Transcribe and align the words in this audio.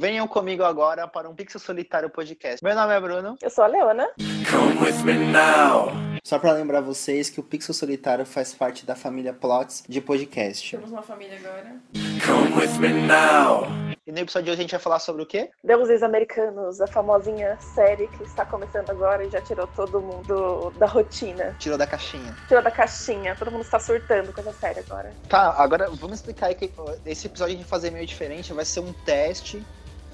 Venham 0.00 0.26
comigo 0.26 0.64
agora 0.64 1.06
para 1.06 1.28
um 1.28 1.34
Pixel 1.34 1.60
Solitário 1.60 2.08
Podcast. 2.08 2.64
Meu 2.64 2.74
nome 2.74 2.94
é 2.94 2.98
Bruno. 2.98 3.36
Eu 3.42 3.50
sou 3.50 3.64
a 3.64 3.66
Leona. 3.66 4.08
Come 4.50 4.78
with 4.82 5.04
me 5.04 5.12
now. 5.30 5.92
Só 6.24 6.38
para 6.38 6.52
lembrar 6.52 6.80
vocês 6.80 7.28
que 7.28 7.38
o 7.38 7.42
Pixel 7.42 7.74
Solitário 7.74 8.24
faz 8.24 8.54
parte 8.54 8.86
da 8.86 8.96
família 8.96 9.34
Plots 9.34 9.84
de 9.86 10.00
podcast. 10.00 10.70
Temos 10.70 10.90
uma 10.90 11.02
família 11.02 11.38
agora. 11.38 11.76
Come 12.24 12.58
with 12.58 12.78
me 12.78 13.06
now. 13.06 13.66
E 14.06 14.12
no 14.12 14.18
episódio 14.20 14.46
de 14.46 14.50
hoje 14.52 14.60
a 14.60 14.62
gente 14.62 14.70
vai 14.70 14.80
falar 14.80 15.00
sobre 15.00 15.22
o 15.22 15.26
quê? 15.26 15.50
Deuses 15.62 16.02
Americanos, 16.02 16.80
a 16.80 16.86
famosinha 16.86 17.58
série 17.60 18.08
que 18.08 18.22
está 18.22 18.46
começando 18.46 18.88
agora 18.88 19.22
e 19.22 19.28
já 19.28 19.42
tirou 19.42 19.66
todo 19.66 20.00
mundo 20.00 20.72
da 20.78 20.86
rotina. 20.86 21.54
Tirou 21.58 21.76
da 21.76 21.86
caixinha. 21.86 22.34
Tirou 22.48 22.62
da 22.62 22.70
caixinha. 22.70 23.36
Todo 23.36 23.50
mundo 23.50 23.64
está 23.64 23.78
surtando 23.78 24.32
com 24.32 24.40
essa 24.40 24.52
série 24.54 24.80
agora. 24.80 25.12
Tá, 25.28 25.54
agora 25.58 25.90
vamos 25.90 26.16
explicar 26.16 26.46
aí 26.46 26.54
que 26.54 26.72
esse 27.04 27.26
episódio 27.26 27.54
a 27.54 27.56
gente 27.58 27.64
vai 27.64 27.70
fazer 27.70 27.90
meio 27.90 28.06
diferente. 28.06 28.50
Vai 28.54 28.64
ser 28.64 28.80
um 28.80 28.94
teste. 29.04 29.62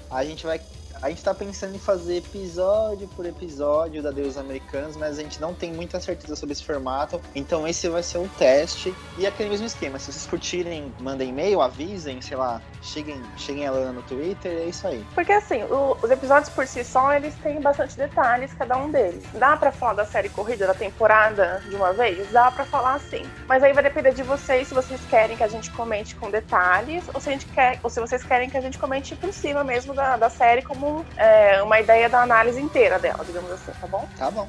A 0.09 0.23
gente 0.23 0.45
vai 0.45 0.59
a 1.01 1.09
gente 1.09 1.23
tá 1.23 1.33
pensando 1.33 1.75
em 1.75 1.79
fazer 1.79 2.17
episódio 2.17 3.07
por 3.09 3.25
episódio 3.25 4.01
da 4.01 4.11
Deus 4.11 4.37
Americanos, 4.37 4.95
mas 4.95 5.17
a 5.19 5.21
gente 5.21 5.39
não 5.39 5.53
tem 5.53 5.71
muita 5.71 5.99
certeza 5.99 6.35
sobre 6.35 6.53
esse 6.53 6.63
formato. 6.63 7.21
Então 7.35 7.67
esse 7.67 7.87
vai 7.89 8.03
ser 8.03 8.17
um 8.17 8.27
teste. 8.27 8.93
E 9.17 9.25
aquele 9.25 9.49
mesmo 9.49 9.65
esquema. 9.65 9.99
Se 9.99 10.11
vocês 10.11 10.25
curtirem, 10.25 10.93
mandem 10.99 11.29
e-mail, 11.29 11.61
avisem, 11.61 12.21
sei 12.21 12.37
lá, 12.37 12.61
cheguem, 12.81 13.21
cheguem 13.37 13.67
a 13.67 13.71
Lana 13.71 13.91
no 13.91 14.01
Twitter, 14.03 14.51
é 14.51 14.65
isso 14.65 14.87
aí. 14.87 15.05
Porque 15.13 15.31
assim, 15.31 15.63
o, 15.63 15.97
os 16.01 16.09
episódios 16.09 16.49
por 16.49 16.65
si 16.67 16.83
só, 16.83 17.13
eles 17.13 17.35
têm 17.35 17.59
bastante 17.61 17.95
detalhes, 17.97 18.53
cada 18.53 18.77
um 18.77 18.89
deles. 18.89 19.23
Dá 19.33 19.57
pra 19.57 19.71
falar 19.71 19.93
da 19.93 20.05
série 20.05 20.29
corrida, 20.29 20.67
da 20.67 20.73
temporada 20.73 21.61
de 21.67 21.75
uma 21.75 21.93
vez? 21.93 22.31
Dá 22.31 22.51
pra 22.51 22.65
falar 22.65 22.95
assim. 22.95 23.23
Mas 23.47 23.63
aí 23.63 23.73
vai 23.73 23.83
depender 23.83 24.13
de 24.13 24.23
vocês 24.23 24.67
se 24.67 24.73
vocês 24.73 25.01
querem 25.09 25.37
que 25.37 25.43
a 25.43 25.47
gente 25.47 25.71
comente 25.71 26.15
com 26.15 26.29
detalhes, 26.29 27.03
ou 27.13 27.21
se, 27.21 27.29
a 27.29 27.31
gente 27.31 27.45
quer, 27.47 27.79
ou 27.83 27.89
se 27.89 27.99
vocês 27.99 28.23
querem 28.23 28.49
que 28.49 28.57
a 28.57 28.61
gente 28.61 28.77
comente 28.77 29.15
por 29.15 29.31
cima 29.31 29.63
mesmo 29.63 29.93
da, 29.93 30.17
da 30.17 30.29
série 30.29 30.61
como 30.61 30.86
como 30.87 31.05
é, 31.17 31.61
uma 31.61 31.79
ideia 31.79 32.07
da 32.07 32.21
análise 32.21 32.61
inteira 32.61 32.97
dela, 32.97 33.23
digamos 33.25 33.51
assim, 33.51 33.71
tá 33.79 33.87
bom? 33.87 34.07
Tá 34.17 34.31
bom. 34.31 34.47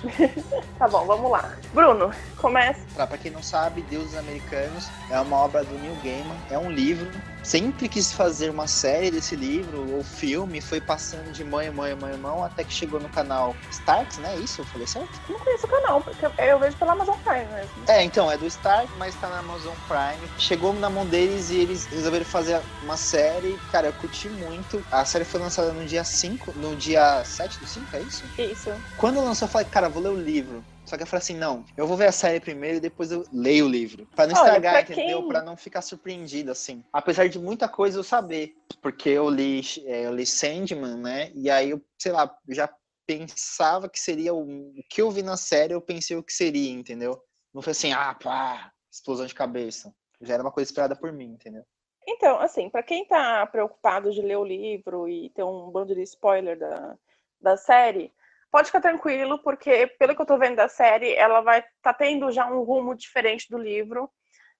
tá 0.78 0.88
bom, 0.88 1.04
vamos 1.04 1.30
lá. 1.30 1.52
Bruno, 1.74 2.10
começa. 2.38 2.80
Pra, 2.94 3.06
pra 3.06 3.18
quem 3.18 3.30
não 3.30 3.42
sabe, 3.42 3.82
Deuses 3.82 4.16
Americanos 4.16 4.88
é 5.10 5.20
uma 5.20 5.36
obra 5.36 5.62
do 5.64 5.78
Neil 5.78 5.96
Gaiman, 6.02 6.36
é 6.50 6.58
um 6.58 6.70
livro. 6.70 7.10
Sempre 7.46 7.88
quis 7.88 8.12
fazer 8.12 8.50
uma 8.50 8.66
série 8.66 9.08
desse 9.08 9.36
livro, 9.36 9.94
ou 9.94 10.02
filme, 10.02 10.60
foi 10.60 10.80
passando 10.80 11.30
de 11.30 11.44
mãe, 11.44 11.70
mãe, 11.70 11.94
mãe, 11.94 12.16
mão, 12.16 12.42
até 12.42 12.64
que 12.64 12.72
chegou 12.72 12.98
no 12.98 13.08
canal 13.08 13.54
Starks, 13.70 14.18
né? 14.18 14.34
Isso, 14.38 14.62
eu 14.62 14.64
falei 14.64 14.84
certo? 14.84 15.08
Não 15.28 15.38
conheço 15.38 15.64
o 15.64 15.70
canal, 15.70 16.02
porque 16.02 16.26
eu 16.26 16.58
vejo 16.58 16.76
pela 16.76 16.90
Amazon 16.90 17.16
Prime 17.20 17.44
mesmo. 17.54 17.70
É, 17.86 18.02
então, 18.02 18.28
é 18.28 18.36
do 18.36 18.48
Stark, 18.48 18.90
mas 18.98 19.14
tá 19.14 19.28
na 19.28 19.38
Amazon 19.38 19.76
Prime. 19.86 20.28
Chegou 20.38 20.72
na 20.72 20.90
mão 20.90 21.06
deles 21.06 21.50
e 21.50 21.58
eles 21.58 21.86
resolveram 21.86 22.24
fazer 22.24 22.60
uma 22.82 22.96
série. 22.96 23.56
Cara, 23.70 23.86
eu 23.86 23.92
curti 23.92 24.28
muito. 24.28 24.84
A 24.90 25.04
série 25.04 25.24
foi 25.24 25.38
lançada 25.38 25.72
no 25.72 25.86
dia 25.86 26.02
5, 26.02 26.52
no 26.56 26.74
dia 26.74 27.22
7 27.24 27.60
do 27.60 27.66
5, 27.66 27.96
é 27.96 28.00
isso? 28.00 28.24
Isso. 28.36 28.72
Quando 28.96 29.24
lançou, 29.24 29.46
eu 29.46 29.52
falei, 29.52 29.68
cara, 29.70 29.88
vou 29.88 30.02
ler 30.02 30.08
o 30.08 30.20
livro. 30.20 30.64
Só 30.86 30.96
que 30.96 31.02
eu 31.02 31.06
falei 31.06 31.18
assim, 31.18 31.36
não, 31.36 31.64
eu 31.76 31.86
vou 31.86 31.96
ver 31.96 32.06
a 32.06 32.12
série 32.12 32.38
primeiro 32.38 32.76
e 32.76 32.80
depois 32.80 33.10
eu 33.10 33.24
leio 33.32 33.66
o 33.66 33.68
livro. 33.68 34.06
Pra 34.14 34.26
não 34.26 34.34
estragar, 34.34 34.84
pra 34.84 34.94
entendeu? 34.94 35.18
quem- 35.20 35.28
Pra 35.28 35.42
não 35.42 35.56
ficar 35.56 35.82
surpreendido, 35.82 36.50
assim. 36.52 36.84
Apesar 36.92 37.28
de 37.28 37.38
muita 37.40 37.68
coisa 37.68 37.98
eu 37.98 38.04
saber. 38.04 38.54
Porque 38.80 39.08
eu 39.08 39.28
li, 39.28 39.60
é, 39.84 40.06
eu 40.06 40.14
li 40.14 40.24
Sandman, 40.24 40.96
né? 40.96 41.32
E 41.34 41.50
aí 41.50 41.70
eu, 41.70 41.82
sei 41.98 42.12
lá, 42.12 42.32
já 42.48 42.72
pensava 43.04 43.88
que 43.88 43.98
seria 43.98 44.32
o, 44.32 44.40
o 44.70 44.82
que 44.88 45.02
eu 45.02 45.10
vi 45.10 45.22
na 45.22 45.36
série, 45.36 45.72
eu 45.74 45.80
pensei 45.80 46.16
o 46.16 46.22
que 46.22 46.32
seria, 46.32 46.70
entendeu? 46.72 47.20
Não 47.52 47.62
foi 47.62 47.72
assim, 47.72 47.92
ah, 47.92 48.14
pá, 48.14 48.72
explosão 48.92 49.26
de 49.26 49.34
cabeça. 49.34 49.92
Já 50.20 50.34
era 50.34 50.42
uma 50.42 50.52
coisa 50.52 50.68
esperada 50.68 50.94
por 50.96 51.12
mim, 51.12 51.32
entendeu? 51.32 51.64
Então, 52.08 52.38
assim, 52.38 52.70
pra 52.70 52.82
quem 52.82 53.04
tá 53.06 53.44
preocupado 53.46 54.12
de 54.12 54.22
ler 54.22 54.36
o 54.36 54.44
livro 54.44 55.08
e 55.08 55.30
ter 55.30 55.42
um 55.42 55.70
bando 55.70 55.94
de 55.94 56.02
spoiler 56.02 56.56
da, 56.58 56.96
da 57.40 57.56
série, 57.56 58.12
pode 58.50 58.68
ficar 58.68 58.80
tranquilo, 58.80 59.38
porque 59.42 59.86
pelo 59.98 60.14
que 60.14 60.22
eu 60.22 60.26
tô 60.26 60.38
vendo 60.38 60.56
da 60.56 60.68
série, 60.68 61.14
ela 61.14 61.40
vai 61.40 61.64
tá 61.82 61.92
tendo 61.92 62.30
já 62.30 62.46
um 62.46 62.62
rumo 62.62 62.94
diferente 62.94 63.46
do 63.50 63.58
livro. 63.58 64.10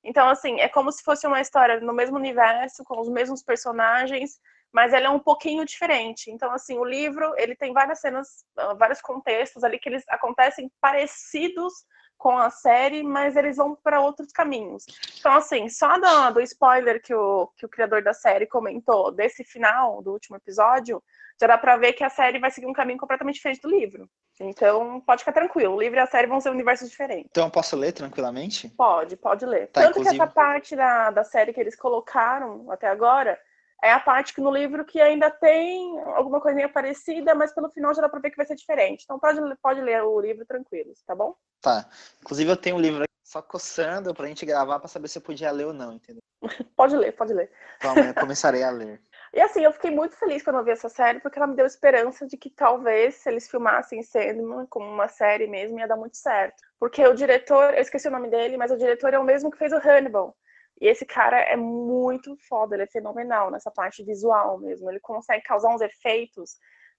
Então, 0.05 0.29
assim, 0.29 0.61
é 0.61 0.69
como 0.69 0.93
se 0.93 1.03
fosse 1.03 1.27
uma 1.27 1.41
história 1.41 1.81
no 1.81 1.93
mesmo 1.93 2.17
universo, 2.17 2.85
com 2.85 3.01
os 3.01 3.09
mesmos 3.09 3.43
personagens, 3.43 4.39
mas 4.73 4.93
ela 4.93 5.07
é 5.07 5.11
um 5.11 5.19
pouquinho 5.19 5.65
diferente. 5.65 6.31
Então, 6.31 6.53
assim, 6.53 6.79
o 6.79 6.85
livro, 6.85 7.33
ele 7.37 7.57
tem 7.57 7.73
várias 7.73 8.01
cenas, 8.01 8.45
ah, 8.57 8.75
vários 8.75 9.01
contextos 9.01 9.65
ali 9.65 9.79
que 9.79 9.89
eles 9.89 10.05
acontecem 10.09 10.71
parecidos 10.81 11.73
com 12.17 12.37
a 12.39 12.51
série, 12.51 13.03
mas 13.03 13.37
eles 13.37 13.57
vão 13.57 13.75
para 13.77 14.01
outros 14.01 14.33
caminhos. 14.33 14.85
Então, 15.19 15.33
assim, 15.33 15.69
só 15.69 15.99
do, 15.99 16.35
do 16.35 16.41
spoiler 16.41 17.01
que 17.03 17.15
o, 17.15 17.49
que 17.57 17.67
o 17.67 17.69
criador 17.69 18.03
da 18.03 18.13
série 18.13 18.47
comentou 18.47 19.13
desse 19.13 19.45
final, 19.45 20.03
do 20.03 20.13
último 20.13 20.37
episódio, 20.37 21.03
já 21.41 21.47
dá 21.47 21.59
pra 21.59 21.77
ver 21.77 21.93
que 21.93 22.03
a 22.03 22.09
série 22.09 22.39
vai 22.39 22.51
seguir 22.51 22.67
um 22.67 22.73
caminho 22.73 22.99
completamente 22.99 23.37
diferente 23.37 23.61
do 23.61 23.69
livro. 23.69 24.09
Então, 24.41 25.01
pode 25.01 25.21
ficar 25.21 25.33
tranquilo. 25.33 25.75
O 25.75 25.81
livro 25.81 25.99
e 25.99 26.01
a 26.01 26.07
série 26.07 26.27
vão 26.27 26.41
ser 26.41 26.51
universos 26.51 26.91
diferentes. 26.91 27.29
Então 27.31 27.45
eu 27.45 27.51
posso 27.51 27.77
ler 27.77 27.93
tranquilamente? 27.93 28.69
Pode, 28.69 29.17
pode 29.17 29.45
ler. 29.47 29.69
Tá, 29.69 29.83
Tanto 29.83 30.01
inclusive- 30.01 30.17
que 30.17 30.23
essa 30.23 30.33
parte 30.33 30.77
da, 30.77 31.11
da 31.11 31.25
série 31.25 31.53
que 31.53 31.61
eles 31.61 31.77
colocaram 31.77 32.71
até 32.71 32.87
agora 32.89 33.39
é 33.83 33.93
a 33.93 34.01
parte 34.01 34.35
que 34.35 34.41
no 34.41 34.51
livro 34.51 34.85
que 34.85 35.01
ainda 35.01 35.31
tem 35.31 35.99
alguma 36.15 36.41
coisinha 36.41 36.69
parecida, 36.69 37.35
mas 37.35 37.55
pelo 37.55 37.71
final 37.71 37.95
já 37.95 38.03
dá 38.03 38.09
pra 38.09 38.21
ver 38.21 38.31
que 38.31 38.37
vai 38.37 38.47
ser 38.47 38.57
diferente. 38.57 39.05
Então 39.05 39.19
pode, 39.19 39.41
pode 39.63 39.81
ler 39.81 40.03
o 40.03 40.21
livro 40.21 40.45
tranquilo, 40.47 40.93
tá 41.07 41.15
bom? 41.15 41.35
Tá. 41.61 41.87
Inclusive 42.21 42.51
eu 42.51 42.57
tenho 42.57 42.77
um 42.77 42.81
livro 42.81 43.03
aqui 43.03 43.13
só 43.25 43.43
coçando 43.43 44.15
pra 44.15 44.27
gente 44.27 44.47
gravar 44.47 44.79
pra 44.79 44.89
saber 44.89 45.09
se 45.09 45.19
eu 45.19 45.23
podia 45.23 45.51
ler 45.51 45.67
ou 45.67 45.73
não, 45.73 45.95
entendeu? 45.95 46.23
Pode 46.77 46.95
ler, 46.95 47.13
pode 47.13 47.33
ler. 47.33 47.51
Então 47.79 47.97
eu 47.97 48.15
começarei 48.15 48.63
a 48.63 48.71
ler. 48.71 49.01
E 49.35 49.41
assim, 49.41 49.63
eu 49.63 49.73
fiquei 49.73 49.91
muito 49.91 50.17
feliz 50.17 50.43
quando 50.43 50.61
eu 50.61 50.65
vi 50.65 50.71
essa 50.71 50.89
série, 50.89 51.21
porque 51.21 51.39
ela 51.39 51.49
me 51.49 51.57
deu 51.57 51.67
esperança 51.67 52.27
de 52.27 52.39
que 52.39 52.49
talvez, 52.49 53.17
se 53.17 53.29
eles 53.29 53.51
filmassem 53.51 54.03
Sandman 54.03 54.67
como 54.67 54.87
uma 54.87 55.09
série 55.09 55.47
mesmo, 55.47 55.79
ia 55.79 55.87
dar 55.87 55.97
muito 55.97 56.17
certo. 56.17 56.63
Porque 56.79 57.07
o 57.07 57.13
diretor, 57.13 57.75
eu 57.75 57.83
esqueci 57.83 58.09
o 58.09 58.11
nome 58.11 58.31
dele, 58.31 58.57
mas 58.57 58.71
o 58.71 58.79
diretor 58.79 59.13
é 59.13 59.19
o 59.19 59.25
mesmo 59.25 59.51
que 59.51 59.59
fez 59.59 59.75
o 59.75 59.77
Hannibal. 59.77 60.35
E 60.81 60.87
esse 60.87 61.07
cara 61.07 61.41
é 61.41 61.57
muito 61.57 62.37
foda, 62.49 62.75
ele 62.75 62.83
é 62.83 62.87
fenomenal 62.87 63.51
nessa 63.51 63.71
parte 63.71 64.05
visual 64.05 64.59
mesmo. 64.59 64.91
Ele 64.91 65.01
consegue 65.01 65.43
causar 65.43 65.75
uns 65.75 65.81
efeitos 65.81 66.57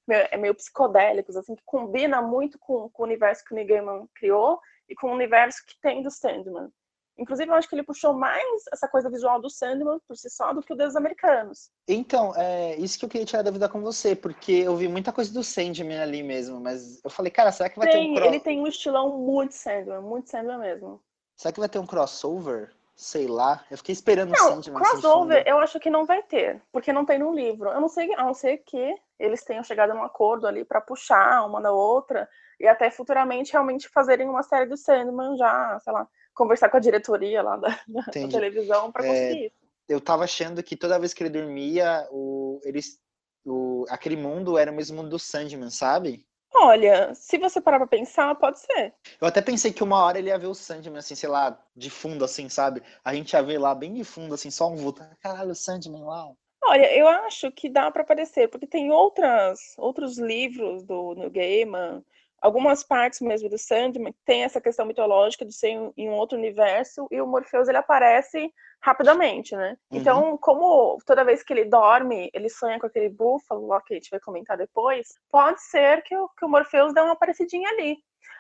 meio, 0.08 0.28
é 0.32 0.38
meio 0.38 0.56
psicodélicos, 0.56 1.36
assim, 1.36 1.56
que 1.56 1.64
combina 1.66 2.22
muito 2.22 2.58
com, 2.58 2.90
com 2.90 3.04
o 3.04 3.06
universo 3.06 3.44
que 3.44 3.54
o 3.54 3.56
Neil 3.56 3.68
Gaiman 3.68 4.08
criou 4.16 4.60
e 4.90 4.96
com 4.96 5.10
o 5.10 5.14
universo 5.14 5.64
que 5.66 5.76
tem 5.82 6.02
do 6.02 6.10
Sandman. 6.10 6.72
Inclusive, 7.20 7.50
eu 7.50 7.56
acho 7.56 7.68
que 7.68 7.74
ele 7.74 7.84
puxou 7.84 8.14
mais 8.14 8.64
essa 8.72 8.88
coisa 8.88 9.10
visual 9.10 9.42
do 9.42 9.50
Sandman 9.50 10.00
por 10.08 10.16
si 10.16 10.30
só 10.30 10.54
do 10.54 10.62
que 10.62 10.72
o 10.72 10.76
Deus 10.76 10.96
Americanos. 10.96 11.72
Então, 11.88 12.32
é 12.36 12.76
isso 12.76 12.98
que 12.98 13.06
eu 13.06 13.10
queria 13.10 13.26
tirar 13.26 13.42
dúvida 13.42 13.68
com 13.68 13.82
você, 13.82 14.16
porque 14.16 14.52
eu 14.52 14.76
vi 14.76 14.88
muita 14.88 15.12
coisa 15.12 15.34
do 15.34 15.44
Sandman 15.44 16.00
ali 16.00 16.22
mesmo, 16.22 16.60
mas 16.60 17.04
eu 17.04 17.10
falei, 17.10 17.32
cara, 17.32 17.52
será 17.52 17.70
que 17.70 17.80
vai 17.80 17.90
ter 17.90 17.98
um 17.98 18.14
Tem, 18.14 18.28
ele 18.28 18.40
tem 18.40 18.62
um 18.62 18.68
estilão 18.68 19.18
muito 19.18 19.54
Sandman, 19.56 20.02
muito 20.02 20.30
Sandman 20.30 20.60
mesmo. 20.60 21.02
será 21.36 21.52
que 21.52 21.60
vai 21.60 21.70
ter 21.70 21.80
um 21.80 21.88
crossover? 21.88 22.72
Sei 22.98 23.28
lá. 23.28 23.64
Eu 23.70 23.78
fiquei 23.78 23.94
esperando 23.94 24.30
o 24.30 24.32
Não, 24.32 24.62
Sandman. 24.64 24.82
assim, 24.82 24.90
crossover 25.02 25.44
eu 25.46 25.60
acho 25.60 25.80
que 25.80 25.88
não 25.88 26.04
vai 26.04 26.24
ter, 26.24 26.60
porque 26.72 26.92
não 26.92 27.06
tem 27.06 27.20
no 27.20 27.32
livro. 27.32 27.70
Eu 27.70 27.80
não 27.80 27.88
sei, 27.88 28.12
a 28.16 28.24
não 28.24 28.34
ser 28.34 28.58
que 28.58 28.96
eles 29.20 29.44
tenham 29.44 29.64
chegado 29.64 29.94
num 29.94 30.02
acordo 30.02 30.48
ali 30.48 30.66
pra 30.66 30.82
puxar 30.82 31.46
uma 31.46 31.62
da 31.62 31.72
outra 31.72 32.28
e 32.60 32.68
até 32.68 32.90
futuramente 32.90 33.54
realmente 33.54 33.88
fazerem 33.88 34.28
uma 34.28 34.42
série 34.42 34.66
do 34.66 34.76
Sandman 34.76 35.38
já, 35.38 35.80
sei 35.80 35.94
lá, 35.94 36.08
conversar 36.34 36.70
com 36.70 36.78
a 36.78 36.80
diretoria 36.80 37.44
lá 37.44 37.58
da, 37.58 37.80
da 37.88 38.04
televisão 38.12 38.92
pra 38.92 39.06
É, 39.06 39.10
conseguir 39.10 39.46
isso. 39.46 39.56
Eu 39.88 40.02
tava 40.02 40.24
achando 40.24 40.64
que 40.64 40.76
toda 40.76 40.98
vez 41.00 41.14
que 41.14 41.22
ele 41.22 41.30
dormia, 41.30 42.08
o... 42.10 42.60
eles 42.64 43.00
o... 43.46 43.86
aquele 43.90 44.18
mundo 44.18 44.58
era 44.58 44.72
o 44.72 44.76
mesmo 44.76 44.98
mundo 44.98 45.10
do 45.12 45.20
Sandman, 45.20 45.70
sabe? 45.70 46.26
Olha, 46.60 47.14
se 47.14 47.38
você 47.38 47.62
parar 47.62 47.78
pra 47.78 47.88
pensar, 47.88 48.34
pode 48.36 48.60
ser. 48.60 48.94
Eu 49.22 49.28
até 49.28 49.42
pensei 49.42 49.72
que 49.72 49.84
uma 49.84 50.04
hora 50.04 50.18
ele 50.18 50.30
ia 50.30 50.40
ver 50.40 50.48
o 50.48 50.56
Sandman, 50.56 50.98
assim, 50.98 51.14
sei 51.14 51.30
lá, 51.30 51.58
de 51.76 51.90
fundo, 51.90 52.26
assim, 52.26 52.50
sabe? 52.50 52.82
A 53.06 53.14
gente 53.14 53.34
ia 53.34 53.44
ver 53.44 53.60
lá 53.60 53.76
bem 53.76 53.94
de 53.94 54.04
fundo, 54.04 54.34
assim, 54.34 54.50
só 54.50 54.68
um 54.68 54.76
vulto. 54.76 55.02
Caralho, 55.22 55.52
o 55.52 55.56
Sandman 55.56 56.04
lá. 56.04 56.32
Olha, 56.64 56.92
eu 56.98 57.08
acho 57.08 57.52
que 57.52 57.70
dá 57.70 57.92
para 57.92 58.02
aparecer, 58.02 58.50
porque 58.50 58.66
tem 58.66 58.92
outras, 58.92 59.76
outros 59.78 60.18
livros 60.18 60.84
do 60.84 61.14
Neil 61.14 61.30
Gaiman, 61.30 62.04
algumas 62.42 62.84
partes 62.84 63.22
mesmo 63.22 63.48
do 63.50 63.58
Sandman, 63.58 64.12
que 64.12 64.20
tem 64.26 64.44
essa 64.44 64.60
questão 64.60 64.86
mitológica 64.86 65.46
de 65.46 65.54
ser 65.54 65.70
em, 65.70 65.94
em 65.96 66.10
um 66.10 66.14
outro 66.14 66.38
universo, 66.38 67.08
e 67.12 67.22
o 67.22 67.28
Morpheus 67.28 67.68
ele 67.68 67.78
aparece 67.78 68.52
rapidamente, 68.82 69.56
né? 69.56 69.78
Uhum. 69.92 69.98
Então, 69.98 70.38
como 70.38 70.98
toda 71.06 71.24
vez 71.24 71.44
que 71.44 71.54
ele 71.54 71.66
dorme, 71.66 72.30
ele 72.34 72.50
sonha 72.50 72.80
com 72.80 72.88
aquele 72.88 73.10
búfalo, 73.10 73.68
lá 73.68 73.82
que 73.82 73.94
a 73.94 73.98
gente 73.98 74.10
vai 74.10 74.20
comentar 74.20 74.58
depois, 74.58 75.08
pode 75.30 75.62
ser 75.62 76.02
que 76.04 76.16
o, 76.16 76.30
que 76.30 76.46
o 76.46 76.50
Morpheus 76.50 76.94
dê 76.94 77.02
uma 77.02 77.14
aparecidinha 77.14 77.70
ali. 77.70 77.98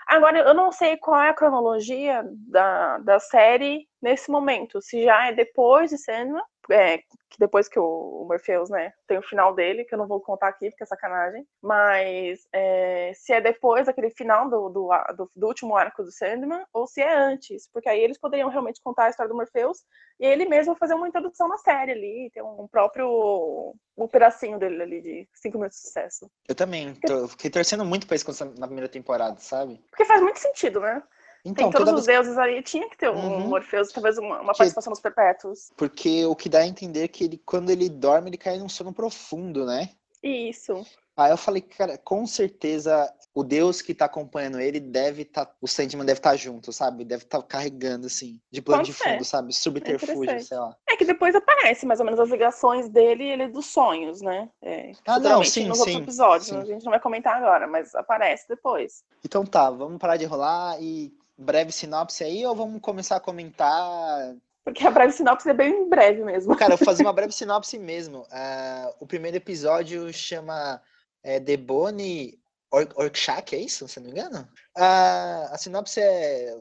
Agora, 0.07 0.39
eu 0.39 0.54
não 0.54 0.72
sei 0.72 0.95
qual 0.95 1.22
é 1.22 1.30
a 1.30 1.34
cronologia 1.34 2.24
da, 2.50 2.98
da 3.00 3.19
série 3.19 3.86
nesse 4.01 4.31
momento. 4.31 4.81
Se 4.81 5.04
já 5.04 5.28
é 5.28 5.34
depois 5.34 5.89
de 5.89 5.98
Sandman, 5.98 6.44
é, 6.72 7.00
que 7.30 7.38
depois 7.40 7.68
que 7.68 7.80
o, 7.80 8.25
Morpheus, 8.28 8.69
né, 8.69 8.94
tem 9.08 9.18
o 9.18 9.24
final 9.24 9.54
dele, 9.54 9.84
que 9.84 9.94
eu 9.94 9.98
não 9.98 10.08
vou 10.08 10.22
contar 10.22 10.48
aqui 10.48 10.69
porque 10.69 10.84
é 10.84 10.88
sacanagem, 10.88 11.46
mas 11.62 12.48
é, 12.54 13.12
se 13.16 13.34
é 13.34 13.42
depois 13.42 13.86
daquele 13.86 14.10
final 14.12 14.50
do, 14.50 14.69
do, 14.69 14.90
do, 15.16 15.31
do, 15.36 15.48
último 15.48 15.75
arco 15.75 16.04
do 16.04 16.12
Sandman, 16.12 16.66
ou 16.74 16.88
se 16.88 17.02
é 17.02 17.14
antes, 17.14 17.69
porque 17.72 17.90
aí 17.90 18.00
eles 18.00 18.19
poderiam 18.19 18.50
realmente 18.50 18.81
contar 18.84 19.06
a 19.06 19.10
história 19.10 19.30
do 19.30 19.36
Morpheus 19.36 19.80
e 20.19 20.25
ele 20.25 20.46
mesmo 20.46 20.75
fazer 20.75 20.94
uma 20.94 21.08
introdução 21.08 21.48
na 21.48 21.58
série 21.58 21.92
ali, 21.92 22.31
ter 22.34 22.42
um 22.42 22.68
próprio 22.68 23.75
um 23.98 24.08
pedacinho 24.08 24.60
dele 24.60 24.81
ali 24.81 25.02
de 25.02 25.30
cinco 25.34 25.58
minutos 25.58 25.78
de 25.80 25.88
sucesso. 25.88 26.30
Eu 26.48 26.56
também, 26.56 26.94
tô, 26.96 27.28
fiquei 27.28 27.50
torcendo 27.50 27.84
muito 27.84 28.06
pra 28.06 28.16
isso 28.16 28.46
na 28.58 28.68
primeira 28.68 28.88
temporada, 28.88 29.40
sabe? 29.40 29.84
Porque 29.90 30.06
faz 30.06 30.22
muito 30.22 30.40
sentido, 30.40 30.80
né? 30.80 31.02
Então, 31.47 31.69
Tem 31.69 31.79
todos 31.79 32.01
os 32.01 32.05
vez... 32.05 32.19
deuses 32.19 32.38
ali, 32.38 32.61
tinha 32.61 32.89
que 32.89 32.97
ter 32.97 33.09
um 33.09 33.15
uhum. 33.15 33.47
Morpheus, 33.47 33.91
talvez 33.91 34.17
uma, 34.17 34.41
uma 34.41 34.53
participação 34.53 34.91
dos 34.91 34.99
perpétuos. 34.99 35.71
Porque 35.77 36.25
o 36.25 36.35
que 36.35 36.49
dá 36.49 36.59
a 36.59 36.67
entender 36.67 37.03
é 37.03 37.07
que 37.07 37.23
ele, 37.23 37.41
quando 37.45 37.69
ele 37.69 37.88
dorme, 37.88 38.29
ele 38.29 38.38
cai 38.38 38.57
num 38.57 38.67
sono 38.67 38.94
profundo, 38.94 39.65
né? 39.65 39.89
Isso. 40.21 40.85
Aí 41.15 41.31
eu 41.31 41.38
falei, 41.38 41.61
cara, 41.61 41.97
com 41.97 42.27
certeza 42.27 43.11
o 43.33 43.44
Deus 43.44 43.81
que 43.81 43.94
tá 43.94 44.05
acompanhando 44.05 44.59
ele 44.59 44.79
deve 44.79 45.23
estar. 45.23 45.45
Tá, 45.45 45.55
o 45.61 45.67
Sandman 45.67 46.05
deve 46.05 46.19
estar 46.19 46.31
tá 46.31 46.35
junto, 46.35 46.71
sabe? 46.73 47.03
Deve 47.05 47.23
estar 47.23 47.41
tá 47.41 47.47
carregando, 47.47 48.07
assim, 48.07 48.39
de 48.51 48.61
plano 48.61 48.81
Pode 48.81 48.91
de 48.91 48.97
fundo, 48.97 49.23
ser. 49.23 49.29
sabe? 49.29 49.53
Subterfúgio, 49.53 50.31
é 50.31 50.39
sei 50.39 50.57
lá. 50.57 50.75
É 50.88 50.95
que 50.95 51.05
depois 51.05 51.33
aparece 51.33 51.85
mais 51.85 51.99
ou 51.99 52.05
menos 52.05 52.19
as 52.19 52.29
ligações 52.29 52.89
dele 52.89 53.23
e 53.23 53.29
ele 53.29 53.44
é 53.44 53.47
dos 53.47 53.67
sonhos, 53.67 54.21
né? 54.21 54.49
É, 54.61 54.91
ah, 55.07 55.19
não, 55.19 55.44
sim, 55.44 55.65
nos 55.67 55.77
sim, 55.77 55.81
outros 55.81 56.03
episódios. 56.03 56.49
sim. 56.49 56.57
A 56.57 56.65
gente 56.65 56.83
não 56.83 56.91
vai 56.91 56.99
comentar 56.99 57.38
agora, 57.38 57.65
mas 57.67 57.95
aparece 57.95 58.47
depois. 58.47 59.03
Então 59.25 59.44
tá, 59.45 59.71
vamos 59.71 59.97
parar 59.97 60.17
de 60.17 60.25
rolar 60.25 60.79
e 60.79 61.11
breve 61.38 61.72
sinopse 61.72 62.24
aí 62.24 62.45
ou 62.45 62.56
vamos 62.56 62.81
começar 62.81 63.18
a 63.18 63.22
comentar 63.22 64.36
porque 64.68 64.86
a 64.86 64.92
breve 64.92 65.13
sinopse 65.13 65.50
é 65.50 65.54
bem 65.54 65.88
breve 65.88 66.25
mesmo. 66.25 66.54
Cara, 66.57 66.74
eu 66.74 66.78
vou 66.78 66.86
fazer 66.86 67.04
uma 67.04 67.13
breve 67.16 67.31
sinopse 67.31 67.80
mesmo. 67.80 68.24
Uh, 68.24 68.94
o 69.00 69.07
primeiro 69.07 69.38
episódio 69.38 70.12
chama 70.12 70.81
é, 71.24 71.39
The 71.39 71.56
Bone 71.56 72.38
Or 72.69 72.86
Orkshak, 72.98 73.56
é 73.56 73.60
isso? 73.60 73.88
Se 73.88 73.98
não 74.01 74.07
me 74.07 74.12
engano? 74.12 74.42
Uh, 74.78 75.54
a 75.54 75.57
sinopse 75.57 76.01
é, 76.01 76.60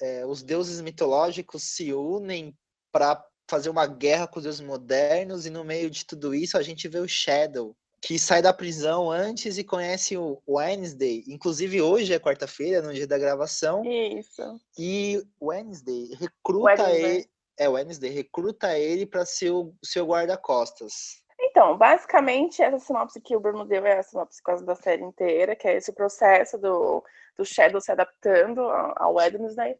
é, 0.00 0.24
os 0.24 0.44
deuses 0.44 0.80
mitológicos 0.80 1.64
se 1.64 1.92
unem 1.92 2.56
para 2.92 3.20
fazer 3.50 3.70
uma 3.70 3.88
guerra 3.88 4.28
com 4.28 4.38
os 4.38 4.44
deuses 4.44 4.60
modernos 4.60 5.46
e 5.46 5.50
no 5.50 5.64
meio 5.64 5.90
de 5.90 6.06
tudo 6.06 6.32
isso 6.32 6.56
a 6.56 6.62
gente 6.62 6.86
vê 6.86 7.00
o 7.00 7.08
Shadow, 7.08 7.76
que 8.00 8.18
sai 8.18 8.42
da 8.42 8.52
prisão 8.52 9.10
antes 9.10 9.58
e 9.58 9.64
conhece 9.64 10.16
o 10.16 10.40
Wednesday. 10.48 11.24
Inclusive, 11.26 11.80
hoje 11.82 12.12
é 12.12 12.18
quarta-feira, 12.18 12.82
no 12.82 12.92
dia 12.92 13.06
da 13.06 13.18
gravação. 13.18 13.84
Isso. 13.84 14.60
E 14.78 15.22
Wednesday 15.40 16.14
recruta 16.14 16.84
Wednesday. 16.84 17.04
ele. 17.04 17.30
É, 17.58 17.68
Wednesday 17.68 18.10
recruta 18.10 18.78
ele 18.78 19.06
para 19.06 19.24
ser 19.24 19.50
o 19.50 19.74
seu 19.82 20.06
guarda-costas. 20.06 21.22
Então, 21.40 21.76
basicamente, 21.76 22.62
essa 22.62 22.78
sinopse 22.78 23.20
que 23.20 23.34
o 23.34 23.40
Bruno 23.40 23.64
deu 23.64 23.84
é 23.86 23.98
a 23.98 24.02
sinopse 24.02 24.42
quase 24.42 24.64
da 24.64 24.74
série 24.74 25.02
inteira, 25.02 25.56
que 25.56 25.66
é 25.66 25.76
esse 25.76 25.92
processo 25.92 26.58
do, 26.58 27.02
do 27.36 27.44
Shadow 27.44 27.80
se 27.80 27.90
adaptando 27.90 28.60
ao 28.60 29.14
Wednesday. 29.14 29.74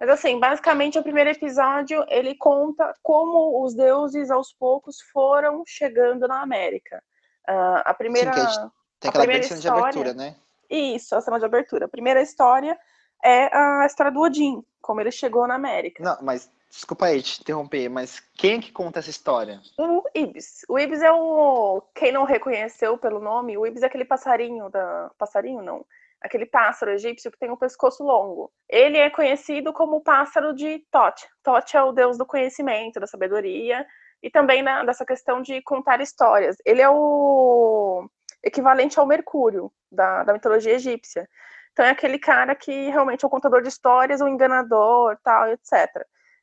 Mas 0.00 0.10
assim, 0.10 0.38
basicamente 0.38 0.98
o 0.98 1.02
primeiro 1.02 1.30
episódio 1.30 2.04
ele 2.08 2.36
conta 2.36 2.94
como 3.02 3.64
os 3.64 3.74
deuses 3.74 4.30
aos 4.30 4.52
poucos 4.52 5.00
foram 5.12 5.64
chegando 5.66 6.28
na 6.28 6.40
América. 6.40 7.02
Uh, 7.48 7.80
a 7.84 7.94
primeira. 7.94 8.32
Sim, 8.32 8.70
tem 9.00 9.08
aquela 9.08 9.24
primeira 9.24 9.42
história, 9.44 9.60
de 9.60 9.68
abertura, 9.68 10.14
né? 10.14 10.36
Isso, 10.68 11.14
a 11.16 11.20
cena 11.20 11.38
de 11.38 11.44
abertura. 11.44 11.86
A 11.86 11.88
primeira 11.88 12.20
história 12.20 12.78
é 13.24 13.56
a 13.56 13.86
história 13.86 14.12
do 14.12 14.20
Odin, 14.20 14.62
como 14.82 15.00
ele 15.00 15.10
chegou 15.10 15.46
na 15.46 15.54
América. 15.54 16.02
Não, 16.02 16.18
mas 16.20 16.50
desculpa 16.68 17.06
aí 17.06 17.22
te 17.22 17.40
interromper, 17.40 17.88
mas 17.88 18.20
quem 18.36 18.58
é 18.58 18.60
que 18.60 18.70
conta 18.70 18.98
essa 18.98 19.10
história? 19.10 19.60
O 19.78 20.02
Ibis. 20.14 20.64
O 20.68 20.78
Ibis 20.78 21.00
é 21.02 21.10
o. 21.10 21.82
Quem 21.94 22.12
não 22.12 22.24
reconheceu 22.24 22.98
pelo 22.98 23.20
nome, 23.20 23.56
o 23.56 23.66
Ibis 23.66 23.82
é 23.82 23.86
aquele 23.86 24.04
passarinho 24.04 24.68
da. 24.68 25.10
Passarinho 25.16 25.62
não. 25.62 25.84
Aquele 26.20 26.46
pássaro 26.46 26.90
egípcio 26.90 27.30
que 27.30 27.38
tem 27.38 27.50
um 27.50 27.56
pescoço 27.56 28.02
longo. 28.02 28.50
Ele 28.68 28.98
é 28.98 29.08
conhecido 29.08 29.72
como 29.72 29.96
o 29.96 30.00
pássaro 30.00 30.52
de 30.52 30.80
Tot. 30.90 31.26
Tot 31.44 31.76
é 31.76 31.82
o 31.82 31.92
deus 31.92 32.18
do 32.18 32.26
conhecimento, 32.26 32.98
da 32.98 33.06
sabedoria 33.06 33.86
e 34.22 34.30
também 34.30 34.62
na, 34.62 34.84
dessa 34.84 35.04
questão 35.04 35.40
de 35.40 35.62
contar 35.62 36.00
histórias. 36.00 36.56
Ele 36.64 36.80
é 36.82 36.88
o 36.88 38.08
equivalente 38.42 38.98
ao 38.98 39.06
Mercúrio 39.06 39.72
da, 39.90 40.24
da 40.24 40.32
mitologia 40.32 40.74
egípcia. 40.74 41.28
Então 41.72 41.84
é 41.84 41.90
aquele 41.90 42.18
cara 42.18 42.54
que 42.54 42.90
realmente 42.90 43.24
é 43.24 43.26
o 43.26 43.30
contador 43.30 43.62
de 43.62 43.68
histórias, 43.68 44.20
o 44.20 44.28
enganador, 44.28 45.16
tal, 45.22 45.48
etc. 45.48 45.88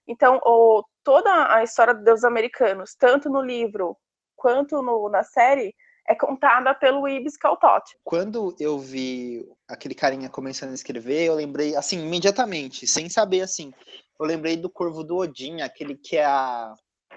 Então, 0.07 0.39
o, 0.45 0.83
toda 1.04 1.54
a 1.54 1.63
história 1.63 1.94
dos 1.94 2.04
deuses 2.04 2.24
americanos, 2.24 2.95
tanto 2.95 3.30
no 3.30 3.42
livro 3.42 3.98
quanto 4.36 4.81
no, 4.81 5.10
na 5.10 5.24
série, 5.24 5.75
é 6.07 6.13
contada 6.13 6.74
pelo 6.74 7.07
Ibis 7.07 7.36
Caltot. 7.36 7.83
Quando 8.04 8.56
eu 8.60 8.78
vi 8.78 9.44
aquele 9.68 9.95
carinha 9.95 10.30
começando 10.30 10.71
a 10.71 10.75
escrever, 10.75 11.25
eu 11.25 11.33
lembrei, 11.33 11.75
assim, 11.75 12.00
imediatamente, 12.06 12.86
sem 12.86 13.10
saber, 13.10 13.42
assim, 13.42 13.74
eu 14.19 14.25
lembrei 14.25 14.56
do 14.56 14.69
Corvo 14.69 15.04
do 15.04 15.18
Odin, 15.18 15.62
aquele 15.62 15.95
que 15.95 16.16
é 16.16 16.25
a 16.25 16.75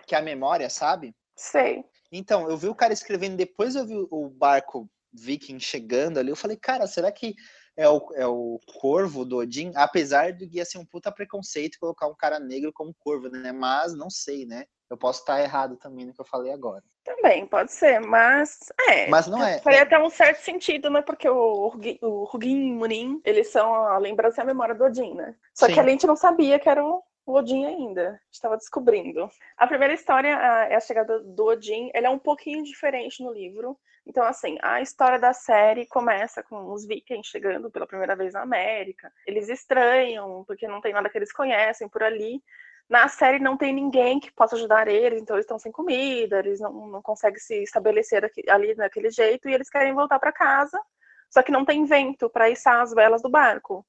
que 0.09 0.15
é 0.15 0.19
a 0.19 0.23
memória, 0.23 0.69
sabe? 0.71 1.15
Sei. 1.37 1.85
Então, 2.11 2.49
eu 2.49 2.57
vi 2.57 2.69
o 2.69 2.75
cara 2.75 2.93
escrevendo, 2.93 3.37
depois 3.37 3.77
eu 3.77 3.87
vi 3.87 3.95
o 4.11 4.29
barco 4.29 4.89
viking 5.13 5.61
chegando 5.61 6.19
ali, 6.19 6.31
eu 6.31 6.37
falei, 6.37 6.57
cara, 6.57 6.87
será 6.87 7.13
que 7.13 7.35
é 7.77 7.89
o, 7.89 8.09
é 8.15 8.27
o 8.27 8.59
corvo 8.81 9.25
do 9.25 9.37
Odin? 9.37 9.73
Apesar 9.77 10.33
de 10.33 10.49
ia 10.53 10.65
ser 10.65 10.79
um 10.79 10.85
puta 10.85 11.13
preconceito 11.13 11.79
colocar 11.79 12.09
um 12.09 12.15
cara 12.15 12.41
negro 12.41 12.73
como 12.73 12.95
corvo, 12.99 13.29
né? 13.29 13.53
Mas 13.53 13.95
não 13.95 14.11
sei, 14.11 14.45
né? 14.45 14.65
Eu 14.91 14.97
posso 14.97 15.21
estar 15.21 15.41
errado 15.41 15.77
também 15.77 16.07
no 16.07 16.15
que 16.15 16.21
eu 16.21 16.25
falei 16.25 16.51
agora. 16.51 16.83
Também, 17.05 17.47
pode 17.47 17.73
ser, 17.73 18.01
mas 18.01 18.59
é. 18.89 19.07
Mas 19.09 19.27
não 19.27 19.43
é. 19.43 19.59
Faria 19.61 19.81
é. 19.81 19.83
até 19.83 19.99
um 19.99 20.11
certo 20.11 20.41
sentido, 20.41 20.91
né? 20.91 21.03
Porque 21.03 21.29
o, 21.29 21.69
o 21.69 21.81
e 21.83 21.99
o 22.03 22.75
Munin, 22.75 23.21
eles 23.25 23.49
são 23.49 23.75
a 23.75 23.99
lembrança 23.99 24.41
e 24.41 24.43
a 24.43 24.47
memória 24.47 24.75
do 24.75 24.85
Odin, 24.85 25.15
né? 25.15 25.37
Só 25.55 25.67
Sim. 25.67 25.75
que 25.75 25.81
a 25.81 25.89
gente 25.89 26.07
não 26.07 26.17
sabia 26.17 26.59
que 26.59 26.69
era 26.69 26.85
o 26.85 27.03
o 27.29 27.35
Odin 27.35 27.67
ainda. 27.67 28.19
Estava 28.33 28.57
descobrindo. 28.57 29.31
A 29.57 29.67
primeira 29.67 29.93
história 29.93 30.29
é 30.29 30.75
a 30.75 30.81
chegada 30.81 31.21
do 31.21 31.45
Odin. 31.45 31.91
Ele 31.95 32.07
é 32.07 32.11
um 32.11 32.19
pouquinho 32.19 32.65
diferente 32.65 33.23
no 33.23 33.33
livro. 33.33 33.79
Então, 34.07 34.25
assim, 34.25 34.57
a 34.63 34.81
história 34.81 35.19
da 35.19 35.35
série 35.35 35.87
começa 35.87 36.43
com 36.43 36.73
os 36.73 36.87
vikings 36.87 37.29
chegando 37.29 37.71
pela 37.71 37.87
primeira 37.87 38.17
vez 38.17 38.33
na 38.33 38.41
América. 38.41 39.13
Eles 39.27 39.51
estranham, 39.51 40.43
porque 40.47 40.67
não 40.67 40.81
tem 40.81 40.95
nada 40.95 41.11
que 41.11 41.19
eles 41.19 41.31
conhecem 41.31 41.87
por 41.89 42.03
ali. 42.03 42.43
Na 42.89 43.07
série 43.07 43.39
não 43.39 43.59
tem 43.59 43.75
ninguém 43.75 44.19
que 44.19 44.33
possa 44.33 44.57
ajudar 44.57 44.89
eles, 44.89 45.21
então 45.21 45.37
eles 45.37 45.45
estão 45.45 45.59
sem 45.59 45.71
comida, 45.71 46.39
eles 46.39 46.59
não, 46.59 46.87
não 46.87 47.03
conseguem 47.03 47.39
se 47.39 47.63
estabelecer 47.63 48.25
aqui, 48.25 48.43
ali 48.49 48.75
daquele 48.75 49.11
jeito 49.11 49.47
e 49.47 49.53
eles 49.53 49.69
querem 49.69 49.93
voltar 49.93 50.19
para 50.19 50.33
casa, 50.33 50.81
só 51.29 51.43
que 51.43 51.53
não 51.53 51.67
tem 51.67 51.85
vento 51.85 52.31
para 52.31 52.49
içar 52.49 52.81
as 52.81 52.95
velas 52.95 53.21
do 53.21 53.29
barco. 53.29 53.85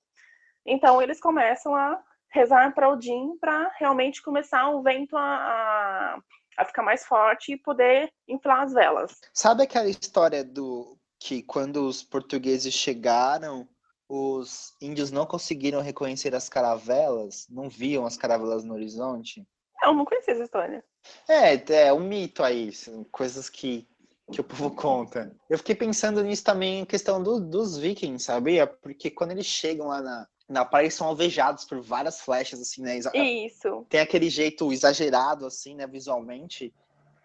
Então 0.65 1.01
eles 1.01 1.22
começam 1.22 1.74
a 1.74 1.98
rezar 2.31 2.74
para 2.74 2.89
Odin 2.89 3.38
para 3.38 3.71
realmente 3.79 4.21
começar 4.21 4.69
o 4.69 4.81
vento 4.81 5.17
a, 5.17 5.21
a, 5.21 6.19
a, 6.57 6.65
ficar 6.65 6.83
mais 6.83 7.05
forte 7.05 7.53
e 7.53 7.57
poder 7.57 8.12
inflar 8.27 8.63
as 8.63 8.74
velas. 8.74 9.19
Sabe 9.33 9.63
aquela 9.63 9.89
história 9.89 10.43
do 10.43 10.98
que 11.19 11.41
quando 11.43 11.88
os 11.88 12.03
portugueses 12.03 12.74
chegaram, 12.74 13.67
os 14.07 14.74
índios 14.81 15.12
não 15.12 15.25
conseguiram 15.25 15.81
reconhecer 15.81 16.33
as 16.33 16.48
caravelas, 16.48 17.45
não 17.50 17.69
viam 17.69 18.05
as 18.05 18.17
caravelas 18.17 18.63
no 18.63 18.74
horizonte? 18.74 19.45
Eu 19.83 19.93
não 19.93 20.05
conhecia 20.05 20.33
essa 20.33 20.43
história. 20.43 20.83
É, 21.27 21.88
é 21.88 21.93
um 21.93 22.00
mito 22.00 22.43
aí, 22.43 22.71
coisas 23.12 23.50
que, 23.50 23.88
que 24.31 24.41
o 24.41 24.43
povo 24.43 24.71
conta. 24.75 25.36
Eu 25.50 25.57
fiquei 25.57 25.75
pensando 25.75 26.24
nisso 26.24 26.43
também, 26.43 26.79
em 26.79 26.86
questão 26.86 27.21
do, 27.21 27.39
dos 27.39 27.77
vikings, 27.77 28.24
sabia? 28.24 28.67
Porque 28.67 29.09
quando 29.09 29.31
eles 29.31 29.45
chegam 29.45 29.88
lá 29.88 30.01
na, 30.01 30.27
na 30.50 30.65
praia 30.65 30.86
eles 30.86 30.96
são 30.96 31.08
alvejados 31.08 31.63
por 31.63 31.79
várias 31.79 32.20
flechas, 32.20 32.60
assim, 32.60 32.82
né? 32.82 33.00
Isso. 33.13 33.86
Tem 33.88 34.00
aquele 34.00 34.29
jeito 34.29 34.74
exagerado, 34.74 35.46
assim, 35.46 35.75
né, 35.75 35.86
visualmente. 35.86 36.74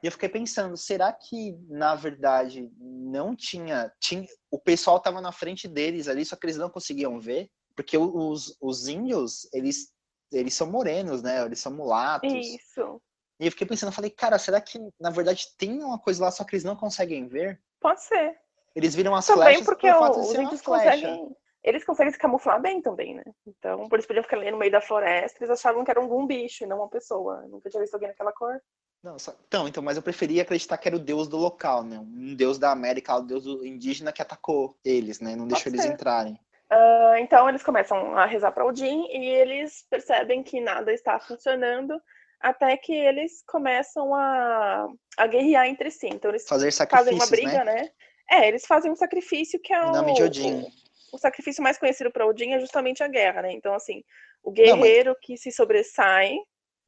E 0.02 0.07
eu 0.07 0.12
fiquei 0.12 0.28
pensando, 0.28 0.76
será 0.76 1.11
que, 1.11 1.57
na 1.66 1.95
verdade, 1.95 2.71
não 2.78 3.35
tinha. 3.35 3.90
tinha 3.99 4.26
o 4.50 4.59
pessoal 4.59 5.00
tava 5.00 5.23
na 5.23 5.33
frente 5.33 5.66
deles 5.66 6.07
ali, 6.07 6.25
só 6.25 6.37
que 6.37 6.45
eles 6.45 6.59
não 6.59 6.69
conseguiam 6.69 7.19
ver? 7.19 7.50
Porque 7.75 7.97
os, 7.97 8.57
os 8.61 8.87
índios, 8.87 9.49
eles, 9.52 9.90
eles 10.31 10.52
são 10.52 10.71
morenos, 10.71 11.23
né? 11.23 11.43
Eles 11.43 11.59
são 11.59 11.73
mulatos. 11.73 12.31
Isso. 12.31 13.00
E 13.40 13.47
eu 13.47 13.50
fiquei 13.50 13.66
pensando, 13.66 13.88
eu 13.88 13.95
falei, 13.95 14.11
cara, 14.11 14.38
será 14.38 14.61
que, 14.61 14.78
na 15.00 15.11
verdade, 15.11 15.49
tem 15.57 15.83
uma 15.83 15.99
coisa 15.99 16.25
lá, 16.25 16.31
só 16.31 16.45
que 16.45 16.54
eles 16.54 16.64
não 16.64 16.76
conseguem 16.76 17.26
ver? 17.26 17.61
Pode 17.81 18.02
ser. 18.02 18.38
Eles 18.76 18.95
viram 18.95 19.14
as 19.14 19.26
Também 19.26 19.45
flechas 19.45 19.64
porque 19.64 19.90
o, 19.90 20.21
os 20.21 20.35
índios 20.35 20.61
conseguem 20.61 21.35
eles 21.64 21.83
conseguem 21.83 22.12
se 22.12 22.18
camuflar 22.18 22.61
bem 22.61 22.83
também, 22.83 23.14
né? 23.14 23.25
Então, 23.47 23.88
por 23.88 23.99
isso 23.99 24.06
podiam 24.06 24.23
ficar 24.23 24.37
ali 24.37 24.50
no 24.50 24.59
meio 24.59 24.71
da 24.71 24.83
floresta, 24.83 25.42
eles 25.42 25.50
achavam 25.50 25.83
que 25.83 25.90
era 25.90 25.99
algum 25.99 26.26
bicho 26.26 26.62
e 26.62 26.66
não 26.66 26.76
uma 26.76 26.88
pessoa. 26.88 27.40
Eu 27.42 27.49
nunca 27.49 27.71
tinha 27.71 27.80
visto 27.80 27.94
alguém 27.94 28.11
naquela 28.11 28.33
cor. 28.33 28.61
Não, 29.02 29.18
só... 29.18 29.35
então, 29.49 29.66
então, 29.66 29.83
mas 29.83 29.97
eu 29.97 30.02
preferia 30.02 30.42
acreditar 30.42 30.76
que 30.76 30.88
era 30.88 30.97
o 30.97 31.00
deus 31.00 31.26
do 31.26 31.38
local, 31.38 31.83
né? 31.83 31.99
Um 31.99 32.35
deus 32.35 32.59
da 32.59 32.71
América, 32.71 33.16
o 33.16 33.23
deus 33.23 33.47
indígena 33.64 34.12
que 34.12 34.21
atacou 34.21 34.76
eles, 34.85 35.21
né? 35.21 35.35
Não 35.35 35.49
deixou 35.49 35.73
eles 35.73 35.85
entrarem. 35.85 36.38
Uh, 36.71 37.16
então 37.18 37.49
eles 37.49 37.62
começam 37.62 38.16
a 38.16 38.26
rezar 38.26 38.52
para 38.52 38.64
Odin 38.64 39.06
e 39.11 39.26
eles 39.26 39.87
percebem 39.90 40.42
que 40.42 40.61
nada 40.61 40.92
está 40.92 41.21
funcionando 41.21 42.00
até 42.40 42.76
que 42.76 42.92
eles 42.92 43.42
começam 43.47 44.14
a, 44.14 44.88
a 45.16 45.26
guerrear 45.26 45.66
entre 45.66 45.90
si. 45.90 46.09
Então 46.09 46.30
eles 46.30 46.47
Fazer 46.47 46.73
fazem 46.73 47.14
uma 47.14 47.26
briga, 47.26 47.64
né? 47.64 47.75
né? 47.75 47.88
É, 48.30 48.49
eles 48.49 48.66
fazem 48.66 48.90
um 48.90 48.97
sacrifício 48.97 49.61
que 49.62 49.73
é 49.73 49.83
Em 49.83 49.88
o, 49.88 49.92
nome 49.92 50.14
de 50.14 50.23
Odin. 50.23 50.62
o, 50.62 50.84
o 51.14 51.18
sacrifício 51.18 51.62
mais 51.62 51.78
conhecido 51.78 52.11
para 52.11 52.26
Odin 52.26 52.52
é 52.52 52.61
justamente 52.61 53.02
a 53.02 53.09
guerra, 53.09 53.42
né? 53.42 53.52
Então, 53.52 53.75
assim, 53.75 54.02
o 54.42 54.50
mas- 54.50 54.54
guerreiro 54.56 55.16
que 55.23 55.37
se 55.37 55.50
sobressai 55.52 56.37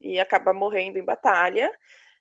e 0.01 0.19
acaba 0.19 0.53
morrendo 0.53 0.97
em 0.99 1.03
batalha, 1.03 1.71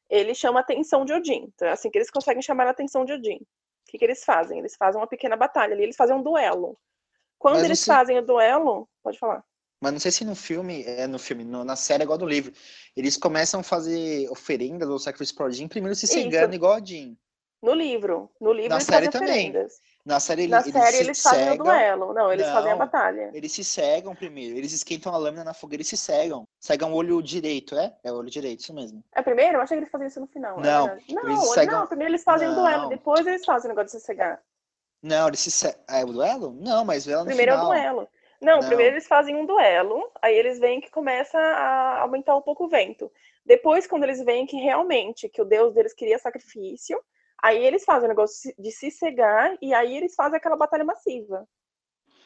ele 0.09 0.35
chama 0.35 0.61
a 0.61 0.63
atenção 0.63 1.05
de 1.05 1.13
Odin. 1.13 1.51
Então, 1.55 1.69
é 1.69 1.73
assim 1.73 1.91
que 1.91 1.99
eles 1.99 2.11
conseguem 2.11 2.43
chamar 2.43 2.67
a 2.67 2.71
atenção 2.71 3.05
de 3.05 3.13
Odin. 3.13 3.37
O 3.37 3.47
que, 3.91 3.99
que 3.99 4.05
eles 4.05 4.25
fazem? 4.25 4.59
Eles 4.59 4.77
fazem 4.77 5.01
uma 5.01 5.07
pequena 5.07 5.37
batalha 5.37 5.75
ali, 5.75 5.83
eles 5.83 5.97
fazem 5.97 6.17
um 6.17 6.23
duelo. 6.23 6.79
Quando 7.39 7.57
Mas 7.57 7.65
eles 7.65 7.81
você- 7.81 7.91
fazem 7.93 8.19
o 8.19 8.23
duelo, 8.23 8.89
pode 9.03 9.19
falar. 9.19 9.45
Mas 9.81 9.93
não 9.93 10.01
sei 10.01 10.11
se 10.11 10.25
no 10.25 10.35
filme, 10.35 10.85
é 10.85 11.07
no 11.07 11.19
filme, 11.19 11.45
no- 11.45 11.63
na 11.65 11.77
série 11.77 12.03
é 12.03 12.05
igual 12.05 12.17
do 12.19 12.25
livro. 12.27 12.53
Eles 12.97 13.17
começam 13.17 13.61
a 13.61 13.63
fazer 13.63 14.27
oferendas 14.31 14.89
ou 14.89 14.99
sacrifício 14.99 15.37
para 15.37 15.47
Odin, 15.47 15.69
primeiro 15.69 15.95
se 15.95 16.07
cegando 16.07 16.55
igual 16.55 16.77
Odin. 16.79 17.17
No 17.67 17.75
livro, 17.75 18.31
no 18.41 18.53
livro 18.53 18.69
Na 18.71 18.77
eles 18.77 18.87
série 18.87 19.07
fazem 19.07 19.21
também. 19.21 19.53
Na 20.05 20.21
série, 20.21 20.47
Na 20.47 20.61
eles 20.61 20.73
série 20.73 20.97
eles 20.99 21.21
fazem 21.21 21.43
o 21.43 21.51
cegam, 21.51 21.67
duelo. 21.67 22.13
Não, 22.15 22.33
eles 22.33 22.47
fazem 22.47 22.71
a 22.71 22.75
Não. 22.75 22.79
batalha. 22.79 23.31
Eles 23.35 23.51
se 23.51 23.65
cegam 23.65 24.15
primeiro, 24.15 24.57
eles 24.57 24.73
esquentam 24.73 25.13
a 25.13 25.17
lâmina 25.17 25.43
na 25.43 25.53
fogueira 25.53 25.83
e 25.83 25.85
se 25.85 25.97
cegam. 25.97 26.47
Cegam 26.61 26.93
o 26.93 26.95
olho 26.97 27.21
direito, 27.21 27.77
é? 27.77 27.93
É 28.05 28.13
o 28.13 28.19
olho 28.19 28.31
direito, 28.31 28.61
isso 28.61 28.73
mesmo. 28.73 29.03
É 29.13 29.21
primeiro? 29.21 29.57
Eu 29.57 29.63
achei 29.63 29.77
que 29.77 29.81
eles 29.81 29.91
faziam 29.91 30.07
isso 30.07 30.21
no 30.21 30.29
final. 30.29 30.61
é 30.61 30.63
Não, 30.63 30.87
não, 31.09 31.27
eles 31.29 31.51
cegam- 31.55 31.81
não, 31.81 31.87
primeiro 31.89 32.13
eles 32.13 32.23
fazem 32.23 32.49
o 32.49 32.55
duelo, 32.55 32.83
Não. 32.85 32.89
depois 32.89 33.27
eles 33.27 33.45
fazem 33.45 33.69
o 33.69 33.75
negócio 33.75 33.97
de 33.97 34.01
se 34.01 34.07
cegar. 34.07 34.41
Não, 35.03 35.27
eles 35.27 35.41
se 35.41 35.51
cegam. 35.51 35.81
É 35.91 36.05
o 36.05 36.13
duelo? 36.13 36.57
Não, 36.61 36.85
mas 36.85 37.03
o 37.03 37.07
duelo 37.09 37.23
no 37.23 37.27
Primeiro 37.27 37.51
é 37.51 37.55
o 37.57 37.59
final. 37.59 37.73
duelo. 37.73 38.09
Não, 38.41 38.61
Não. 38.61 38.69
primeiro 38.69 38.95
eles 38.95 39.09
fazem 39.09 39.35
um 39.35 39.45
duelo, 39.45 40.09
aí 40.23 40.37
eles 40.37 40.61
veem 40.61 40.81
que 40.81 40.89
começa 40.91 41.37
a 41.37 42.03
aumentar 42.03 42.37
um 42.37 42.43
pouco 42.43 42.67
o 42.67 42.69
vento. 42.69 43.11
Depois, 43.45 43.89
quando 43.89 44.05
eles 44.05 44.23
veem 44.23 44.47
que 44.47 44.57
realmente 44.57 45.29
que 45.29 45.43
o 45.43 45.45
deus 45.45 45.75
deles 45.75 45.93
queria 45.93 46.19
sacrifício, 46.21 47.01
aí 47.43 47.65
eles 47.65 47.85
fazem 47.85 48.07
o 48.07 48.09
negócio 48.09 48.53
de 48.59 48.71
se 48.71 48.91
cegar 48.91 49.57
e 49.61 49.75
aí 49.75 49.97
eles 49.97 50.15
fazem 50.15 50.37
aquela 50.37 50.57
batalha 50.57 50.85
massiva. 50.85 51.47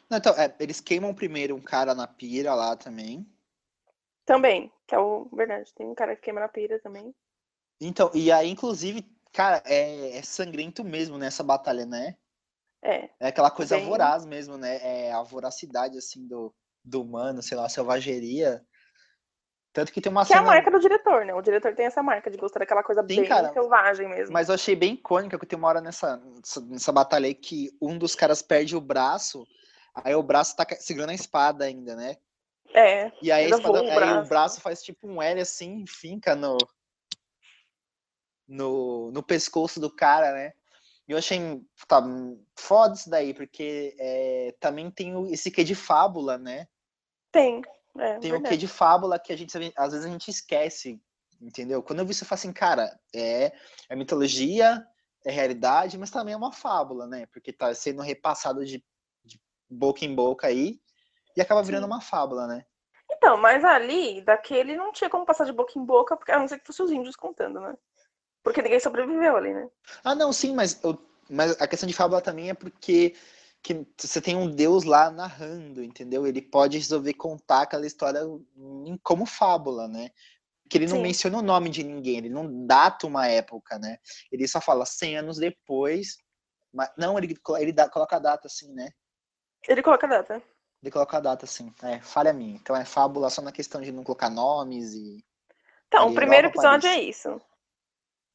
Não, 0.08 0.18
então, 0.18 0.34
é, 0.34 0.54
eles 0.58 0.80
queimam 0.80 1.14
primeiro 1.14 1.54
um 1.54 1.60
cara 1.60 1.94
na 1.94 2.06
pira 2.06 2.54
lá 2.54 2.76
também. 2.76 3.26
Também, 4.24 4.72
que 4.86 4.94
é 4.94 4.98
o. 4.98 5.28
Verdade, 5.32 5.72
tem 5.74 5.86
um 5.86 5.94
cara 5.94 6.16
que 6.16 6.22
queima 6.22 6.40
na 6.40 6.48
pira 6.48 6.80
também. 6.80 7.14
Então, 7.80 8.10
e 8.14 8.30
aí, 8.30 8.50
inclusive, 8.50 9.04
cara, 9.32 9.62
é, 9.64 10.18
é 10.18 10.22
sangrento 10.22 10.84
mesmo 10.84 11.16
nessa 11.16 11.42
batalha, 11.42 11.86
né? 11.86 12.16
É. 12.82 13.10
É 13.20 13.28
aquela 13.28 13.50
coisa 13.50 13.76
Bem- 13.76 13.86
voraz 13.86 14.24
mesmo, 14.24 14.56
né? 14.56 14.76
É 14.82 15.12
a 15.12 15.22
voracidade, 15.22 15.96
assim, 15.98 16.26
do, 16.26 16.54
do 16.84 17.02
humano, 17.02 17.42
sei 17.42 17.56
lá, 17.56 17.66
a 17.66 17.68
selvageria. 17.68 18.64
Tanto 19.72 19.92
que 19.92 20.00
tem 20.00 20.10
uma 20.10 20.26
Que 20.26 20.32
é 20.32 20.36
a 20.36 20.40
cena. 20.40 20.50
marca 20.50 20.70
do 20.70 20.80
diretor, 20.80 21.24
né? 21.24 21.32
O 21.32 21.42
diretor 21.42 21.74
tem 21.74 21.86
essa 21.86 22.02
marca 22.02 22.30
de 22.30 22.36
gostar 22.36 22.58
daquela 22.58 22.82
coisa 22.82 23.02
Sim, 23.02 23.06
bem 23.06 23.24
cara. 23.26 23.52
selvagem 23.52 24.08
mesmo. 24.08 24.32
Mas 24.32 24.48
eu 24.48 24.54
achei 24.56 24.74
bem 24.74 24.94
icônica 24.94 25.38
que 25.38 25.46
tem 25.46 25.58
uma 25.58 25.68
hora 25.68 25.80
nessa, 25.80 26.20
nessa, 26.68 26.90
batalha 26.90 27.26
aí 27.26 27.34
que 27.34 27.70
um 27.80 27.96
dos 27.96 28.16
caras 28.16 28.42
perde 28.42 28.76
o 28.76 28.80
braço, 28.80 29.46
aí 29.94 30.14
o 30.14 30.22
braço 30.22 30.56
tá 30.56 30.66
segurando 30.78 31.10
a 31.10 31.14
espada 31.14 31.64
ainda, 31.64 31.94
né? 31.94 32.16
É. 32.74 33.12
E 33.22 33.30
aí, 33.30 33.50
espada, 33.50 33.82
o 33.82 33.86
aí 33.86 33.94
braço. 33.94 34.26
o 34.26 34.28
braço 34.28 34.60
faz 34.60 34.82
tipo 34.82 35.06
um 35.06 35.22
L 35.22 35.40
assim, 35.40 35.84
finca 35.86 36.34
no, 36.34 36.58
no, 38.46 39.10
no 39.12 39.22
pescoço 39.22 39.78
do 39.78 39.90
cara, 39.90 40.32
né? 40.32 40.52
E 41.06 41.12
eu 41.12 41.18
achei 41.18 41.60
tá, 41.86 42.02
foda 42.56 42.94
isso 42.94 43.08
daí, 43.08 43.34
porque 43.34 43.96
é, 43.98 44.54
também 44.60 44.90
tem 44.90 45.32
esse 45.32 45.50
quê 45.50 45.62
de 45.62 45.74
fábula, 45.74 46.38
né? 46.38 46.66
Tem. 47.32 47.62
É, 47.98 48.18
Tem 48.18 48.30
o 48.30 48.34
verdade. 48.34 48.48
quê 48.48 48.56
de 48.56 48.68
fábula 48.68 49.18
que 49.18 49.32
a 49.32 49.36
gente 49.36 49.56
às 49.76 49.92
vezes 49.92 50.06
a 50.06 50.10
gente 50.10 50.30
esquece, 50.30 51.00
entendeu? 51.40 51.82
Quando 51.82 52.00
eu 52.00 52.04
vi 52.06 52.12
isso, 52.12 52.24
eu 52.24 52.28
falo 52.28 52.38
assim, 52.38 52.52
cara, 52.52 52.98
é, 53.14 53.52
é 53.88 53.96
mitologia, 53.96 54.86
é 55.24 55.30
realidade, 55.30 55.98
mas 55.98 56.10
também 56.10 56.34
é 56.34 56.36
uma 56.36 56.52
fábula, 56.52 57.06
né? 57.06 57.26
Porque 57.26 57.52
tá 57.52 57.74
sendo 57.74 58.02
repassado 58.02 58.64
de, 58.64 58.84
de 59.24 59.40
boca 59.68 60.04
em 60.04 60.14
boca 60.14 60.46
aí 60.46 60.80
e 61.36 61.40
acaba 61.40 61.62
virando 61.62 61.84
Sim. 61.84 61.90
uma 61.90 62.00
fábula, 62.00 62.46
né? 62.46 62.64
Então, 63.10 63.36
mas 63.36 63.64
ali, 63.64 64.22
daquele, 64.22 64.76
não 64.76 64.92
tinha 64.92 65.10
como 65.10 65.26
passar 65.26 65.44
de 65.44 65.52
boca 65.52 65.78
em 65.78 65.84
boca, 65.84 66.16
porque 66.16 66.32
a 66.32 66.38
não 66.38 66.48
ser 66.48 66.58
que 66.58 66.66
fosse 66.66 66.82
os 66.82 66.90
índios 66.90 67.16
contando, 67.16 67.60
né? 67.60 67.74
Porque 68.42 68.62
ninguém 68.62 68.80
sobreviveu 68.80 69.36
ali, 69.36 69.52
né? 69.52 69.68
Ah, 70.02 70.14
não, 70.14 70.32
sim, 70.32 70.54
mas, 70.54 70.82
eu- 70.82 70.98
mas 71.28 71.60
a 71.60 71.66
questão 71.68 71.86
de 71.86 71.92
fábula 71.94 72.20
também 72.22 72.50
é 72.50 72.54
porque 72.54 73.14
que 73.62 73.86
você 73.98 74.20
tem 74.20 74.36
um 74.36 74.50
deus 74.50 74.84
lá 74.84 75.10
narrando, 75.10 75.82
entendeu? 75.82 76.26
Ele 76.26 76.40
pode 76.40 76.78
resolver 76.78 77.14
contar 77.14 77.62
aquela 77.62 77.86
história 77.86 78.22
como 79.02 79.26
fábula, 79.26 79.86
né? 79.86 80.10
Que 80.68 80.78
ele 80.78 80.86
não 80.86 80.96
Sim. 80.96 81.02
menciona 81.02 81.38
o 81.38 81.42
nome 81.42 81.68
de 81.68 81.82
ninguém, 81.82 82.18
ele 82.18 82.28
não 82.28 82.66
data 82.66 83.06
uma 83.06 83.26
época, 83.26 83.78
né? 83.78 83.98
Ele 84.30 84.46
só 84.48 84.60
fala 84.60 84.86
100 84.86 85.18
anos 85.18 85.36
depois. 85.36 86.16
Mas, 86.72 86.90
não, 86.96 87.18
ele, 87.18 87.36
ele 87.58 87.72
dá, 87.72 87.88
coloca 87.88 88.16
a 88.16 88.20
data 88.20 88.46
assim, 88.46 88.72
né? 88.72 88.88
Ele 89.68 89.82
coloca 89.82 90.06
a 90.06 90.10
data. 90.10 90.42
Ele 90.82 90.90
coloca 90.90 91.16
a 91.16 91.20
data 91.20 91.44
assim. 91.44 91.74
É, 91.82 92.00
falha 92.00 92.32
minha. 92.32 92.54
Então 92.54 92.74
é 92.74 92.84
fábula 92.84 93.28
só 93.28 93.42
na 93.42 93.52
questão 93.52 93.80
de 93.80 93.92
não 93.92 94.04
colocar 94.04 94.30
nomes 94.30 94.94
e. 94.94 95.24
Então, 95.88 96.08
o 96.08 96.14
primeiro 96.14 96.46
episódio 96.46 96.88
é 96.88 96.94
Paris. 96.94 97.16
isso. 97.16 97.40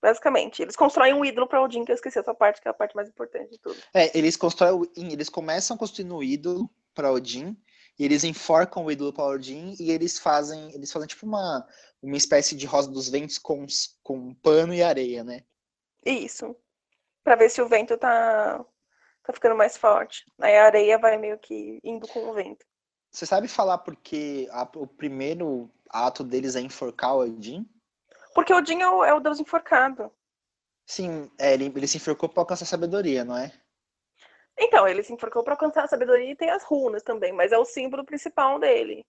Basicamente. 0.06 0.62
Eles 0.62 0.76
constroem 0.76 1.16
um 1.16 1.26
ídolo 1.26 1.48
pra 1.48 1.64
Odin, 1.64 1.84
que 1.84 1.92
eu 1.92 1.96
esqueci 1.96 2.20
essa 2.20 2.34
parte, 2.36 2.62
que 2.62 2.68
é 2.68 2.72
a 2.72 2.76
parte 2.76 2.96
mais 2.96 3.10
importante 3.10 3.50
de 3.50 3.58
tudo. 3.60 3.76
É, 3.92 4.16
eles 4.16 4.38
constroem, 4.38 4.88
eles 4.96 5.30
começam 5.30 5.76
construindo 5.76 6.16
o 6.16 6.24
ídolo 6.24 6.70
para 6.94 7.12
Odin, 7.12 7.58
e 7.98 8.06
eles 8.06 8.24
enforcam 8.24 8.86
o 8.86 8.92
ídolo 8.92 9.12
para 9.12 9.26
Odin 9.26 9.76
e 9.80 9.90
eles 9.90 10.20
fazem, 10.20 10.72
eles 10.76 10.92
fazem 10.92 11.08
tipo 11.08 11.26
uma, 11.26 11.68
uma 12.04 12.18
espécie 12.18 12.56
de 12.56 12.68
rosa 12.68 12.92
dos 12.92 13.10
ventos 13.10 13.40
com, 13.40 13.66
com 14.04 14.36
pano 14.36 14.76
e 14.76 14.84
areia, 14.84 15.24
né? 15.24 15.42
Isso. 16.06 16.56
Pra 17.24 17.36
ver 17.36 17.50
se 17.50 17.60
o 17.60 17.68
vento 17.68 17.98
tá, 17.98 18.64
tá 19.24 19.34
ficando 19.34 19.56
mais 19.56 19.76
forte. 19.76 20.24
Aí 20.40 20.56
a 20.56 20.66
areia 20.66 21.00
vai 21.00 21.18
meio 21.18 21.40
que 21.40 21.80
indo 21.84 22.08
com 22.08 22.30
o 22.30 22.34
vento. 22.34 22.64
Você 23.10 23.26
sabe 23.26 23.48
falar 23.48 23.80
porque 23.80 24.48
a- 24.52 24.70
o 24.76 24.86
primeiro 24.86 25.72
ato 25.90 26.24
deles 26.24 26.56
é 26.56 26.62
enforcar 26.62 27.16
o 27.16 27.22
Odin? 27.22 27.66
Porque 28.36 28.54
Odin 28.54 28.82
é 28.82 28.90
o, 28.90 29.04
é 29.04 29.14
o 29.14 29.20
deus 29.20 29.40
enforcado. 29.40 30.12
Sim, 30.86 31.32
é, 31.40 31.54
ele, 31.54 31.66
ele 31.76 31.88
se 31.88 31.98
enforcou 31.98 32.30
para 32.30 32.42
alcançar 32.44 32.66
a 32.66 32.68
sabedoria, 32.68 33.24
não 33.26 33.36
é? 33.38 33.52
Então, 34.58 34.88
ele 34.88 35.04
se 35.04 35.12
enforcou 35.14 35.44
pra 35.44 35.54
alcançar 35.54 35.84
a 35.84 35.88
sabedoria 35.88 36.32
e 36.32 36.36
tem 36.36 36.50
as 36.50 36.64
runas 36.64 37.04
também, 37.04 37.34
mas 37.34 37.52
é 37.52 37.58
o 37.58 37.66
símbolo 37.66 38.06
principal 38.06 38.60
dele. 38.60 39.06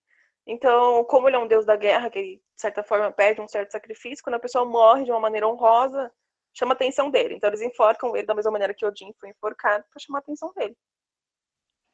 Então, 0.47 1.05
como 1.05 1.29
ele 1.29 1.37
é 1.37 1.39
um 1.39 1.47
deus 1.47 1.67
da 1.67 1.77
guerra, 1.77 2.09
que 2.11 2.21
de 2.37 2.43
certa 2.57 2.83
forma 2.83 3.11
pede 3.13 3.41
um 3.41 3.49
certo 3.49 3.73
sacrifício, 3.73 4.23
quando 4.23 4.37
a 4.37 4.41
pessoa 4.41 4.65
morre 4.65 5.05
de 5.05 5.11
uma 5.11 5.21
maneira 5.21 5.47
honrosa, 5.49 6.11
chama 6.55 6.73
a 6.73 6.77
atenção 6.77 7.11
dele. 7.11 7.35
Então, 7.35 7.51
eles 7.51 7.61
enforcam 7.63 8.17
ele 8.17 8.27
da 8.27 8.35
mesma 8.35 8.53
maneira 8.53 8.75
que 8.75 8.87
Odin 8.87 9.13
foi 9.21 9.31
enforcado 9.31 9.85
pra 9.91 10.01
chamar 10.01 10.19
a 10.19 10.21
atenção 10.21 10.53
dele. 10.55 10.77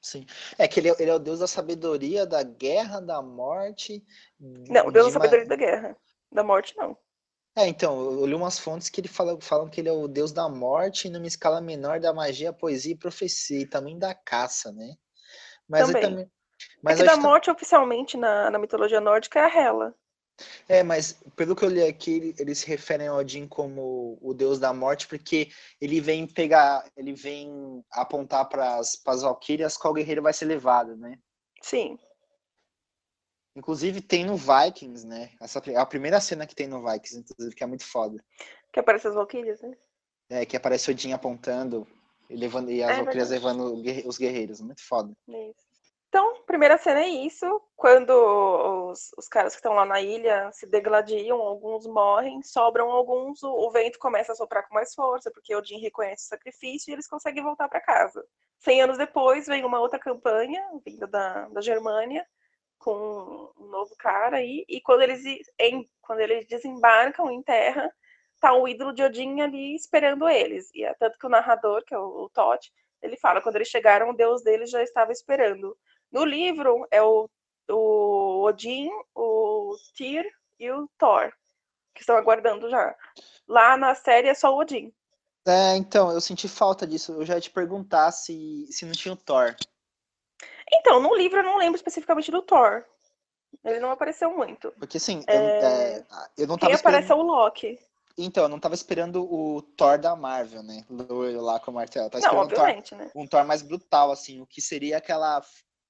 Sim. 0.01 0.27
É 0.59 0.67
que 0.67 0.81
ele 0.81 0.91
é, 0.91 0.97
ele 0.99 1.11
é 1.11 1.15
o 1.15 1.19
deus 1.19 1.39
da 1.39 1.47
sabedoria, 1.47 2.27
da 2.27 2.43
guerra, 2.43 3.01
da 3.01 3.23
morte. 3.23 4.05
Não, 4.69 4.87
o 4.87 4.91
deus 4.91 5.07
da 5.07 5.19
ma- 5.19 5.25
sabedoria 5.25 5.45
e 5.45 5.49
da 5.49 5.57
guerra. 5.57 5.97
Da 6.31 6.43
morte, 6.43 6.77
não. 6.77 6.97
É, 7.55 7.67
então, 7.69 8.01
eu 8.13 8.25
li 8.27 8.35
umas 8.35 8.59
fontes 8.59 8.89
que 8.89 9.01
ele 9.01 9.09
fala, 9.09 9.39
falam 9.41 9.69
que 9.69 9.81
ele 9.81 9.89
é 9.89 9.93
o 9.93 10.09
deus 10.09 10.33
da 10.33 10.49
morte 10.49 11.11
numa 11.11 11.27
escala 11.27 11.61
menor 11.61 12.01
da 12.01 12.13
magia, 12.13 12.53
poesia 12.53 12.93
e 12.93 12.99
profecia, 12.99 13.61
e 13.61 13.67
também 13.67 13.99
da 13.99 14.15
caça, 14.15 14.73
né? 14.73 14.95
Mas 15.69 15.87
Também. 15.87 16.03
também. 16.03 16.25
É 16.25 16.29
Mas 16.83 16.97
que 16.97 17.03
eu 17.03 17.07
da 17.07 17.15
que- 17.15 17.21
morte, 17.21 17.51
oficialmente, 17.51 18.17
na, 18.17 18.51
na 18.51 18.59
mitologia 18.59 19.01
nórdica, 19.01 19.39
é 19.41 19.43
a 19.45 19.49
Hela. 19.55 19.95
É, 20.69 20.83
mas 20.83 21.21
pelo 21.37 21.55
que 21.55 21.65
eu 21.65 21.69
li 21.69 21.83
aqui, 21.83 22.13
ele- 22.13 22.35
eles 22.39 22.59
se 22.59 22.67
referem 22.67 23.09
a 23.09 23.15
Odin 23.15 23.47
como 23.47 24.19
o 24.21 24.33
deus 24.33 24.59
da 24.59 24.73
morte, 24.73 25.07
porque 25.07 25.51
ele 25.81 26.01
vem 26.01 26.27
pegar, 26.27 26.85
ele 26.97 27.13
vem 27.13 27.85
apontar 27.93 28.49
para 28.49 28.77
as 28.77 29.23
valquírias 29.23 29.77
qual 29.77 29.93
guerreiro 29.93 30.23
vai 30.23 30.33
ser 30.33 30.47
levado, 30.47 30.97
né? 30.97 31.19
Sim. 31.63 31.99
Inclusive 33.55 34.01
tem 34.01 34.25
no 34.25 34.37
Vikings, 34.37 35.07
né? 35.07 35.31
Essa 35.41 35.63
é 35.71 35.77
a 35.77 35.85
primeira 35.87 36.21
cena 36.21 36.47
que 36.47 36.55
tem 36.55 36.67
no 36.67 36.83
Vikings, 36.83 37.19
inclusive, 37.19 37.55
que 37.55 37.63
é 37.63 37.67
muito 37.67 37.85
foda. 37.85 38.23
Que 38.73 38.81
aparece 38.81 39.09
as 39.09 39.15
Valkyrias, 39.15 39.61
né? 39.61 39.77
É, 40.31 40.47
que 40.47 40.57
aparece 40.57 40.91
Odin 40.91 41.13
apontando 41.13 41.87
e, 42.31 42.37
levando, 42.37 42.71
e 42.71 42.83
as 42.83 42.99
É 42.99 43.03
verdade. 43.03 43.31
levando 43.31 43.75
o 43.75 44.09
os 44.09 44.17
guerreiros. 44.17 44.61
Muito 44.63 44.83
foda. 44.83 45.13
É. 45.29 45.53
Então, 46.09 46.43
primeira 46.47 46.77
cena 46.77 47.01
é 47.01 47.09
isso. 47.09 47.47
Quando 47.75 48.11
os, 48.91 49.11
os 49.17 49.29
caras 49.29 49.55
que 49.55 49.59
estão 49.59 49.73
lá 49.73 49.87
na 49.87 50.01
ilha 50.01 50.51
se 50.53 50.67
degladiam, 50.67 51.41
alguns 51.41 51.87
morrem, 51.87 52.43
sobram 52.43 52.91
alguns, 52.91 53.43
o, 53.43 53.51
o 53.51 53.71
vento 53.71 53.99
começa 53.99 54.33
a 54.33 54.35
soprar 54.35 54.69
com 54.69 54.75
mais 54.75 54.95
força, 54.95 55.31
porque 55.31 55.55
Odin 55.55 55.79
reconhece 55.79 56.25
o 56.25 56.29
sacrifício 56.29 56.91
e 56.91 56.93
eles 56.95 57.09
conseguem 57.09 57.43
voltar 57.43 57.67
para 57.69 57.81
casa. 57.81 58.23
Cem 58.59 58.83
anos 58.83 58.99
depois, 58.99 59.47
vem 59.47 59.65
uma 59.65 59.81
outra 59.81 59.99
campanha, 59.99 60.63
vinda 60.85 61.07
da, 61.07 61.49
da 61.49 61.61
Germânia, 61.63 62.27
com 62.83 63.53
um 63.57 63.67
novo 63.69 63.95
cara 63.97 64.39
aí, 64.39 64.65
e 64.69 64.81
quando 64.81 65.03
eles, 65.03 65.23
em, 65.59 65.89
quando 66.01 66.19
eles 66.21 66.47
desembarcam 66.49 67.31
em 67.31 67.41
terra, 67.43 67.89
tá 68.41 68.53
o 68.53 68.67
ídolo 68.67 68.93
de 68.93 69.05
Odin 69.05 69.41
ali 69.41 69.77
esperando 69.77 70.29
eles. 70.29 70.69
E 70.75 70.85
é 70.85 70.93
tanto 70.95 71.17
que 71.17 71.27
o 71.27 71.31
narrador, 71.31 71.85
que 71.85 71.95
é 71.95 71.99
o, 71.99 72.25
o 72.25 72.31
Todd, 72.31 72.61
ele 73.01 73.17
fala, 73.17 73.41
quando 73.41 73.57
eles 73.57 73.69
chegaram, 73.69 74.11
o 74.11 74.17
deus 74.17 74.43
deles 74.43 74.69
já 74.69 74.83
estava 74.83 75.13
esperando. 75.13 75.79
No 76.11 76.25
livro 76.25 76.85
é 76.91 77.01
o, 77.01 77.31
o 77.71 78.43
Odin, 78.45 78.91
o 79.15 79.77
Tyr 79.97 80.29
e 80.59 80.69
o 80.71 80.89
Thor. 80.99 81.33
que 81.95 82.01
estão 82.01 82.17
aguardando 82.17 82.69
já. 82.69 82.97
Lá 83.47 83.77
na 83.77 83.95
série 83.95 84.29
é 84.29 84.35
só 84.35 84.53
o 84.53 84.59
Odin. 84.59 84.93
É, 85.47 85.77
então, 85.77 86.11
eu 86.11 86.21
senti 86.21 86.49
falta 86.49 86.87
disso. 86.87 87.13
Eu 87.13 87.25
já 87.25 87.35
ia 87.35 87.41
te 87.41 87.51
perguntar 87.51 88.11
se, 88.11 88.67
se 88.71 88.85
não 88.85 88.93
tinha 88.93 89.15
o 89.15 89.17
Thor. 89.17 89.55
Então, 90.73 91.01
no 91.01 91.15
livro 91.15 91.39
eu 91.41 91.45
não 91.45 91.59
lembro 91.59 91.77
especificamente 91.77 92.31
do 92.31 92.43
Thor. 92.43 92.85
Ele 93.65 93.81
não 93.81 93.91
apareceu 93.91 94.35
muito. 94.35 94.73
Porque 94.79 94.97
assim, 94.97 95.23
É, 95.27 95.37
eu, 95.37 95.41
é, 95.41 96.05
eu 96.39 96.47
não 96.47 96.57
Quem 96.57 96.69
tava 96.69 96.81
aparece 96.81 97.05
esperando. 97.05 97.11
é 97.11 97.15
o 97.15 97.23
Loki. 97.23 97.79
Então, 98.19 98.45
eu 98.45 98.49
não 98.49 98.59
tava 98.59 98.75
esperando 98.75 99.23
o 99.23 99.63
Thor 99.63 99.99
da 99.99 100.15
Marvel, 100.15 100.63
né? 100.63 100.85
Loiro 100.91 101.41
lá 101.41 101.59
com 101.61 101.71
o 101.71 101.75
martelo. 101.75 102.07
Eu 102.07 102.11
tava 102.11 102.27
Não, 102.27 102.43
esperando 102.43 102.79
um 102.79 102.83
Thor, 102.83 102.99
né? 102.99 103.11
um 103.15 103.27
Thor 103.27 103.45
mais 103.45 103.63
brutal, 103.63 104.11
assim, 104.11 104.41
o 104.41 104.47
que 104.47 104.61
seria 104.61 104.99
aquela 104.99 105.43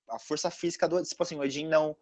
a 0.08 0.18
força 0.18 0.50
física 0.50 0.86
do. 0.88 1.02
Tipo 1.02 1.22
assim, 1.22 1.36
o 1.36 1.40
Odin 1.40 1.66
não, 1.66 1.96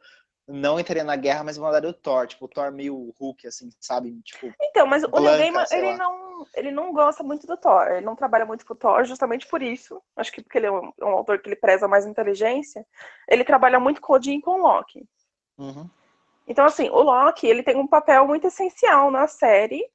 não 0.48 0.80
entraria 0.80 1.04
na 1.04 1.16
guerra, 1.16 1.44
mas 1.44 1.56
mandaria 1.58 1.88
o 1.90 1.94
Thor. 1.94 2.26
Tipo, 2.26 2.44
o 2.46 2.48
Thor 2.48 2.72
meio 2.72 3.14
Hulk, 3.18 3.46
assim, 3.46 3.70
sabe? 3.80 4.20
Tipo, 4.22 4.52
Então, 4.60 4.86
mas 4.86 5.04
o 5.04 5.08
Neil 5.20 5.38
Gaiman, 5.38 5.64
ele 5.70 5.86
lá. 5.92 5.96
não, 5.96 6.46
ele 6.54 6.70
não 6.70 6.92
gosta 6.92 7.22
muito 7.22 7.46
do 7.46 7.56
Thor. 7.56 7.86
Ele 7.88 8.04
não 8.04 8.16
trabalha 8.16 8.44
muito 8.44 8.66
com 8.66 8.72
o 8.74 8.76
Thor 8.76 9.04
justamente 9.04 9.46
por 9.46 9.62
isso. 9.62 10.02
Acho 10.16 10.32
que 10.32 10.42
porque 10.42 10.58
ele 10.58 10.66
é 10.66 10.72
um, 10.72 10.92
um 11.02 11.08
autor 11.08 11.38
que 11.40 11.48
ele 11.48 11.56
preza 11.56 11.86
mais 11.86 12.04
inteligência. 12.06 12.84
Ele 13.28 13.44
trabalha 13.44 13.78
muito 13.78 14.00
com 14.00 14.12
o 14.12 14.16
Odin 14.16 14.38
e 14.38 14.42
com 14.42 14.52
o 14.58 14.62
Loki. 14.62 15.06
uhum. 15.58 15.88
Então, 16.48 16.64
assim, 16.64 16.88
o 16.90 17.00
Loki, 17.00 17.46
ele 17.46 17.62
tem 17.62 17.76
um 17.76 17.86
papel 17.86 18.26
muito 18.26 18.48
essencial 18.48 19.08
na 19.08 19.28
série, 19.28 19.88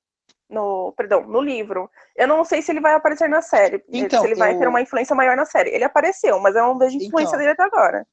no, 0.50 0.94
perdão, 0.96 1.28
no 1.28 1.42
livro. 1.42 1.92
Eu 2.16 2.30
não 2.30 2.46
sei 2.46 2.62
se 2.62 2.72
ele 2.72 2.80
vai 2.80 2.94
aparecer 2.94 3.28
na 3.28 3.42
série, 3.42 3.84
Então, 3.90 4.22
se 4.22 4.28
ele 4.28 4.36
vai 4.36 4.54
eu- 4.54 4.60
ter 4.60 4.68
uma 4.70 4.80
influência 4.82 5.14
maior 5.14 5.36
na 5.36 5.44
série. 5.44 5.72
Ele 5.72 5.84
apareceu, 5.84 6.40
mas 6.40 6.56
eu 6.56 6.62
não 6.62 6.78
vejo 6.78 6.96
influência 6.96 7.32
Então. 7.32 7.40
dele 7.40 7.52
até 7.52 7.64
agora. 7.64 8.08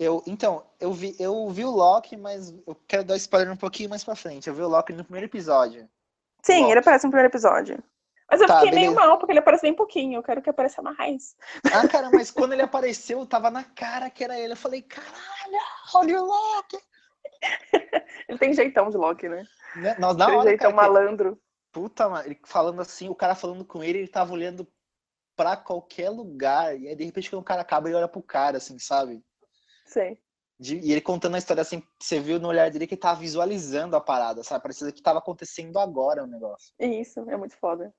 Eu, 0.00 0.22
então, 0.26 0.64
eu 0.80 0.94
vi, 0.94 1.14
eu 1.20 1.46
vi 1.50 1.62
o 1.62 1.70
Loki, 1.70 2.16
mas 2.16 2.50
eu 2.66 2.74
quero 2.88 3.04
dar 3.04 3.16
spoiler 3.16 3.52
um 3.52 3.56
pouquinho 3.56 3.90
mais 3.90 4.02
pra 4.02 4.16
frente. 4.16 4.48
Eu 4.48 4.54
vi 4.54 4.62
o 4.62 4.68
Loki 4.68 4.94
no 4.94 5.04
primeiro 5.04 5.26
episódio. 5.26 5.86
Sim, 6.42 6.70
ele 6.70 6.80
aparece 6.80 7.04
no 7.04 7.10
primeiro 7.10 7.30
episódio. 7.30 7.84
Mas 8.30 8.40
eu 8.40 8.46
Tá, 8.46 8.60
fiquei 8.60 8.70
meio 8.74 8.92
beleza. 8.92 9.06
mal, 9.06 9.18
porque 9.18 9.32
ele 9.32 9.40
aparece 9.40 9.60
bem 9.62 9.74
pouquinho. 9.74 10.16
Eu 10.18 10.22
quero 10.22 10.40
que 10.40 10.48
apareça 10.48 10.80
mais. 10.80 11.36
Ah, 11.70 11.86
cara, 11.86 12.08
mas 12.10 12.30
quando 12.32 12.54
ele 12.54 12.62
apareceu, 12.62 13.26
tava 13.26 13.50
na 13.50 13.62
cara 13.62 14.08
que 14.08 14.24
era 14.24 14.38
ele. 14.40 14.54
Eu 14.54 14.56
falei, 14.56 14.80
caralho, 14.80 15.58
olha 15.94 16.22
o 16.22 16.24
Loki. 16.26 16.78
Ele 18.26 18.38
tem 18.38 18.54
jeitão 18.54 18.88
de 18.88 18.96
Loki, 18.96 19.28
né? 19.28 19.46
Né? 19.76 19.96
Nós, 19.98 20.16
na 20.16 20.24
Aquele 20.24 20.38
hora, 20.38 20.48
jeitão 20.48 20.72
cara, 20.72 20.88
que- 20.88 20.94
malandro. 20.94 21.38
puta, 21.72 22.08
mano, 22.08 22.24
ele 22.26 22.40
falando 22.44 22.80
assim, 22.80 23.08
o 23.10 23.14
cara 23.14 23.34
falando 23.34 23.64
com 23.66 23.84
ele, 23.84 23.98
ele 23.98 24.08
tava 24.08 24.32
olhando 24.32 24.66
pra 25.36 25.56
qualquer 25.58 26.08
lugar. 26.08 26.78
E 26.80 26.88
aí, 26.88 26.96
de 26.96 27.04
repente, 27.04 27.28
quando 27.28 27.42
o 27.42 27.44
cara 27.44 27.60
acaba, 27.62 27.88
ele 27.88 27.96
olha 27.96 28.08
pro 28.08 28.22
cara, 28.22 28.56
assim, 28.56 28.78
sabe? 28.78 29.22
Sei. 29.90 30.18
De- 30.58 30.78
e 30.78 30.92
ele 30.92 31.00
contando 31.00 31.34
a 31.34 31.38
história 31.38 31.62
assim, 31.62 31.82
você 31.98 32.20
viu 32.20 32.38
no 32.38 32.48
olhar 32.48 32.70
dele 32.70 32.86
que 32.86 32.94
ele 32.94 33.00
tava 33.00 33.18
visualizando 33.18 33.96
a 33.96 34.00
parada, 34.00 34.44
sabe? 34.44 34.62
Parecia 34.62 34.92
que 34.92 35.02
tava 35.02 35.18
acontecendo 35.18 35.78
agora 35.78 36.22
o 36.22 36.26
negócio. 36.28 36.72
Isso, 36.78 37.18
é 37.28 37.36
muito 37.36 37.56
foda. 37.56 37.92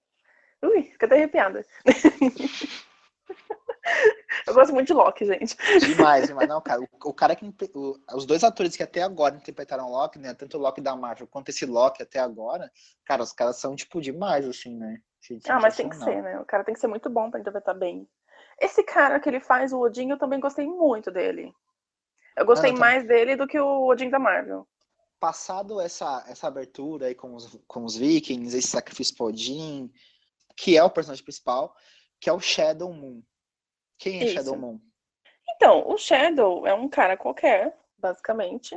Ui, 0.63 0.83
fica 0.83 1.07
até 1.07 1.15
arrepiada. 1.15 1.65
eu 4.48 4.53
gosto 4.53 4.74
muito 4.74 4.88
de 4.88 4.93
Loki, 4.93 5.25
gente. 5.25 5.57
Demais, 5.79 6.27
demais. 6.27 6.48
Não, 6.48 6.62
cara, 6.62 6.81
o, 6.81 6.88
o 7.05 7.13
cara 7.13 7.36
que. 7.36 7.45
o- 7.74 7.98
os 8.15 8.25
dois 8.25 8.43
atores 8.43 8.77
que 8.77 8.83
até 8.83 9.01
agora 9.01 9.36
interpretaram 9.36 9.89
Loki, 9.89 10.19
né? 10.19 10.33
Tanto 10.33 10.57
o 10.57 10.62
Loki 10.62 10.79
da 10.79 10.95
Marvel 10.95 11.27
quanto 11.27 11.50
esse 11.50 11.65
Loki 11.65 12.03
até 12.03 12.19
agora, 12.19 12.71
cara, 13.03 13.24
os 13.24 13.33
caras 13.33 13.57
são, 13.57 13.75
tipo, 13.75 14.00
demais, 14.00 14.48
assim, 14.48 14.77
né? 14.77 15.01
Ah, 15.50 15.60
mas 15.60 15.75
tem 15.75 15.89
que 15.89 15.95
ser, 15.95 16.21
né? 16.21 16.39
O 16.39 16.45
cara 16.45 16.63
tem 16.63 16.74
que 16.74 16.79
ser 16.79 16.88
muito 16.88 17.10
bom 17.10 17.29
pra 17.29 17.39
interpretar 17.39 17.77
bem. 17.77 18.07
Esse 18.60 18.83
cara 18.83 19.19
que 19.19 19.27
ele 19.27 19.39
faz, 19.39 19.74
o 19.74 19.79
Odin, 19.79 20.12
eu 20.12 20.17
também 20.19 20.39
gostei 20.39 20.67
muito 20.67 21.12
dele. 21.12 21.51
Eu 22.41 22.45
gostei 22.45 22.71
Ah, 22.71 22.74
tá. 22.74 22.79
mais 22.79 23.07
dele 23.07 23.36
do 23.36 23.48
que 23.48 23.60
o 23.60 23.86
Odin 23.88 24.10
da 24.10 24.19
Marvel. 24.19 24.67
Passado 25.19 25.79
essa, 25.79 26.25
essa 26.27 26.48
abertura 26.48 27.05
aí 27.05 27.15
com 27.15 27.36
os, 27.36 27.55
com 27.67 27.86
os 27.86 27.95
Vikings, 27.95 28.57
esse 28.57 28.67
sacrifício 28.67 29.15
pro 29.15 29.27
Odin, 29.27 29.91
que 30.57 30.75
é 30.75 30.83
o 30.83 30.89
personagem 30.89 31.24
principal, 31.24 31.75
que 32.19 32.29
é 32.29 32.33
o 32.33 32.39
Shadow 32.39 32.91
Moon. 32.91 33.21
Quem 34.00 34.21
é 34.21 34.25
Isso. 34.25 34.33
Shadow 34.33 34.57
Moon? 34.57 34.79
Então, 35.55 35.88
o 35.88 35.98
Shadow 35.98 36.65
é 36.65 36.74
um 36.74 36.89
cara 36.89 37.15
qualquer, 37.15 37.77
basicamente, 37.98 38.75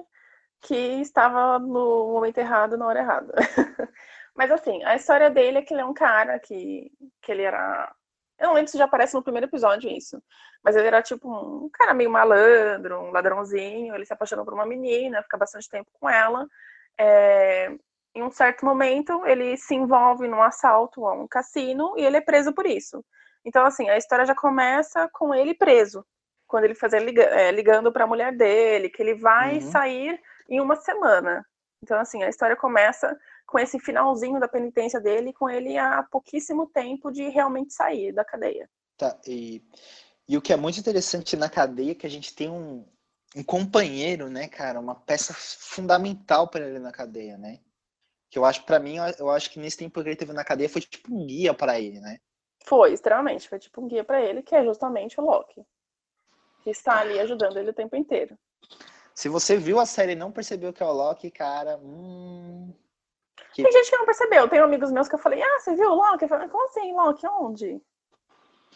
que 0.61 0.75
estava 0.75 1.59
no 1.59 2.13
momento 2.13 2.39
errado, 2.39 2.77
na 2.77 2.87
hora 2.87 3.01
errada. 3.01 3.35
Mas 4.35 4.51
assim, 4.51 4.83
a 4.85 4.97
história 4.97 5.31
dele 5.31 5.59
é 5.59 5.63
que 5.63 5.73
ele 5.73 5.81
é 5.81 5.85
um 5.85 5.95
cara 5.95 6.39
que, 6.39 6.93
que 7.23 7.33
ele 7.33 7.43
era. 7.43 7.95
Eu 8.39 8.49
não 8.49 8.55
lembro 8.55 8.71
se 8.71 8.79
já 8.79 8.85
aparece 8.85 9.15
no 9.15 9.23
primeiro 9.23 9.47
episódio 9.47 9.91
isso. 9.91 10.23
Mas 10.63 10.77
ele 10.77 10.87
era 10.89 11.03
tipo 11.03 11.29
um 11.29 11.69
cara 11.73 11.95
meio 11.95 12.11
malandro, 12.11 12.99
um 13.01 13.11
ladrãozinho. 13.13 13.95
Ele 13.95 14.05
se 14.07 14.13
apaixonou 14.13 14.45
por 14.45 14.55
uma 14.55 14.67
menina, 14.67 15.23
fica 15.23 15.37
bastante 15.39 15.69
tempo 15.69 15.91
com 16.01 16.09
ela. 16.09 16.47
É, 16.99 17.71
Em 18.15 18.23
um 18.23 18.31
certo 18.31 18.65
momento, 18.65 19.25
ele 19.27 19.57
se 19.57 19.75
envolve 19.75 20.29
num 20.29 20.43
assalto 20.43 21.07
a 21.07 21.13
um 21.15 21.27
cassino 21.29 21.95
e 21.99 22.05
ele 22.05 22.17
é 22.17 22.21
preso 22.21 22.53
por 22.55 22.67
isso. 22.67 23.05
Então, 23.45 23.65
assim, 23.67 23.91
a 23.91 23.97
história 23.97 24.25
já 24.25 24.35
começa 24.35 25.09
com 25.13 25.35
ele 25.35 25.55
preso 25.55 26.05
quando 26.47 26.65
ele 26.65 26.75
fazer 26.75 26.99
é, 27.19 27.51
ligando 27.53 27.93
para 27.93 28.05
a 28.05 28.07
mulher 28.07 28.33
dele, 28.37 28.89
que 28.89 29.03
ele 29.03 29.15
vai 29.15 29.55
Uhum. 29.57 29.61
sair 29.61 30.21
em 30.49 30.61
uma 30.61 30.77
semana. 30.77 31.45
Então, 31.83 31.99
assim, 31.99 32.23
a 32.23 32.29
história 32.29 32.57
começa 32.57 33.19
com 33.47 33.59
esse 33.59 33.79
finalzinho 33.79 34.41
da 34.41 34.49
penitência 34.49 35.01
dele, 35.01 35.33
com 35.33 35.49
ele 35.49 35.77
há 35.79 36.03
pouquíssimo 36.03 36.67
tempo 36.67 37.11
de 37.11 37.29
realmente 37.29 37.73
sair 37.73 38.13
da 38.13 38.25
cadeia. 38.25 38.69
Tá, 38.97 39.19
e, 39.27 39.63
e 40.29 40.37
o 40.37 40.43
que 40.43 40.53
é 40.53 40.57
muito 40.57 40.79
interessante 40.79 41.37
na 41.37 41.49
cadeia 41.49 41.93
é 41.93 41.95
que 41.95 42.07
a 42.07 42.11
gente 42.11 42.35
tem 42.35 42.49
um, 42.49 42.87
um 43.37 43.43
companheiro, 43.43 44.29
né, 44.29 44.49
cara? 44.49 44.81
Uma 44.81 44.95
peça 44.95 45.35
fundamental 45.35 46.49
para 46.49 46.67
ele 46.67 46.79
na 46.79 46.93
cadeia, 46.93 47.37
né? 47.37 47.61
Que 48.31 48.39
eu 48.39 48.45
acho, 48.45 48.65
para 48.65 48.81
mim, 48.81 48.97
eu- 49.19 49.31
acho 49.31 49.51
que 49.51 49.59
nesse 49.59 49.77
tempo 49.77 50.03
que 50.03 50.09
ele 50.09 50.17
teve 50.17 50.33
na 50.33 50.45
cadeia 50.45 50.69
foi 50.69 50.81
tipo 50.81 51.15
um 51.15 51.27
guia 51.27 51.53
para 51.53 51.79
ele, 51.79 52.01
né? 52.01 52.19
Foi, 52.65 52.93
extremamente. 52.93 53.49
Foi 53.49 53.59
tipo 53.59 53.83
um 53.83 53.89
guia 53.89 54.05
para 54.05 54.21
ele, 54.23 54.43
que 54.43 54.55
é 54.55 54.65
justamente 54.65 55.21
o 55.21 55.25
Loki. 55.25 55.65
Que 56.63 56.71
está 56.71 57.01
ali 57.01 57.19
ajudando 57.21 57.59
ele 57.59 57.71
o 57.71 57.75
tempo 57.75 57.95
inteiro. 57.95 58.39
Se 59.15 59.29
você 59.29 59.57
viu 59.57 59.79
a 59.79 59.87
série 59.87 60.13
e 60.13 60.17
não 60.17 60.33
percebeu 60.33 60.73
que 60.73 60.83
é 60.83 60.87
o 60.87 60.93
Loki, 60.93 61.31
cara, 61.31 61.77
hum, 61.77 62.73
Tem 63.55 63.71
gente 63.73 63.91
que 63.91 63.97
não 63.97 64.05
percebeu. 64.05 64.49
Tem 64.49 64.59
amigos 64.59 64.91
meus 64.91 65.09
que 65.09 65.15
eu 65.15 65.19
falei, 65.19 65.43
ah, 65.43 65.61
você 65.61 65.75
viu 65.75 65.91
o 65.91 65.95
Loki? 65.95 66.25
Eu 66.25 66.29
falei, 66.29 66.49
como 66.49 66.65
assim, 66.67 66.93
Loki? 66.93 67.27
Onde? 67.27 67.81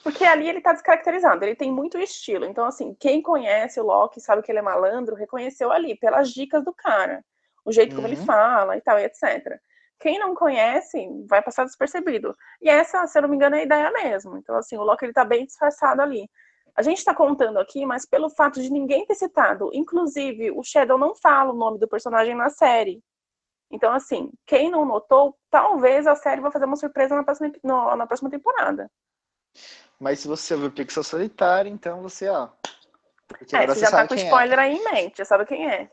Porque 0.03 0.25
ali 0.25 0.49
ele 0.49 0.61
tá 0.61 0.73
descaracterizado, 0.73 1.45
ele 1.45 1.57
tem 1.57 1.73
muito 1.73 1.99
estilo. 1.99 2.45
Então, 2.45 2.65
assim, 2.65 2.95
quem 2.99 3.21
conhece 3.21 3.81
o 3.81 3.85
Loki, 3.85 4.21
sabe 4.21 4.43
que 4.43 4.53
ele 4.53 4.61
é 4.61 4.63
malandro, 4.63 5.17
reconheceu 5.17 5.73
ali, 5.73 5.97
pelas 5.97 6.31
dicas 6.31 6.65
do 6.65 6.73
cara. 6.73 7.25
O 7.65 7.73
jeito 7.73 7.95
como 7.95 8.07
ele 8.07 8.17
Uhum. 8.17 8.25
fala 8.25 8.77
e 8.77 8.81
tal, 8.81 8.99
e 8.99 9.05
etc. 9.05 9.59
Quem 9.99 10.19
não 10.19 10.35
conhece, 10.35 11.09
vai 11.29 11.43
passar 11.43 11.65
despercebido. 11.65 12.35
E 12.63 12.71
essa, 12.71 13.07
se 13.07 13.19
eu 13.19 13.23
não 13.23 13.29
me 13.29 13.35
engano, 13.35 13.57
é 13.57 13.61
a 13.61 13.65
ideia 13.65 13.91
mesmo. 13.91 14.39
Então, 14.39 14.57
assim, 14.57 14.77
o 14.77 14.85
Loki, 14.85 15.05
ele 15.05 15.13
tá 15.13 15.25
bem 15.25 15.45
disfarçado 15.45 16.01
ali. 16.01 16.31
A 16.77 16.83
gente 16.83 17.05
tá 17.05 17.13
contando 17.13 17.59
aqui, 17.59 17.85
mas 17.85 18.07
pelo 18.07 18.31
fato 18.31 18.63
de 18.63 18.71
ninguém 18.71 19.05
ter 19.05 19.17
citado, 19.17 19.69
inclusive, 19.75 20.53
o 20.53 20.63
Shadow 20.63 20.97
não 20.97 21.13
fala 21.17 21.53
o 21.53 21.57
nome 21.57 21.79
do 21.81 21.89
personagem 21.89 22.37
na 22.37 22.49
série. 22.49 23.03
Então, 23.71 23.93
assim, 23.93 24.31
quem 24.47 24.71
não 24.71 24.85
notou, 24.85 25.37
talvez 25.51 26.07
a 26.07 26.15
série 26.15 26.41
vai 26.41 26.51
fazer 26.51 26.65
uma 26.65 26.77
surpresa 26.77 27.15
na 27.15 27.23
próxima, 27.23 27.53
no- 27.63 27.97
na 27.97 28.07
próxima 28.07 28.31
temporada. 28.31 28.91
mas 30.01 30.21
se 30.21 30.29
você 30.29 30.57
viu 30.57 30.71
Pixel 30.71 31.03
Solitário, 31.03 31.71
então 31.71 32.01
você, 32.03 32.29
ó. 32.29 32.49
É, 33.53 33.67
você 33.67 33.81
já 33.81 33.91
tá 33.91 34.07
com 34.07 34.15
é. 34.15 34.19
spoiler 34.19 34.59
aí 34.59 34.77
em 34.77 34.85
mente, 34.85 35.19
já 35.19 35.25
sabe 35.25 35.45
quem 35.45 35.69
é. 35.69 35.91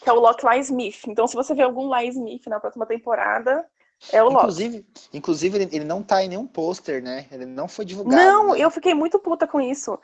Que 0.00 0.08
é 0.08 0.12
o 0.12 0.18
Loki 0.18 0.44
Lai 0.44 0.60
Smith. 0.60 1.06
Então, 1.06 1.26
se 1.26 1.36
você 1.36 1.54
vê 1.54 1.62
algum 1.62 1.88
Lai 1.88 2.08
Smith 2.08 2.46
na 2.46 2.58
próxima 2.58 2.86
temporada, 2.86 3.64
é 4.12 4.22
o 4.22 4.26
Loki. 4.26 4.36
Inclusive, 4.38 4.86
inclusive 5.12 5.58
ele, 5.58 5.76
ele 5.76 5.84
não 5.84 6.02
tá 6.02 6.22
em 6.24 6.28
nenhum 6.28 6.46
pôster, 6.46 7.02
né? 7.02 7.26
Ele 7.30 7.44
não 7.44 7.68
foi 7.68 7.84
divulgado. 7.84 8.16
Não, 8.16 8.54
né? 8.54 8.60
eu 8.60 8.70
fiquei 8.70 8.94
muito 8.94 9.18
puta 9.18 9.46
com 9.46 9.60
isso. 9.60 9.98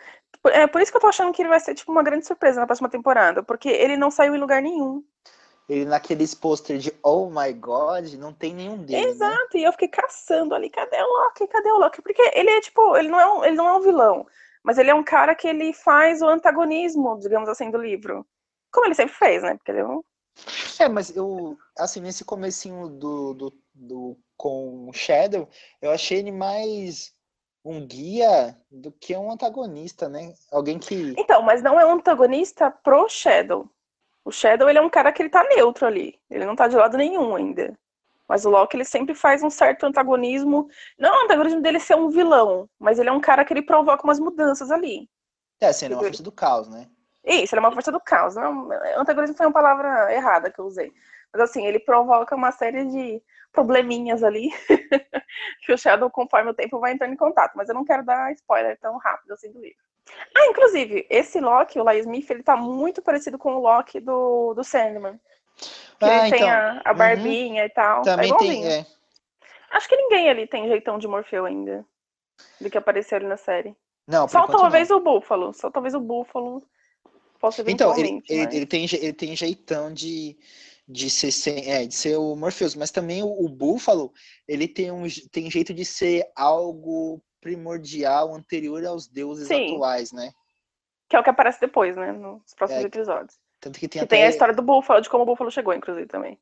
É 0.45 0.67
por 0.67 0.83
isso 0.83 0.91
que 0.93 0.97
eu 0.99 1.01
tô 1.01 1.07
achando 1.09 1.33
que 1.33 1.41
ele 1.43 1.49
vai 1.49 1.61
ser 1.61 1.75
tipo 1.75 1.91
uma 1.91 2.03
grande 2.03 2.27
surpresa 2.27 2.61
na 2.61 2.67
próxima 2.67 2.89
temporada, 2.91 3.43
porque 3.43 3.69
ele 3.69 3.97
não 3.97 4.11
saiu 4.11 4.35
em 4.35 4.41
lugar 4.41 4.61
nenhum. 4.61 5.03
Ele 5.69 5.85
naqueles 5.85 6.35
pôster 6.35 6.79
de 6.79 6.93
Oh 7.03 7.29
My 7.29 7.53
God, 7.53 8.13
não 8.15 8.33
tem 8.33 8.55
nenhum 8.55 8.79
dele. 8.79 9.05
né? 9.05 9.11
Exato, 9.11 9.57
e 9.57 9.65
eu 9.65 9.73
fiquei 9.73 9.89
caçando 9.89 10.55
ali, 10.55 10.71
cadê 10.71 10.97
o 10.97 11.07
Loki? 11.07 11.47
Cadê 11.49 11.71
o 11.71 11.79
Loki? 11.79 12.01
Porque 12.03 12.23
ele 12.35 12.51
é 12.51 12.61
tipo, 12.61 12.97
ele 12.97 13.09
não 13.09 13.21
é 13.21 13.27
um, 13.33 13.45
ele 13.45 13.57
não 13.57 13.69
é 13.69 13.75
um 13.75 13.81
vilão, 13.81 14.27
mas 14.63 14.79
ele 14.79 14.91
é 14.91 14.95
um 14.95 15.03
cara 15.03 15.35
que 15.35 15.49
ele 15.49 15.73
faz 15.73 16.23
o 16.23 16.29
antagonismo, 16.29 17.19
digamos 17.19 17.49
assim, 17.49 17.71
do 17.71 17.79
livro. 17.79 18.25
Como 18.73 18.87
ele 18.87 18.95
sempre 18.95 19.15
fez, 19.15 19.43
né? 19.43 19.57
Porque 19.57 19.73
ele 19.73 19.81
é 19.81 19.87
um 19.87 20.03
É, 20.79 20.89
mas 20.89 21.15
eu, 21.17 21.57
assim, 21.79 22.01
nesse 22.01 22.25
comecinho 22.25 22.89
do, 22.89 23.35
do, 23.35 23.53
do 23.75 24.19
com 24.37 24.91
Shadow, 24.93 25.49
eu 25.83 25.91
achei 25.91 26.19
ele 26.19 26.31
mais 26.31 27.13
um 27.65 27.85
guia 27.85 28.57
do 28.71 28.93
que 28.93 29.17
um 29.17 29.33
antagonista, 29.33 30.09
né? 30.09 30.33
Alguém 30.53 30.79
que. 30.79 31.15
Então, 31.19 31.43
mas 31.43 31.63
não 31.63 31.81
é 31.81 31.85
um 31.85 31.95
antagonista 31.95 32.71
pro 32.71 33.09
Shadow. 33.09 33.69
O 34.27 34.33
Shadow, 34.33 34.69
ele 34.69 34.79
é 34.81 34.83
um 34.83 34.91
cara 34.91 35.13
que 35.13 35.23
ele 35.23 35.29
tá 35.29 35.45
neutro 35.45 35.87
ali. 35.87 36.21
Ele 36.29 36.45
não 36.45 36.57
tá 36.57 36.67
de 36.67 36.75
lado 36.75 36.97
nenhum 36.97 37.37
ainda. 37.37 37.79
Mas 38.29 38.45
o 38.45 38.51
Loki, 38.51 38.77
ele 38.77 38.85
sempre 38.85 39.15
faz 39.15 39.41
um 39.41 39.49
certo 39.49 39.87
antagonismo. 39.87 40.67
Não 40.99 41.15
é 41.15 41.21
o 41.21 41.25
antagonismo 41.27 41.63
dele 41.63 41.79
ser 41.79 41.95
um 41.95 42.11
vilão, 42.11 42.69
mas 42.77 42.99
ele 42.99 43.09
é 43.09 43.13
um 43.13 43.21
cara 43.21 43.45
que 43.45 43.53
ele 43.53 43.63
provoca 43.63 44.03
umas 44.03 44.19
mudanças 44.19 44.73
ali. 44.73 45.09
É, 45.61 45.69
assim, 45.69 45.85
ele 45.85 45.95
é 45.95 45.97
uma 45.99 46.03
força 46.03 46.25
do 46.25 46.33
caos, 46.33 46.69
né? 46.69 46.89
Isso, 47.25 47.55
ele 47.55 47.61
é 47.61 47.69
uma 47.69 47.73
força 47.73 47.93
do 47.93 48.01
caos. 48.01 48.35
Não, 48.35 48.69
antagonismo 48.97 49.37
foi 49.37 49.47
uma 49.47 49.53
palavra 49.53 50.13
errada 50.13 50.51
que 50.51 50.59
eu 50.59 50.65
usei. 50.65 50.93
Mas 51.33 51.43
assim, 51.43 51.65
ele 51.65 51.79
provoca 51.79 52.35
uma 52.35 52.51
série 52.51 52.85
de 52.85 53.23
probleminhas 53.53 54.25
ali 54.25 54.51
que 55.65 55.73
o 55.73 55.79
Sheldon, 55.79 56.11
conforme 56.11 56.51
o 56.51 56.55
tempo, 56.55 56.81
vai 56.81 56.93
entrando 56.93 57.13
em 57.13 57.17
contato. 57.17 57.53
Mas 57.55 57.69
eu 57.69 57.77
não 57.77 57.85
quero 57.85 58.05
dar 58.05 58.33
spoiler 58.33 58.77
tão 58.81 58.99
rápido 58.99 59.35
assim 59.35 59.53
do 59.53 59.61
livro. 59.61 59.86
Ah, 60.37 60.47
inclusive, 60.51 61.07
esse 61.11 61.41
Loki, 61.41 61.79
o 61.81 61.85
Lai 61.85 61.99
Smith, 62.01 62.31
ele 62.31 62.43
tá 62.43 62.57
muito 62.57 63.03
parecido 63.03 63.39
com 63.39 63.55
o 63.57 63.61
Loki 63.61 64.01
do, 64.01 64.55
do 64.55 64.63
Sandman. 64.63 65.19
Que 65.99 66.05
Ah, 66.05 66.29
ele 66.29 66.31
tem 66.31 66.43
então. 66.43 66.49
a, 66.51 66.83
a 66.85 66.93
Uhum. 66.93 66.99
barbinha 66.99 67.65
e 67.65 67.71
tal. 67.71 68.01
é 68.03 68.05
Também 68.05 68.37
tem. 68.37 68.67
É. 68.67 68.87
Acho 69.71 69.89
que 69.89 69.97
ninguém 69.97 70.29
ali 70.29 70.47
tem 70.47 70.69
jeitão 70.69 70.99
de 70.99 71.09
Morfeu 71.09 71.45
ainda. 71.45 71.85
Do 72.61 72.71
que 72.71 72.79
apareceu 72.79 73.17
ali 73.17 73.27
na 73.27 73.37
série. 73.37 73.75
Não, 74.07 74.29
Só 74.29 74.47
talvez 74.47 74.91
não. 74.91 74.99
o 74.99 75.01
Búfalo. 75.01 75.53
Só 75.53 75.71
talvez 75.71 75.95
o 75.95 76.01
Búfalo 76.01 76.63
possa 77.41 77.63
Então, 77.63 77.91
ele, 77.93 78.01
eventualmente. 78.09 78.33
ele, 78.33 78.45
mas- 78.45 78.55
ele 78.55 78.67
tem, 78.67 78.85
ele 78.93 79.13
tem 79.13 79.35
jeitão 79.37 79.93
de, 79.93 80.37
de, 80.87 81.11
ser, 81.11 81.33
sem- 81.33 81.71
é, 81.71 81.87
de 81.87 81.95
ser 81.95 82.17
o 82.17 82.37
Morpheus, 82.37 82.75
mas 82.75 82.91
também 82.91 83.23
o, 83.23 83.27
o 83.27 83.49
Búfalo, 83.49 84.13
ele 84.47 84.69
tem, 84.69 84.91
um, 84.91 85.05
tem 85.33 85.51
jeito 85.51 85.75
de 85.75 85.85
ser 85.85 86.31
algo 86.37 87.21
primordial, 87.47 88.35
anterior 88.35 88.85
aos 88.85 89.07
deuses 89.07 89.47
Sim. 89.47 89.75
atuais, 89.75 90.11
né? 90.11 90.33
Que 91.09 91.15
é 91.15 91.21
o 91.21 91.23
que 91.23 91.31
aparece 91.31 91.61
depois, 91.61 91.97
né? 91.97 92.11
Nos 92.11 92.53
próximos 92.55 92.83
É, 92.83 92.87
episódios. 92.89 93.39
Tanto 93.61 93.79
que 93.79 93.87
tem 93.87 94.01
Que 94.01 94.05
até, 94.05 94.17
tem 94.17 94.25
a 94.25 94.29
história 94.29 94.53
do 94.53 94.63
Búfalo, 94.63 95.01
de 95.01 95.09
como 95.09 95.23
o 95.23 95.27
Búfalo 95.27 95.51
chegou, 95.53 95.73
inclusive, 95.73 96.07
também. 96.09 96.37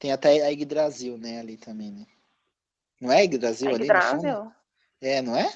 tem 0.00 0.10
até 0.12 0.42
a 0.44 0.48
Yggdrasil, 0.48 1.16
né, 1.16 1.38
ali 1.38 1.56
também, 1.56 1.92
né? 1.92 2.06
Não 3.00 3.12
é 3.12 3.22
Yggdrasil 3.22 3.68
A 3.70 3.74
ali 3.74 3.86
no 3.86 4.02
fundo? 4.02 4.26
Yggdrasil? 4.26 4.52
É, 5.00 5.22
não 5.22 5.36
é? 5.36 5.46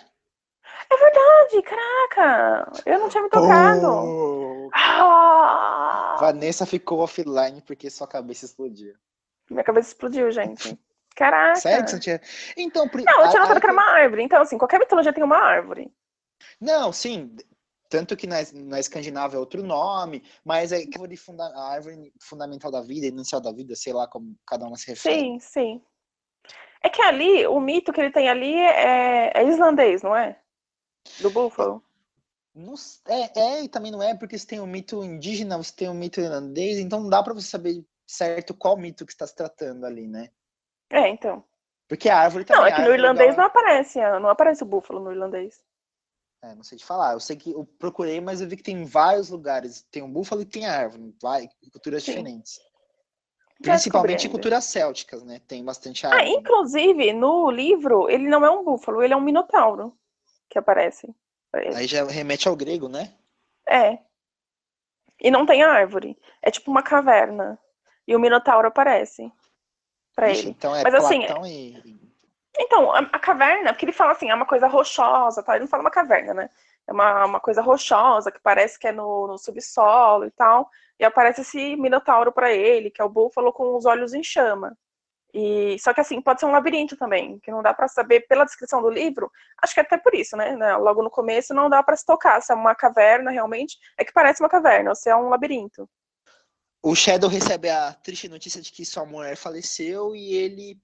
É 0.91 0.97
verdade, 0.97 1.63
caraca! 1.63 2.73
Eu 2.87 2.99
não 3.01 3.09
tinha 3.09 3.23
me 3.23 3.29
tocado. 3.31 3.81
Pô! 3.87 4.71
Ah! 4.75 6.17
Vanessa 6.21 6.65
ficou 6.65 7.01
offline 7.01 7.61
porque 7.63 7.91
sua 7.91 8.07
cabeça 8.07 8.45
explodiu. 8.45 8.95
Minha 9.51 9.65
cabeça 9.65 9.89
explodiu, 9.89 10.31
gente. 10.31 10.79
Caraca! 11.15 11.57
Sério 11.57 12.01
tinha... 12.01 12.21
Então, 12.57 12.87
Não, 12.87 13.25
eu 13.25 13.31
tinha 13.31 13.43
notado 13.43 13.61
que 13.61 13.67
era 13.67 13.73
uma 13.73 13.91
árvore. 13.91 14.23
Então, 14.23 14.43
assim, 14.43 14.59
qualquer 14.59 14.81
mitologia 14.81 15.13
tem 15.13 15.23
uma 15.23 15.39
árvore. 15.39 15.93
Não, 16.61 16.93
sim. 16.93 17.35
Tanto 17.89 18.17
que 18.17 18.27
na, 18.27 18.39
na 18.53 18.81
Escandinávia 18.81 19.37
é 19.37 19.41
outro 19.41 19.63
nome, 19.63 20.25
mas 20.45 20.73
é 20.73 20.79
a 20.79 20.81
árvore, 20.81 21.17
funda, 21.17 21.45
a 21.45 21.73
árvore 21.73 22.13
fundamental 22.21 22.71
da 22.71 22.81
vida, 22.81 23.07
inicial 23.07 23.41
da 23.41 23.53
vida, 23.53 23.77
sei 23.77 23.93
lá 23.93 24.09
como 24.09 24.35
cada 24.47 24.67
uma 24.67 24.77
se 24.77 24.89
refere. 24.89 25.21
Sim, 25.21 25.39
sim. 25.39 25.83
É 26.83 26.89
que 26.89 27.01
ali, 27.01 27.47
o 27.47 27.61
mito 27.61 27.93
que 27.93 28.01
ele 28.01 28.11
tem 28.11 28.29
ali 28.29 28.55
é, 28.57 29.33
é 29.35 29.49
islandês, 29.49 30.03
não 30.03 30.15
é? 30.15 30.39
Do 31.21 31.31
búfalo. 31.31 31.83
Não 32.55 32.75
é, 33.09 33.41
é, 33.41 33.63
e 33.63 33.69
também 33.69 33.91
não 33.91 34.03
é, 34.03 34.15
porque 34.15 34.39
você 34.39 34.47
tem 34.47 34.61
o 34.61 34.67
mito 34.67 35.03
indígena, 35.03 35.57
você 35.57 35.73
tem 35.75 35.89
o 35.89 35.95
mito 35.95 36.21
irlandês, 36.21 36.79
então 36.79 37.01
não 37.01 37.11
dá 37.11 37.23
pra 37.23 37.35
você 37.35 37.49
saber 37.49 37.85
certo 38.07 38.55
qual 38.55 38.77
mito 38.77 39.05
que 39.07 39.13
está 39.13 39.27
se 39.27 39.35
tratando 39.35 39.85
ali, 39.87 40.07
né? 40.07 40.31
É, 40.95 41.09
então. 41.09 41.45
Porque 41.89 42.09
a 42.09 42.19
árvore 42.19 42.45
também 42.45 42.63
Não, 42.63 42.67
é 42.69 42.71
que 42.73 42.77
no 42.79 42.83
árvore 42.85 43.03
irlandês 43.03 43.31
dá- 43.35 43.43
não 43.43 43.47
aparece, 43.49 44.01
ah, 44.01 44.21
não 44.21 44.29
aparece 44.29 44.63
o 44.63 44.67
búfalo 44.67 45.01
no 45.01 45.11
irlandês. 45.13 45.61
É, 46.43 46.55
não 46.55 46.63
sei 46.63 46.79
te 46.79 46.85
falar. 46.85 47.15
Eu 47.15 47.21
sei 47.21 47.37
que 47.37 47.51
eu 47.51 47.65
procurei, 47.79 48.21
mas 48.21 48.41
eu 48.41 48.49
vi 48.49 48.57
que 48.57 48.63
tem 48.63 48.77
em 48.77 48.85
vários 48.85 49.29
lugares. 49.31 49.83
Tem 49.91 50.03
um 50.03 50.11
búfalo 50.13 50.43
e 50.43 50.47
tem 50.47 50.67
árvore, 50.67 51.15
vai, 51.21 51.49
culturas 51.73 52.03
Sim. 52.05 52.13
diferentes. 52.13 52.61
Já 53.61 53.73
Principalmente 53.73 54.27
ainda. 54.27 54.31
culturas 54.31 54.65
célticas, 54.65 55.23
né? 55.25 55.41
Tem 55.49 55.65
bastante 55.65 56.07
Ah, 56.07 56.11
árvore. 56.11 56.31
inclusive, 56.31 57.13
no 57.13 57.51
livro, 57.51 58.09
ele 58.11 58.29
não 58.29 58.45
é 58.45 58.51
um 58.51 58.63
búfalo, 58.63 59.03
ele 59.03 59.15
é 59.15 59.17
um 59.17 59.21
minotauro 59.21 59.97
que 60.51 60.59
aparece. 60.59 61.15
Aí 61.75 61.87
já 61.87 62.05
remete 62.05 62.47
ao 62.47 62.57
grego, 62.57 62.89
né? 62.89 63.15
É. 63.67 63.99
E 65.21 65.31
não 65.31 65.47
tem 65.47 65.63
árvore. 65.63 66.17
É 66.43 66.51
tipo 66.51 66.71
uma 66.71 66.83
caverna. 66.83 67.59
E 68.07 68.15
o 68.15 68.21
minotauro 68.21 68.69
aparece 68.69 69.33
Ixi, 70.19 70.41
ele. 70.41 70.51
então 70.51 70.75
é 70.75 70.83
Mas, 70.83 70.95
assim, 70.95 71.27
Platão 71.27 71.47
e. 71.47 71.83
Então, 72.57 72.93
a, 72.93 73.01
a 73.01 73.19
caverna, 73.19 73.73
porque 73.73 73.85
ele 73.85 73.93
fala 73.93 74.13
assim, 74.13 74.31
é 74.31 74.35
uma 74.35 74.47
coisa 74.47 74.69
rochosa, 74.69 75.43
tá? 75.43 75.55
Ele 75.55 75.65
não 75.65 75.69
fala 75.69 75.83
uma 75.83 75.91
caverna, 75.91 76.33
né? 76.33 76.51
É 76.87 76.93
uma, 76.93 77.25
uma 77.25 77.41
coisa 77.41 77.61
rochosa, 77.61 78.31
que 78.31 78.41
parece 78.41 78.79
que 78.79 78.87
é 78.87 78.93
no, 78.93 79.27
no 79.27 79.39
subsolo 79.39 80.27
e 80.27 80.31
tal. 80.31 80.71
E 80.99 81.05
aparece 81.05 81.41
esse 81.41 81.77
minotauro 81.77 82.31
pra 82.31 82.53
ele, 82.53 82.91
que 82.91 83.01
é 83.01 83.05
o 83.05 83.09
búfalo 83.09 83.53
com 83.53 83.77
os 83.77 83.85
olhos 83.85 84.15
em 84.15 84.23
chama. 84.23 84.77
E 85.33 85.77
só 85.81 85.93
que 85.93 86.01
assim, 86.01 86.23
pode 86.23 86.39
ser 86.39 86.47
um 86.47 86.53
labirinto 86.53 86.97
também, 86.97 87.41
que 87.41 87.51
não 87.51 87.61
dá 87.61 87.75
pra 87.75 87.89
saber 87.89 88.21
pela 88.29 88.45
descrição 88.45 88.81
do 88.81 88.89
livro. 88.89 89.29
Acho 89.61 89.75
que 89.75 89.81
é 89.81 89.83
até 89.83 89.99
por 89.99 90.15
isso, 90.15 90.37
né? 90.37 90.55
né, 90.55 90.77
Logo 90.77 91.03
no 91.03 91.11
começo 91.11 91.53
não 91.53 91.69
dá 91.69 91.83
pra 91.83 91.97
se 91.97 92.07
tocar 92.07 92.41
se 92.41 92.53
é 92.53 92.55
uma 92.55 92.73
caverna 92.73 93.33
realmente, 93.33 93.77
é 93.99 94.05
que 94.05 94.13
parece 94.13 94.41
uma 94.41 94.49
caverna, 94.49 94.91
ou 94.91 94.95
se 94.95 95.11
é 95.11 95.17
um 95.17 95.29
labirinto. 95.29 95.91
O 96.87 96.95
Shadow 96.95 97.31
recebe 97.31 97.71
a 97.71 97.95
triste 97.95 98.29
notícia 98.29 98.61
de 98.61 98.71
que 98.71 98.85
sua 98.85 99.07
mulher 99.07 99.37
faleceu 99.39 100.15
e 100.15 100.35
ele 100.35 100.79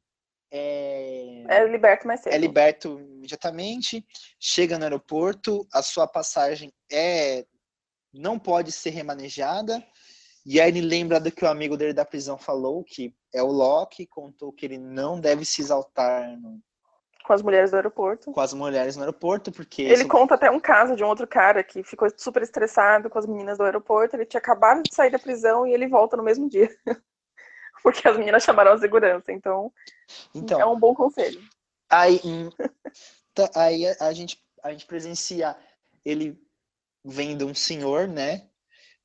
é, 0.51 1.45
É 1.47 1.65
liberto 1.69 2.07
mais 2.07 2.21
cedo. 2.21 2.33
é 2.33 2.39
liberto 2.39 2.99
imediatamente, 2.99 4.03
chega 4.39 4.79
no 4.79 4.85
aeroporto, 4.85 5.67
a 5.73 5.83
sua 5.83 6.09
passagem 6.09 6.73
é 6.91 7.45
não 8.13 8.39
pode 8.39 8.73
ser 8.73 8.91
remanejada. 8.91 9.87
E 10.45 10.59
aí 10.59 10.71
ele 10.71 10.81
lembra 10.81 11.21
do 11.21 11.31
que 11.31 11.45
o 11.45 11.49
amigo 11.49 11.77
dele 11.77 11.93
da 11.93 12.05
prisão 12.05 12.39
falou, 12.39 12.83
que 12.83 13.15
é 13.33 13.43
o 13.43 13.53
Loki, 13.53 14.07
contou 14.07 14.51
que 14.53 14.65
ele 14.65 14.79
não 14.79 15.21
deve 15.21 15.45
se 15.45 15.61
exaltar 15.61 16.35
no- 16.41 16.61
Com 17.25 17.33
as 17.33 17.43
mulheres 17.43 17.71
do 17.71 17.77
aeroporto. 17.77 18.33
com 18.33 18.41
as 18.41 18.53
mulheres 18.55 18.97
no 18.97 19.03
aeroporto, 19.03 19.53
porque 19.53 19.83
Ele 19.83 19.95
isso- 19.95 20.09
conta 20.09 20.35
até 20.35 20.51
um 20.51 20.59
caso 20.61 20.97
de 20.97 21.05
um 21.05 21.07
outro 21.07 21.27
cara 21.27 21.63
que 21.63 21.83
ficou 21.85 22.09
super 22.17 22.43
estressado 22.43 23.09
com 23.11 23.19
as 23.19 23.27
meninas 23.27 23.59
do 23.59 23.65
aeroporto. 23.65 24.17
Ele 24.17 24.27
tinha 24.27 24.39
acabado 24.41 24.83
de 24.83 24.95
sair 24.95 25.11
da 25.11 25.19
prisão 25.19 25.67
e 25.67 25.73
ele 25.73 25.87
volta 25.87 26.17
no 26.17 26.23
mesmo 26.23 26.49
dia. 26.49 26.69
Porque 27.83 28.07
as 28.09 28.17
meninas 28.19 28.43
chamaram 28.43 28.73
a 28.73 28.79
segurança. 28.79 29.33
Então, 29.33 29.73
então, 30.35 30.61
é 30.61 30.67
um 30.67 30.79
bom 30.79 30.95
conselho. 30.95 31.41
Aí, 31.89 32.21
tá- 33.35 33.51
aí 33.55 33.87
a, 33.87 33.97
a 34.09 34.13
gente, 34.13 34.39
a 34.63 34.71
gente 34.71 34.87
presencia 34.87 35.57
ele 36.05 36.39
vendo 37.05 37.47
um 37.47 37.55
senhor, 37.55 38.07
né? 38.09 38.47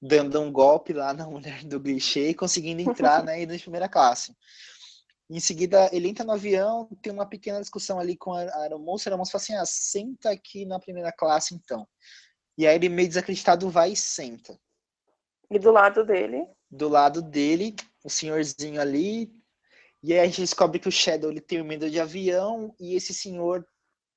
Dando 0.02 0.42
um 0.42 0.52
golpe 0.52 0.92
lá 0.94 1.14
na 1.14 1.26
mulher 1.28 1.64
do 1.64 1.80
Glitch 1.80 2.18
e 2.18 2.34
conseguindo 2.34 2.82
entrar 2.82 3.24
na 3.24 3.38
ida 3.38 3.56
de 3.56 3.62
primeira 3.64 3.88
classe. 3.88 4.36
Em 5.30 5.40
seguida, 5.40 5.90
ele 5.92 6.08
entra 6.08 6.24
no 6.24 6.34
avião, 6.34 6.88
tem 7.02 7.12
uma 7.12 7.26
pequena 7.26 7.60
discussão 7.60 8.00
ali 8.00 8.16
com 8.16 8.34
a 8.34 8.42
aeromoça. 8.62 9.10
A 9.10 9.12
aeromoça 9.12 9.32
fala 9.32 9.42
assim: 9.42 9.56
ah, 9.56 9.66
senta 9.66 10.30
aqui 10.30 10.66
na 10.66 10.80
primeira 10.80 11.12
classe 11.12 11.56
então. 11.56 11.88
E 12.58 12.68
aí 12.68 12.76
ele, 12.76 12.90
meio 12.90 13.08
desacreditado, 13.08 13.70
vai 13.70 13.92
e 13.92 13.96
senta. 13.96 14.58
E 15.50 15.60
do 15.60 15.72
lado 15.72 16.06
dele, 16.06 16.48
Do 16.70 16.88
lado 16.88 17.22
dele, 17.22 17.76
o 18.04 18.10
senhorzinho 18.10 18.80
ali. 18.80 19.32
E 20.04 20.14
aí 20.14 20.20
a 20.20 20.26
gente 20.26 20.42
descobre 20.42 20.80
que 20.80 20.88
o 20.88 20.92
Shadow 20.92 21.32
ele 21.32 21.42
tem 21.42 21.64
medo 21.64 21.90
de 21.90 22.00
avião. 22.00 22.74
E 22.80 22.96
esse 22.96 23.14
senhor 23.14 23.68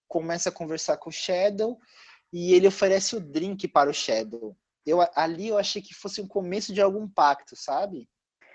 começa 0.07 0.51
a 0.51 0.53
conversar 0.53 0.99
com 0.99 1.09
o 1.09 1.13
Shadow. 1.13 1.79
E 2.33 2.53
ele 2.53 2.69
oferece 2.69 3.17
o 3.17 3.21
drink 3.21 3.67
para 3.69 3.91
o 3.91 3.95
Shadow. 3.95 4.57
Eu, 4.85 5.01
ali 5.15 5.49
eu 5.49 5.59
achei 5.59 5.81
que 5.81 5.95
fosse 5.95 6.21
um 6.21 6.29
começo 6.29 6.73
de 6.73 6.81
algum 6.81 7.09
pacto, 7.09 7.57
sabe? 7.57 8.09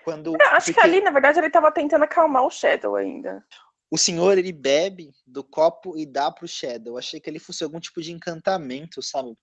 Quando 0.04 0.36
acho 0.40 0.66
que 0.66 0.72
porque 0.74 0.86
ali, 0.86 1.00
na 1.00 1.10
verdade, 1.10 1.38
ele 1.38 1.50
tava 1.50 1.72
tentando 1.72 2.04
acalmar 2.04 2.44
o 2.44 2.50
Shadow 2.50 2.94
ainda. 2.96 3.44
o 3.90 3.96
senhor 3.96 4.36
ele 4.36 4.52
bebe 4.52 5.12
do 5.26 5.42
copo 5.42 5.96
e 5.96 6.04
dá 6.04 6.30
pro 6.30 6.46
Shadow. 6.46 6.98
Achei 6.98 7.18
que 7.20 7.30
ele 7.30 7.38
fosse 7.38 7.64
algum 7.64 7.80
tipo 7.80 8.02
de 8.02 8.12
encantamento, 8.12 9.02
sabe? 9.02 9.36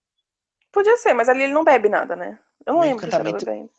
Podia 0.71 0.95
ser, 0.97 1.13
mas 1.13 1.28
ali 1.28 1.43
ele 1.43 1.54
não 1.54 1.63
bebe 1.63 1.89
nada, 1.89 2.15
né? 2.15 2.39
Eu 2.65 2.74
não 2.74 2.82
lembro 2.82 3.06
encantamento- 3.08 3.43
bebendo. 3.45 3.69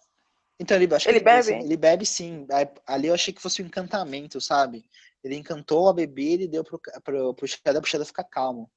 Então 0.60 0.76
ele, 0.76 0.92
acho 0.94 1.04
que 1.04 1.10
Ele 1.10 1.18
ele, 1.18 1.24
bebe? 1.24 1.52
ele 1.52 1.76
bebe 1.76 2.06
sim. 2.06 2.46
Ali 2.86 3.08
eu 3.08 3.14
achei 3.14 3.32
que 3.32 3.40
fosse 3.40 3.62
um 3.62 3.66
encantamento, 3.66 4.40
sabe? 4.40 4.84
Ele 5.24 5.36
encantou 5.36 5.88
a 5.88 5.92
bebida 5.94 6.42
e 6.44 6.48
deu 6.48 6.62
pro, 6.64 6.80
pro, 7.02 7.34
pro 7.34 7.46
Shadow, 7.48 7.80
pro 7.80 7.90
Shadow 7.90 8.06
ficar 8.06 8.24
calmo. 8.24 8.70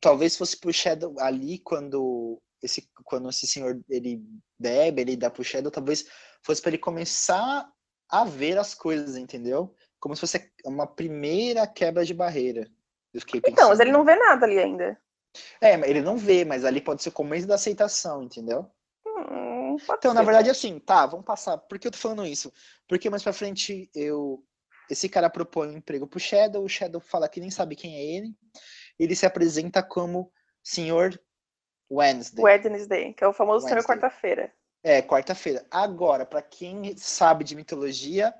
Talvez 0.00 0.36
fosse 0.36 0.56
pro 0.58 0.72
Shadow 0.72 1.14
ali 1.20 1.58
quando 1.58 2.40
esse, 2.66 2.88
quando 3.04 3.28
esse 3.28 3.46
senhor 3.46 3.80
ele 3.88 4.22
bebe, 4.58 5.00
ele 5.02 5.16
dá 5.16 5.30
pro 5.30 5.42
Shadow, 5.42 5.70
talvez 5.70 6.06
fosse 6.42 6.60
para 6.60 6.70
ele 6.70 6.78
começar 6.78 7.68
a 8.08 8.24
ver 8.24 8.58
as 8.58 8.74
coisas, 8.74 9.16
entendeu? 9.16 9.74
Como 9.98 10.14
se 10.14 10.20
fosse 10.20 10.52
uma 10.64 10.86
primeira 10.86 11.66
quebra 11.66 12.04
de 12.04 12.14
barreira. 12.14 12.70
Então, 13.46 13.70
mas 13.70 13.80
ele 13.80 13.92
não 13.92 14.04
vê 14.04 14.14
nada 14.14 14.44
ali 14.44 14.58
ainda. 14.58 15.00
É, 15.60 15.74
ele 15.88 16.00
não 16.00 16.16
vê, 16.16 16.44
mas 16.44 16.64
ali 16.64 16.80
pode 16.80 17.02
ser 17.02 17.08
o 17.08 17.12
começo 17.12 17.46
da 17.46 17.54
aceitação, 17.54 18.22
entendeu? 18.22 18.70
Hum, 19.06 19.76
Então, 19.90 20.12
na 20.12 20.20
ser. 20.20 20.26
verdade, 20.26 20.50
assim, 20.50 20.78
tá, 20.78 21.06
vamos 21.06 21.24
passar. 21.24 21.58
Por 21.58 21.78
que 21.78 21.86
eu 21.86 21.90
tô 21.92 21.98
falando 21.98 22.26
isso? 22.26 22.52
Porque 22.88 23.10
mais 23.10 23.22
pra 23.22 23.32
frente 23.32 23.90
eu. 23.94 24.42
Esse 24.88 25.08
cara 25.08 25.28
propõe 25.28 25.68
um 25.68 25.76
emprego 25.78 26.06
pro 26.06 26.20
Shadow, 26.20 26.62
o 26.64 26.68
Shadow 26.68 27.00
fala 27.00 27.28
que 27.28 27.40
nem 27.40 27.50
sabe 27.50 27.74
quem 27.74 27.96
é 27.96 28.04
ele. 28.04 28.34
Ele 28.98 29.16
se 29.16 29.26
apresenta 29.26 29.82
como 29.82 30.30
Senhor 30.62 31.20
Wednesday. 31.90 32.44
Wednesday, 32.44 33.12
que 33.14 33.24
é 33.24 33.28
o 33.28 33.32
famoso 33.32 33.66
Senhor 33.66 33.76
Wednesday. 33.76 33.96
Quarta-feira. 33.96 34.52
É, 34.82 35.02
quarta-feira. 35.02 35.66
Agora, 35.70 36.24
pra 36.24 36.42
quem 36.42 36.96
sabe 36.96 37.44
de 37.44 37.56
mitologia, 37.56 38.34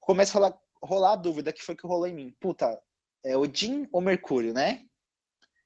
começa 0.00 0.32
a 0.32 0.40
rolar, 0.40 0.58
rolar 0.82 1.12
a 1.12 1.16
dúvida 1.16 1.52
que 1.52 1.62
foi 1.62 1.76
que 1.76 1.86
rolou 1.86 2.06
em 2.06 2.14
mim. 2.14 2.36
Puta, 2.40 2.80
é 3.24 3.36
Odin 3.36 3.88
ou 3.92 4.00
Mercúrio, 4.00 4.52
né? 4.52 4.84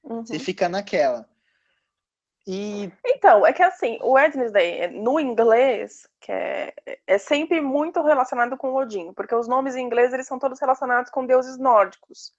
Uhum. 0.03 0.25
Você 0.25 0.37
fica 0.37 0.69
naquela. 0.69 1.27
E 2.47 2.91
Então, 3.03 3.45
é 3.45 3.51
que 3.51 3.63
assim, 3.63 3.97
o 4.01 4.11
Wednesday, 4.11 4.87
no 4.89 5.19
inglês, 5.19 6.07
que 6.21 6.31
é, 6.31 6.73
é 7.07 7.17
sempre 7.17 7.59
muito 7.59 8.03
relacionado 8.03 8.55
com 8.55 8.75
Odin, 8.75 9.13
porque 9.13 9.33
os 9.33 9.47
nomes 9.47 9.75
em 9.75 9.83
inglês 9.83 10.13
eles 10.13 10.27
são 10.27 10.37
todos 10.37 10.59
relacionados 10.59 11.09
com 11.09 11.25
deuses 11.25 11.57
nórdicos. 11.57 12.31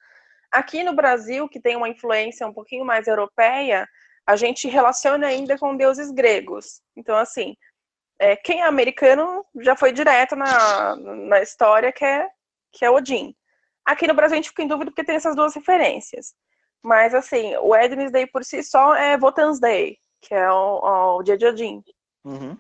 Aqui 0.53 0.85
no 0.85 0.95
Brasil, 0.95 1.49
que 1.49 1.59
tem 1.59 1.75
uma 1.75 1.89
influência 1.89 2.47
um 2.47 2.53
pouquinho 2.53 2.85
mais 2.85 3.09
europeia, 3.09 3.89
a 4.27 4.37
gente 4.37 4.69
relaciona 4.69 5.27
ainda 5.29 5.57
com 5.59 5.77
deuses 5.77 6.11
gregos. 6.11 6.81
Então, 6.97 7.17
assim, 7.17 7.57
é, 8.19 8.35
quem 8.37 8.61
é 8.61 8.65
americano 8.67 9.45
já 9.61 9.77
foi 9.77 9.93
direto 9.93 10.35
na, 10.35 10.97
na 10.97 11.41
história 11.41 11.93
que 11.93 12.05
é, 12.05 12.29
que 12.73 12.85
é 12.85 12.91
Odin. 12.91 13.35
Aqui 13.85 14.07
no 14.07 14.15
Brasil 14.15 14.35
a 14.35 14.37
gente 14.37 14.49
fica 14.49 14.63
em 14.63 14.69
dúvida 14.69 14.91
porque 14.91 15.05
tem 15.05 15.17
essas 15.17 15.37
duas 15.37 15.55
referências. 15.55 16.35
Mas, 16.83 17.15
assim, 17.15 17.57
o 17.57 17.69
Wednesday 17.69 18.27
por 18.27 18.45
si 18.45 18.63
só 18.63 18.95
é 18.95 19.17
Votan's 19.17 19.61
Day, 19.61 19.99
que 20.21 20.35
é 20.35 20.51
o, 20.51 21.17
o 21.19 21.23
dia 21.23 21.37
de 21.37 21.47
Odin. 21.47 21.83
Uhum. 22.25 22.57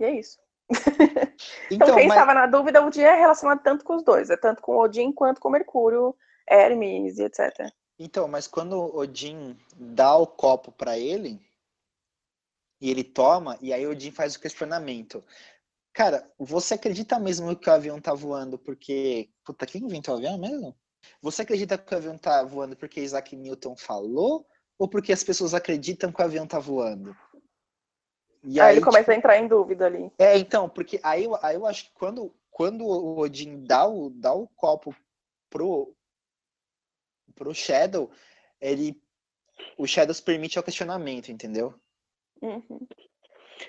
E 0.00 0.04
é 0.04 0.10
isso. 0.12 0.38
Então, 1.70 1.88
Então, 1.88 1.94
quem 1.96 2.08
mas- 2.08 2.16
estava 2.16 2.32
na 2.34 2.46
dúvida, 2.46 2.84
o 2.84 2.90
dia 2.90 3.08
é 3.08 3.18
relacionado 3.18 3.60
tanto 3.62 3.84
com 3.84 3.96
os 3.96 4.02
dois. 4.02 4.30
É 4.30 4.36
tanto 4.36 4.62
com 4.62 4.76
Odin 4.78 5.12
quanto 5.12 5.40
com 5.40 5.50
Mercúrio, 5.50 6.14
Hermes 6.48 7.18
e 7.18 7.24
etc. 7.24 7.70
Então, 7.98 8.28
mas 8.28 8.46
quando 8.46 8.94
Odin 8.96 9.56
dá 9.76 10.16
o 10.16 10.26
copo 10.26 10.70
pra 10.70 10.98
ele 10.98 11.40
e 12.80 12.90
ele 12.90 13.02
toma, 13.02 13.56
e 13.60 13.72
aí 13.72 13.86
Odin 13.86 14.10
faz 14.10 14.34
o 14.34 14.40
questionamento. 14.40 15.24
Cara, 15.92 16.30
você 16.38 16.74
acredita 16.74 17.18
mesmo 17.18 17.56
que 17.56 17.70
o 17.70 17.72
avião 17.72 17.98
tá 18.00 18.12
voando 18.12 18.58
porque. 18.58 19.30
Puta, 19.44 19.64
quem 19.64 19.82
inventou 19.82 20.14
o 20.14 20.18
avião 20.18 20.36
mesmo? 20.36 20.76
Você 21.22 21.42
acredita 21.42 21.78
que 21.78 21.94
o 21.94 21.96
avião 21.96 22.18
tá 22.18 22.42
voando 22.42 22.76
porque 22.76 23.00
Isaac 23.00 23.34
Newton 23.34 23.76
falou? 23.76 24.46
Ou 24.78 24.86
porque 24.88 25.10
as 25.12 25.24
pessoas 25.24 25.54
acreditam 25.54 26.12
que 26.12 26.20
o 26.20 26.24
avião 26.24 26.46
tá 26.46 26.58
voando? 26.58 27.16
E 28.44 28.60
aí, 28.60 28.76
ele 28.76 28.84
começa 28.84 29.04
tipo, 29.04 29.12
a 29.12 29.16
entrar 29.16 29.38
em 29.38 29.48
dúvida 29.48 29.86
ali. 29.86 30.12
É, 30.18 30.36
então, 30.36 30.68
porque 30.68 31.00
aí, 31.02 31.24
eu- 31.24 31.38
aí 31.42 31.56
eu 31.56 31.64
acho 31.66 31.86
que 31.86 31.92
quando, 31.94 32.32
quando 32.50 32.84
o 32.84 33.18
Odin 33.18 33.64
dá 33.64 33.86
o, 33.88 34.10
dá 34.10 34.34
o 34.34 34.46
copo 34.48 34.94
pro, 35.48 35.94
pro 37.36 37.54
Shadow, 37.54 38.10
ele. 38.60 39.00
O 39.78 39.86
Shadows 39.86 40.20
permite 40.20 40.58
o 40.58 40.62
questionamento, 40.62 41.30
entendeu? 41.30 41.72
Uhum. 42.42 42.62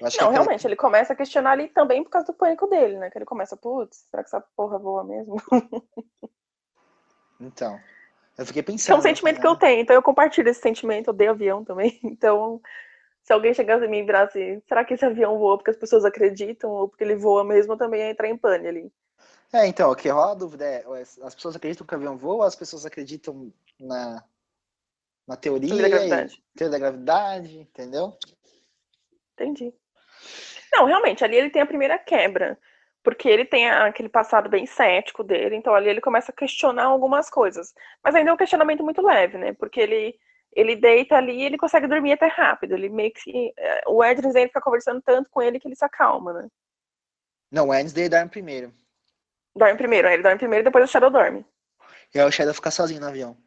Não, 0.01 0.07
aquela- 0.07 0.31
realmente, 0.31 0.65
ele 0.67 0.75
começa 0.75 1.13
a 1.13 1.15
questionar 1.15 1.51
ali 1.51 1.69
também 1.69 2.03
por 2.03 2.09
causa 2.09 2.27
do 2.27 2.33
pânico 2.33 2.67
dele, 2.67 2.97
né? 2.97 3.09
Que 3.09 3.17
ele 3.17 3.25
começa, 3.25 3.55
putz, 3.55 4.05
será 4.09 4.21
que 4.23 4.27
essa 4.27 4.41
porra 4.55 4.77
voa 4.79 5.03
mesmo? 5.03 5.35
Então. 7.39 7.79
Eu 8.37 8.45
fiquei 8.45 8.61
Que 8.61 8.69
é 8.69 8.73
pensando. 8.73 8.99
um 8.99 9.01
sentimento 9.01 9.39
que 9.41 9.47
eu 9.47 9.55
tenho, 9.55 9.81
então 9.81 9.95
eu 9.95 10.01
compartilho 10.03 10.49
esse 10.49 10.61
sentimento, 10.61 11.07
eu 11.07 11.13
odeio 11.13 11.31
avião 11.31 11.63
também. 11.63 11.99
Então, 12.03 12.61
se 13.23 13.33
alguém 13.33 13.53
chegasse 13.53 13.85
em 13.85 13.89
mim 13.89 13.99
e 13.99 14.03
virasse, 14.05 14.63
será 14.67 14.85
que 14.85 14.93
esse 14.93 15.05
avião 15.05 15.37
voa 15.37 15.57
porque 15.57 15.71
as 15.71 15.77
pessoas 15.77 16.05
acreditam 16.05 16.69
ou 16.71 16.87
porque 16.87 17.03
ele 17.03 17.15
voa 17.15 17.43
mesmo, 17.43 17.73
eu 17.73 17.77
também 17.77 18.01
ia 18.01 18.09
entrar 18.11 18.27
em 18.27 18.37
pane 18.37 18.67
ali. 18.67 18.91
É, 19.53 19.65
então, 19.65 19.89
o 19.91 19.95
que 19.95 20.09
rola 20.09 20.31
a 20.31 20.35
dúvida 20.35 20.65
é: 20.65 20.83
as 21.23 21.35
pessoas 21.35 21.55
acreditam 21.55 21.87
que 21.87 21.93
o 21.93 21.97
avião 21.97 22.17
voa 22.17 22.47
as 22.47 22.55
pessoas 22.55 22.85
acreditam 22.85 23.51
na, 23.79 24.23
na 25.27 25.37
teoria? 25.37 25.69
Teoria 25.69 25.89
da 25.89 25.89
gravidade. 25.89 26.43
teoria 26.55 26.71
da 26.71 26.79
gravidade, 26.79 27.59
entendeu? 27.59 28.17
Entendi. 29.33 29.73
Não, 30.73 30.85
realmente, 30.85 31.23
ali 31.23 31.37
ele 31.37 31.49
tem 31.49 31.61
a 31.61 31.67
primeira 31.67 31.97
quebra. 31.97 32.57
Porque 33.03 33.29
ele 33.29 33.45
tem 33.45 33.69
aquele 33.69 34.09
passado 34.09 34.49
bem 34.49 34.65
cético 34.65 35.23
dele, 35.23 35.55
então 35.55 35.73
ali 35.73 35.87
ele 35.87 36.01
começa 36.01 36.29
a 36.29 36.35
questionar 36.35 36.83
algumas 36.85 37.29
coisas. 37.29 37.73
Mas 38.03 38.13
ainda 38.13 38.31
é 38.31 38.33
um 38.33 38.37
questionamento 38.37 38.83
muito 38.83 39.01
leve, 39.01 39.37
né? 39.37 39.53
Porque 39.53 39.79
ele, 39.79 40.13
ele 40.51 40.75
deita 40.75 41.15
ali 41.15 41.37
e 41.37 41.43
ele 41.45 41.57
consegue 41.57 41.87
dormir 41.87 42.11
até 42.11 42.27
rápido. 42.27 42.73
Ele 42.73 42.89
meio 42.89 43.13
que. 43.13 43.53
é, 43.57 43.83
O 43.87 44.03
Edris 44.03 44.35
ele 44.35 44.47
fica 44.47 44.59
conversando 44.59 45.01
tanto 45.01 45.29
com 45.29 45.41
ele 45.41 45.57
que 45.57 45.69
ele 45.69 45.75
se 45.75 45.85
acalma, 45.85 46.33
né? 46.33 46.49
Não, 47.49 47.67
o 47.67 47.69
Wednesday 47.69 48.09
dorme 48.09 48.29
primeiro. 48.29 48.73
Dorme 49.57 49.77
primeiro, 49.77 50.07
ele 50.07 50.23
dorme 50.23 50.37
primeiro 50.37 50.63
e 50.63 50.65
depois 50.65 50.85
o 50.85 50.91
Shadow 50.91 51.09
dorme. 51.09 51.45
E 52.13 52.19
aí 52.19 52.25
o 52.25 52.31
Shadow 52.31 52.53
fica 52.53 52.71
sozinho 52.71 53.01
no 53.01 53.07
avião. 53.07 53.37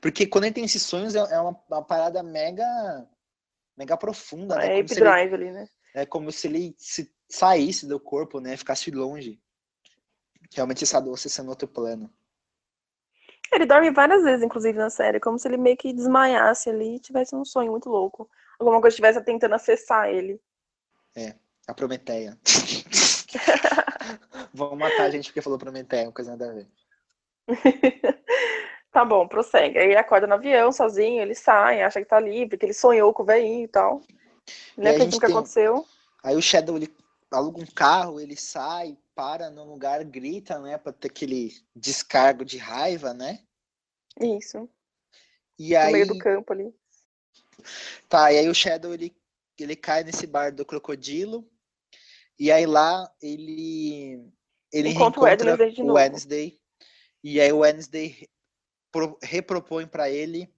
Porque 0.00 0.26
quando 0.26 0.44
ele 0.44 0.54
tem 0.54 0.64
esses 0.64 0.82
sonhos, 0.82 1.14
é 1.14 1.18
é 1.18 1.40
uma, 1.40 1.58
uma 1.68 1.84
parada 1.84 2.22
mega. 2.22 2.64
mega 3.76 3.96
profunda, 3.96 4.56
né? 4.56 4.66
É 4.66 4.76
Como 4.76 4.88
se 4.88 4.94
ele- 4.94 5.00
Drive 5.00 5.34
ali, 5.34 5.50
né? 5.50 5.68
É 5.94 6.06
como 6.06 6.30
se 6.32 6.46
ele 6.46 6.74
se 6.78 7.12
saísse 7.28 7.86
do 7.86 7.98
corpo, 7.98 8.40
né? 8.40 8.56
Ficasse 8.56 8.90
longe. 8.90 9.40
Realmente 10.54 10.84
essa 10.84 11.00
doce 11.00 11.28
sendo 11.28 11.50
outro 11.50 11.68
plano. 11.68 12.12
Ele 13.52 13.66
dorme 13.66 13.90
várias 13.90 14.22
vezes, 14.22 14.44
inclusive, 14.44 14.78
na 14.78 14.90
série, 14.90 15.18
como 15.18 15.36
se 15.36 15.48
ele 15.48 15.56
meio 15.56 15.76
que 15.76 15.92
desmaiasse 15.92 16.70
ali 16.70 16.96
e 16.96 17.00
tivesse 17.00 17.34
um 17.34 17.44
sonho 17.44 17.72
muito 17.72 17.88
louco. 17.88 18.30
Alguma 18.58 18.80
coisa 18.80 18.92
estivesse 18.94 19.20
tentando 19.24 19.54
acessar 19.54 20.08
ele. 20.08 20.40
A 21.66 21.74
Prometeia. 21.74 22.38
Vão 24.52 24.74
matar 24.76 25.04
a 25.04 25.10
gente 25.10 25.26
porque 25.26 25.40
falou 25.42 25.58
Prometeia, 25.58 26.10
coisa 26.12 26.32
nada 26.32 26.50
a 26.50 26.54
ver. 26.54 26.68
Tá 28.92 29.04
bom, 29.04 29.28
prossegue. 29.28 29.78
Aí 29.78 29.84
ele 29.86 29.96
acorda 29.96 30.26
no 30.26 30.34
avião 30.34 30.72
sozinho, 30.72 31.22
ele 31.22 31.32
sai, 31.34 31.80
acha 31.80 32.00
que 32.00 32.06
tá 32.08 32.18
livre, 32.18 32.58
que 32.58 32.66
ele 32.66 32.74
sonhou 32.74 33.14
com 33.14 33.22
o 33.22 33.26
velhinho 33.26 33.64
e 33.64 33.68
tal. 33.68 34.02
Acredita 34.76 34.98
gente 34.98 35.14
no 35.14 35.20
que 35.20 35.26
tem- 35.26 35.36
aconteceu. 35.36 35.86
Aí 36.24 36.34
o 36.34 36.42
Shadow 36.42 36.76
ele 36.76 36.92
aluga 37.30 37.60
um 37.62 37.66
carro, 37.66 38.18
ele 38.18 38.36
sai, 38.36 38.98
para 39.14 39.48
num 39.48 39.62
lugar, 39.64 40.02
grita, 40.04 40.58
né? 40.58 40.76
Pra 40.76 40.92
ter 40.92 41.06
aquele 41.06 41.52
descargo 41.72 42.44
de 42.44 42.58
raiva, 42.58 43.14
né? 43.14 43.38
Isso. 44.20 44.68
E 45.56 45.72
No 45.74 45.78
aí. 45.80 45.92
meio 45.92 46.06
do 46.08 46.18
campo 46.18 46.52
ali. 46.52 46.74
Tá, 48.08 48.32
e 48.32 48.38
aí 48.38 48.48
o 48.48 48.54
Shadow 48.54 48.92
ele, 48.92 49.14
ele 49.56 49.76
cai 49.76 50.02
nesse 50.02 50.26
bar 50.26 50.52
do 50.52 50.64
crocodilo. 50.66 51.48
E 52.36 52.50
aí 52.50 52.66
lá 52.66 53.08
ele. 53.22 54.20
Ele 54.72 54.90
Encontra 54.90 55.20
o 55.20 55.24
Wednesday 55.24 55.72
de 55.72 55.82
novo. 55.82 55.94
Wednesday. 55.94 56.60
E 57.22 57.40
aí 57.40 57.52
o 57.52 57.58
Wednesday 57.58 58.28
pro- 58.92 59.18
repropõe 59.22 59.86
pra 59.86 60.08
ele 60.10 60.52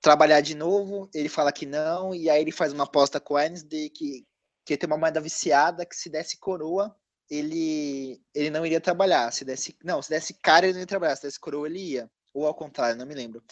trabalhar 0.00 0.40
de 0.40 0.54
novo. 0.54 1.08
Ele 1.14 1.28
fala 1.28 1.52
que 1.52 1.66
não. 1.66 2.14
E 2.14 2.28
aí 2.28 2.40
ele 2.40 2.52
faz 2.52 2.72
uma 2.72 2.84
aposta 2.84 3.20
com 3.20 3.34
o 3.34 3.36
Wednesday 3.36 3.88
que, 3.90 4.26
que 4.64 4.76
tem 4.76 4.86
uma 4.86 4.98
moeda 4.98 5.20
viciada 5.20 5.86
que 5.86 5.96
se 5.96 6.10
desse 6.10 6.38
coroa, 6.38 6.94
ele, 7.30 8.20
ele 8.34 8.50
não 8.50 8.66
iria 8.66 8.80
trabalhar. 8.80 9.32
Se 9.32 9.44
desse, 9.44 9.76
não, 9.82 10.02
se 10.02 10.10
desse 10.10 10.34
cara, 10.34 10.66
ele 10.66 10.74
não 10.74 10.80
ia 10.80 10.86
trabalhar. 10.86 11.16
Se 11.16 11.22
desse 11.22 11.40
coroa, 11.40 11.66
ele 11.66 11.78
ia. 11.78 12.10
Ou 12.34 12.46
ao 12.46 12.54
contrário, 12.54 12.96
não 12.96 13.06
me 13.06 13.14
lembro. 13.14 13.42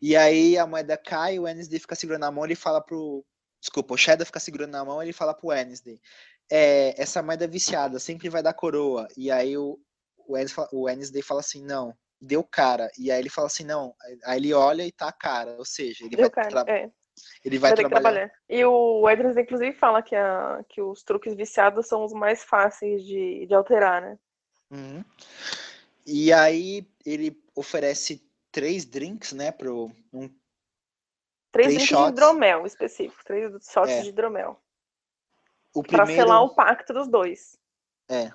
E 0.00 0.16
aí 0.16 0.58
a 0.58 0.66
moeda 0.66 0.96
cai, 0.98 1.38
o 1.38 1.42
Wednesday 1.42 1.78
fica 1.78 1.94
segurando 1.94 2.24
a 2.24 2.30
mão, 2.30 2.44
ele 2.44 2.54
fala 2.54 2.80
pro. 2.80 3.24
Desculpa, 3.60 3.94
o 3.94 3.96
Shadow 3.96 4.26
fica 4.26 4.38
segurando 4.38 4.72
na 4.72 4.84
mão, 4.84 5.02
ele 5.02 5.14
fala 5.14 5.32
pro 5.32 5.48
Wednesday. 5.48 5.98
É, 6.50 7.00
essa 7.00 7.22
moeda 7.22 7.44
é 7.44 7.48
viciada, 7.48 7.98
sempre 7.98 8.28
vai 8.28 8.42
dar 8.42 8.54
coroa. 8.54 9.08
E 9.16 9.30
aí 9.30 9.56
o, 9.56 9.78
o, 10.26 10.48
fala- 10.48 10.68
o 10.72 10.86
fala 11.22 11.40
assim, 11.40 11.62
não, 11.64 11.96
deu 12.20 12.44
cara. 12.44 12.90
E 12.98 13.10
aí 13.10 13.18
ele 13.18 13.30
fala 13.30 13.46
assim, 13.46 13.64
não. 13.64 13.94
Aí 14.24 14.38
ele 14.38 14.52
olha 14.54 14.84
e 14.84 14.92
tá 14.92 15.10
cara. 15.12 15.56
Ou 15.58 15.64
seja, 15.64 16.04
ele 16.04 16.16
Deu 16.16 16.30
vai, 16.30 16.30
cara. 16.30 16.64
tra- 16.64 16.72
É, 16.72 16.90
ele 17.44 17.58
vai, 17.58 17.74
trabalhar. 17.74 18.00
trabalhar. 18.00 18.32
E 18.48 18.64
o 18.64 19.08
Edris, 19.08 19.36
inclusive, 19.36 19.72
fala 19.76 20.02
que, 20.02 20.14
a, 20.16 20.64
que 20.68 20.82
os 20.82 21.02
truques 21.02 21.34
viciados 21.34 21.86
são 21.86 22.04
os 22.04 22.12
mais 22.12 22.42
fáceis 22.44 23.04
de, 23.04 23.46
de 23.46 23.54
alterar, 23.54 24.02
né? 24.02 24.18
Uhum. 24.70 25.04
E 26.06 26.32
aí 26.32 26.86
ele 27.06 27.40
oferece 27.54 28.28
três 28.50 28.84
drinks, 28.84 29.32
né, 29.32 29.50
pro 29.50 29.90
um 30.12 30.28
Três 31.52 31.68
Três 31.68 31.74
drinks 31.74 31.88
shots. 31.88 32.06
de 32.06 32.12
hidromel 32.12 32.66
específico. 32.66 33.24
Três 33.24 33.50
shots 33.70 33.90
É. 33.92 34.02
de 34.02 34.08
hidromel. 34.08 34.60
O 35.74 35.82
Pra 35.82 36.04
primeiro 36.04 36.22
selar 36.22 36.42
o 36.42 36.54
pacto 36.54 36.92
dos 36.92 37.08
dois. 37.08 37.58
é. 38.08 38.32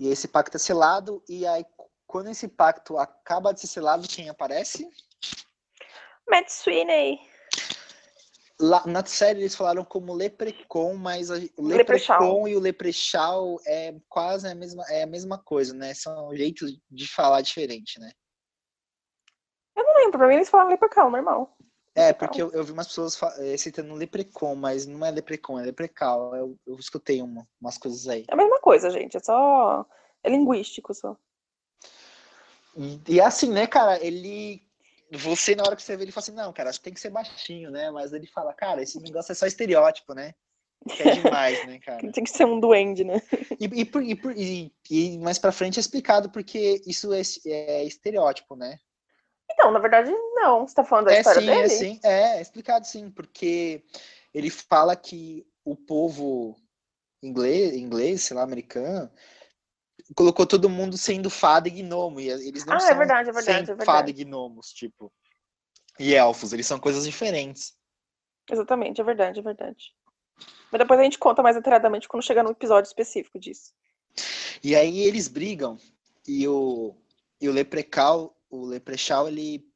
E 0.00 0.08
esse 0.08 0.26
pacto 0.26 0.56
é 0.56 0.60
selado 0.60 1.22
e 1.28 1.46
aí 1.46 1.64
quando 2.08 2.28
esse 2.28 2.48
pacto 2.48 2.98
acaba 2.98 3.54
de 3.54 3.60
ser 3.60 3.68
selado, 3.68 4.06
quem 4.08 4.28
aparece? 4.28 4.86
Matt 6.28 6.48
Sweeney. 6.50 7.20
Lá, 8.60 8.86
na 8.86 9.04
série 9.04 9.40
eles 9.40 9.54
falaram 9.54 9.84
como 9.84 10.12
Leprecon, 10.12 10.94
mas 10.94 11.30
a, 11.30 11.36
o. 11.56 11.66
Leprecon 11.66 12.46
e 12.48 12.56
o 12.56 12.60
Leprechaun 12.60 13.56
é 13.66 13.94
quase 14.08 14.46
a 14.46 14.54
mesma, 14.54 14.84
é 14.88 15.04
a 15.04 15.06
mesma 15.06 15.38
coisa, 15.42 15.72
né? 15.72 15.94
São 15.94 16.34
jeitos 16.36 16.76
de 16.90 17.08
falar 17.08 17.40
diferente, 17.40 17.98
né? 17.98 18.10
Eu 19.74 19.84
não 19.84 19.94
lembro, 19.94 20.18
pra 20.18 20.28
mim 20.28 20.34
eles 20.34 20.50
falam 20.50 20.68
leprechaun, 20.68 21.10
normal. 21.10 21.56
É, 21.94 22.12
porque 22.12 22.40
eu, 22.40 22.50
eu 22.52 22.64
vi 22.64 22.72
umas 22.72 22.86
pessoas 22.86 23.20
eh, 23.38 23.56
citando 23.58 23.94
Leprecon, 23.94 24.54
mas 24.54 24.86
não 24.86 25.04
é 25.04 25.10
Leprecon, 25.10 25.60
é 25.60 25.64
Leprecal. 25.64 26.34
Eu, 26.34 26.58
eu 26.66 26.76
escutei 26.76 27.20
uma- 27.20 27.46
umas 27.60 27.76
coisas 27.76 28.08
aí. 28.08 28.24
É 28.28 28.32
a 28.32 28.36
mesma 28.36 28.58
coisa, 28.60 28.88
gente. 28.90 29.16
É 29.16 29.20
só. 29.20 29.84
É 30.24 30.30
linguístico 30.30 30.94
só. 30.94 31.16
E, 32.76 33.00
e 33.08 33.20
assim, 33.20 33.50
né, 33.50 33.66
cara, 33.66 34.02
ele. 34.04 34.62
Você, 35.14 35.54
na 35.54 35.64
hora 35.64 35.76
que 35.76 35.82
você 35.82 35.94
vê, 35.94 36.04
ele 36.04 36.12
fala 36.12 36.22
assim, 36.22 36.32
não, 36.32 36.52
cara, 36.54 36.70
acho 36.70 36.78
que 36.78 36.84
tem 36.84 36.94
que 36.94 37.00
ser 37.00 37.10
baixinho, 37.10 37.70
né? 37.70 37.90
Mas 37.90 38.14
ele 38.14 38.26
fala, 38.26 38.54
cara, 38.54 38.82
esse 38.82 38.98
negócio 38.98 39.32
é 39.32 39.34
só 39.34 39.46
estereótipo, 39.46 40.14
né? 40.14 40.32
Que 40.96 41.02
é 41.02 41.14
demais, 41.16 41.62
né, 41.66 41.78
cara? 41.84 42.10
Tem 42.10 42.24
que 42.24 42.30
ser 42.30 42.46
um 42.46 42.58
duende, 42.58 43.04
né? 43.04 43.20
E, 43.60 43.66
e, 43.66 43.84
por- 43.84 44.02
e, 44.02 44.14
por- 44.14 44.34
e 44.34 44.72
mais 45.18 45.38
pra 45.38 45.52
frente 45.52 45.78
é 45.78 45.80
explicado 45.80 46.30
porque 46.30 46.80
isso 46.86 47.12
é, 47.12 47.20
é 47.44 47.84
estereótipo, 47.84 48.56
né? 48.56 48.78
Então, 49.52 49.70
na 49.70 49.78
verdade, 49.78 50.10
não. 50.34 50.66
Você 50.66 50.74
tá 50.74 50.84
falando 50.84 51.06
da 51.06 51.12
É 51.12 51.18
história 51.18 51.40
sim, 51.40 51.46
dele? 51.46 51.62
é 51.62 51.68
sim, 51.68 52.00
é, 52.02 52.38
é 52.38 52.40
explicado 52.40 52.86
sim, 52.86 53.10
porque 53.10 53.84
ele 54.32 54.50
fala 54.50 54.96
que 54.96 55.46
o 55.64 55.76
povo 55.76 56.56
inglês, 57.22 57.74
inglês, 57.74 58.22
sei 58.22 58.36
lá, 58.36 58.42
americano, 58.42 59.10
colocou 60.14 60.46
todo 60.46 60.68
mundo 60.68 60.96
sendo 60.96 61.30
fada 61.30 61.68
e 61.68 61.70
gnomo, 61.70 62.20
e 62.20 62.28
eles 62.28 62.64
não 62.64 62.74
Ah, 62.74 62.84
é 62.84 62.88
são 62.88 62.98
verdade, 62.98 63.30
é 63.30 63.32
verdade, 63.32 63.62
é 63.62 63.74
verdade. 63.74 63.84
fada 63.84 64.10
e 64.10 64.12
gnomos, 64.12 64.72
tipo, 64.72 65.12
e 65.98 66.14
elfos, 66.14 66.52
eles 66.52 66.66
são 66.66 66.80
coisas 66.80 67.04
diferentes. 67.04 67.74
Exatamente, 68.50 69.00
é 69.00 69.04
verdade, 69.04 69.38
é 69.38 69.42
verdade. 69.42 69.94
Mas 70.70 70.78
depois 70.80 70.98
a 70.98 71.04
gente 71.04 71.18
conta 71.18 71.42
mais 71.42 71.54
detalhadamente 71.54 72.08
quando 72.08 72.24
chegar 72.24 72.42
no 72.42 72.50
episódio 72.50 72.88
específico 72.88 73.38
disso. 73.38 73.72
E 74.64 74.74
aí 74.74 75.00
eles 75.00 75.28
brigam, 75.28 75.78
e 76.26 76.46
o, 76.48 76.96
e 77.40 77.48
o 77.48 77.52
Leprechaun, 77.52 78.30
o 78.52 78.66
Leprechaun, 78.66 79.28
ele, 79.28 79.66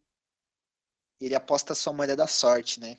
ele 1.18 1.34
aposta 1.34 1.72
a 1.72 1.76
sua 1.76 1.94
moeda 1.94 2.14
da 2.14 2.26
sorte, 2.26 2.78
né? 2.78 2.98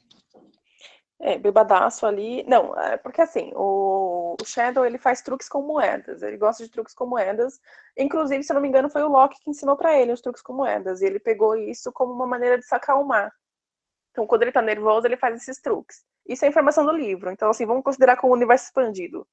É, 1.19 1.37
bebadaço 1.37 2.05
ali. 2.05 2.43
Não, 2.43 2.77
é 2.79 2.97
porque 2.97 3.21
assim, 3.21 3.51
o, 3.55 4.35
Shadow 4.43 4.85
ele 4.85 4.97
faz 4.97 5.21
truques 5.21 5.47
com 5.47 5.61
moedas. 5.61 6.23
Ele 6.23 6.37
gosta 6.37 6.63
de 6.63 6.71
truques 6.71 6.95
com 6.95 7.05
moedas. 7.05 7.59
Inclusive, 7.95 8.43
se 8.43 8.51
eu 8.51 8.55
não 8.55 8.61
me 8.61 8.67
engano, 8.67 8.89
foi 8.89 9.03
o 9.03 9.07
Loki 9.07 9.39
que 9.41 9.49
ensinou 9.49 9.77
pra 9.77 9.97
ele 9.99 10.11
os 10.11 10.21
truques 10.21 10.41
com 10.41 10.53
moedas. 10.53 11.01
E 11.01 11.05
ele 11.05 11.19
pegou 11.19 11.55
isso 11.55 11.91
como 11.91 12.11
uma 12.11 12.27
maneira 12.27 12.57
de 12.57 12.65
se 12.65 12.73
acalmar. 12.73 13.31
Então, 14.11 14.25
quando 14.25 14.41
ele 14.43 14.51
tá 14.51 14.61
nervoso, 14.61 15.05
ele 15.05 15.17
faz 15.17 15.35
esses 15.35 15.61
truques. 15.61 16.03
Isso 16.27 16.43
é 16.43 16.47
informação 16.47 16.85
do 16.85 16.91
livro. 16.91 17.29
Então, 17.31 17.49
assim, 17.49 17.65
vamos 17.65 17.83
considerar 17.83 18.17
como 18.17 18.33
universo 18.33 18.65
expandido. 18.65 19.27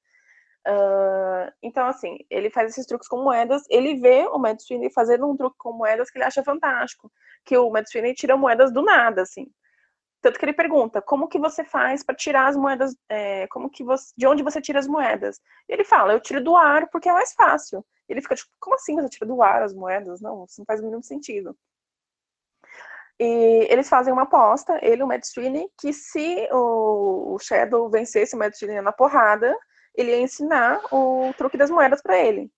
Ah, 0.65 1.53
então, 1.61 1.87
assim, 1.87 2.17
ele 2.29 2.49
faz 2.49 2.71
esses 2.71 2.85
truques 2.85 3.07
com 3.07 3.23
moedas. 3.23 3.63
Ele 3.69 3.95
vê 3.95 4.25
o 4.27 4.39
Matt 4.39 4.61
Sweeney 4.61 4.91
fazendo 4.91 5.29
um 5.29 5.37
truque 5.37 5.57
com 5.57 5.71
moedas 5.73 6.09
que 6.09 6.17
ele 6.17 6.25
acha 6.25 6.43
fantástico. 6.43 7.11
Que 7.45 7.57
o 7.57 7.69
Matt 7.69 7.87
Sweeney 7.89 8.13
tira 8.15 8.35
moedas 8.37 8.73
do 8.73 8.81
nada, 8.81 9.21
assim. 9.21 9.47
Tanto 10.21 10.39
que 10.39 10.45
ele 10.45 10.53
pergunta, 10.53 11.01
como 11.03 11.27
que 11.27 11.37
você 11.37 11.63
faz 11.63 12.03
para 12.03 12.15
tirar 12.15 12.47
as 12.47 12.57
moedas, 12.57 12.95
é, 13.07 13.45
como 13.47 13.69
que 13.69 13.83
você, 13.83 14.11
de 14.17 14.25
onde 14.25 14.41
você 14.41 14.59
tira 14.59 14.79
as 14.79 14.87
moedas? 14.87 15.39
E 15.69 15.73
ele 15.73 15.83
fala, 15.83 16.13
eu 16.13 16.19
tiro 16.19 16.43
do 16.43 16.55
ar 16.55 16.89
porque 16.89 17.09
é 17.09 17.13
mais 17.13 17.33
fácil. 17.33 17.85
E 18.09 18.13
ele 18.13 18.21
fica 18.21 18.35
tipo, 18.35 18.49
como 18.59 18.75
assim 18.75 18.95
você 18.95 19.09
tira 19.09 19.27
do 19.27 19.41
ar 19.43 19.61
as 19.61 19.73
moedas? 19.73 20.21
Não, 20.21 20.45
isso 20.45 20.59
não 20.59 20.65
faz 20.65 20.79
o 20.79 20.83
mínimo 20.83 21.03
sentido. 21.03 21.55
E 23.19 23.67
eles 23.69 23.87
fazem 23.87 24.11
uma 24.11 24.23
aposta, 24.23 24.79
ele 24.81 25.01
e 25.01 25.03
o 25.03 25.07
Matt 25.07 25.25
Sweeney, 25.25 25.69
que 25.79 25.93
se 25.93 26.49
o, 26.51 27.37
Shadow 27.39 27.89
vencesse 27.89 28.35
o 28.35 28.39
Matt 28.39 28.55
Sweeney 28.55 28.81
na 28.81 28.91
porrada, 28.91 29.55
ele 29.95 30.11
ia 30.11 30.21
ensinar 30.21 30.81
o 30.91 31.33
truque 31.37 31.57
das 31.57 31.69
moedas 31.69 32.01
para 32.01 32.17
ele. 32.17 32.51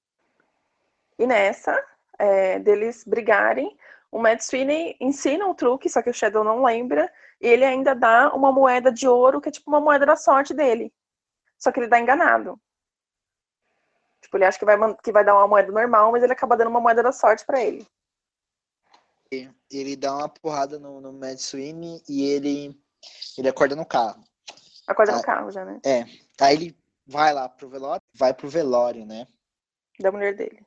E 1.17 1.25
nessa, 1.25 1.83
é, 2.19 2.59
deles 2.59 3.03
brigarem, 3.05 3.77
o 4.11 4.19
Matt 4.19 4.41
Sweeney 4.41 4.95
ensina 4.99 5.47
o 5.47 5.55
truque, 5.55 5.89
só 5.89 6.01
que 6.01 6.09
o 6.09 6.13
Shadow 6.13 6.43
não 6.43 6.63
lembra, 6.63 7.11
e 7.41 7.47
ele 7.47 7.65
ainda 7.65 7.93
dá 7.93 8.33
uma 8.33 8.51
moeda 8.51 8.91
de 8.91 9.07
ouro, 9.07 9.39
que 9.41 9.49
é 9.49 9.51
tipo 9.51 9.69
uma 9.69 9.81
moeda 9.81 10.05
da 10.05 10.15
sorte 10.15 10.53
dele. 10.53 10.93
Só 11.57 11.71
que 11.71 11.79
ele 11.79 11.87
dá 11.87 11.99
enganado. 11.99 12.59
Tipo, 14.21 14.37
ele 14.37 14.45
acha 14.45 14.59
que 14.59 14.65
vai, 14.65 14.77
que 15.03 15.11
vai 15.11 15.23
dar 15.23 15.35
uma 15.35 15.47
moeda 15.47 15.71
normal, 15.71 16.11
mas 16.11 16.23
ele 16.23 16.33
acaba 16.33 16.57
dando 16.57 16.69
uma 16.69 16.79
moeda 16.81 17.01
da 17.03 17.11
sorte 17.11 17.45
pra 17.45 17.61
ele. 17.61 17.87
Ele 19.69 19.95
dá 19.95 20.15
uma 20.15 20.29
porrada 20.29 20.79
no, 20.79 21.01
no 21.01 21.11
Matt 21.11 21.39
Sweeney 21.39 22.01
e 22.07 22.25
ele, 22.25 22.79
ele 23.37 23.49
acorda 23.49 23.75
no 23.75 23.85
carro. 23.85 24.23
Acorda 24.87 25.13
Ah. 25.13 25.17
no 25.17 25.21
carro 25.23 25.51
já, 25.51 25.65
né? 25.65 25.79
Aí 26.39 26.55
ele 26.55 26.77
vai 27.07 27.33
lá 27.33 27.47
pro 27.47 27.69
velório, 27.69 28.01
vai 28.13 28.33
pro 28.33 28.49
velório, 28.49 29.05
né? 29.05 29.25
Da 29.99 30.11
mulher 30.11 30.35
dele. 30.35 30.65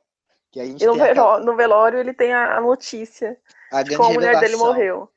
E 0.54 0.60
a 0.60 0.64
gente 0.64 0.82
E 0.82 0.86
no, 0.86 0.94
aquela, 0.94 1.38
no 1.40 1.54
velório 1.54 1.98
ele 1.98 2.12
tem 2.12 2.32
a, 2.32 2.60
notícia 2.60 3.38
a 3.70 3.82
de 3.82 3.96
como 3.96 4.10
a 4.10 4.14
mulher 4.14 4.40
dele 4.40 4.56
morreu. 4.56 5.08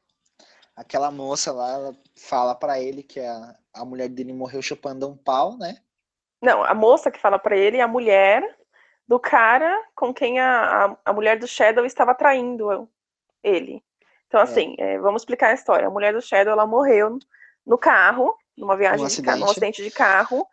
Aquela 0.76 1.10
moça 1.12 1.52
lá, 1.52 1.72
ela 1.72 1.98
fala 2.16 2.56
pra 2.56 2.80
ele 2.80 3.04
que 3.04 3.20
a, 3.20 3.56
a 3.74 3.86
mulher 3.86 4.10
dele 4.10 4.34
morreu 4.34 4.62
chupando 4.62 5.08
um 5.08 5.16
pau, 5.16 5.58
né? 5.58 5.78
Não, 6.42 6.64
a 6.64 6.74
moça 6.74 7.10
que 7.10 7.20
fala 7.20 7.40
pra 7.40 7.56
ele 7.56 7.78
é 7.78 7.82
a 7.82 7.88
mulher 7.88 8.44
do 9.08 9.20
cara 9.20 9.72
com 9.96 10.14
quem 10.14 10.40
a, 10.40 10.86
a, 10.86 10.98
a 11.06 11.14
mulher 11.14 11.38
do 11.40 11.48
Shadow 11.48 11.86
estava 11.86 12.14
traindo 12.14 12.90
ele. 13.44 13.84
Então, 14.28 14.42
assim, 14.42 14.76
é, 14.80 14.98
vamos 15.00 15.22
explicar 15.22 15.50
a 15.50 15.54
história. 15.54 15.88
A 15.88 15.92
mulher 15.92 16.12
do 16.14 16.22
Shadow, 16.22 16.54
ela 16.54 16.66
morreu 16.66 17.20
no 17.66 17.78
carro, 17.78 18.36
numa 18.58 18.76
viagem, 18.76 19.06
Num 19.06 19.10
de 19.10 19.22
ca- 19.22 19.36
num 19.36 19.44
acidente. 19.46 19.52
acidente 19.52 19.84
de 19.84 19.92
carro, 19.92 20.48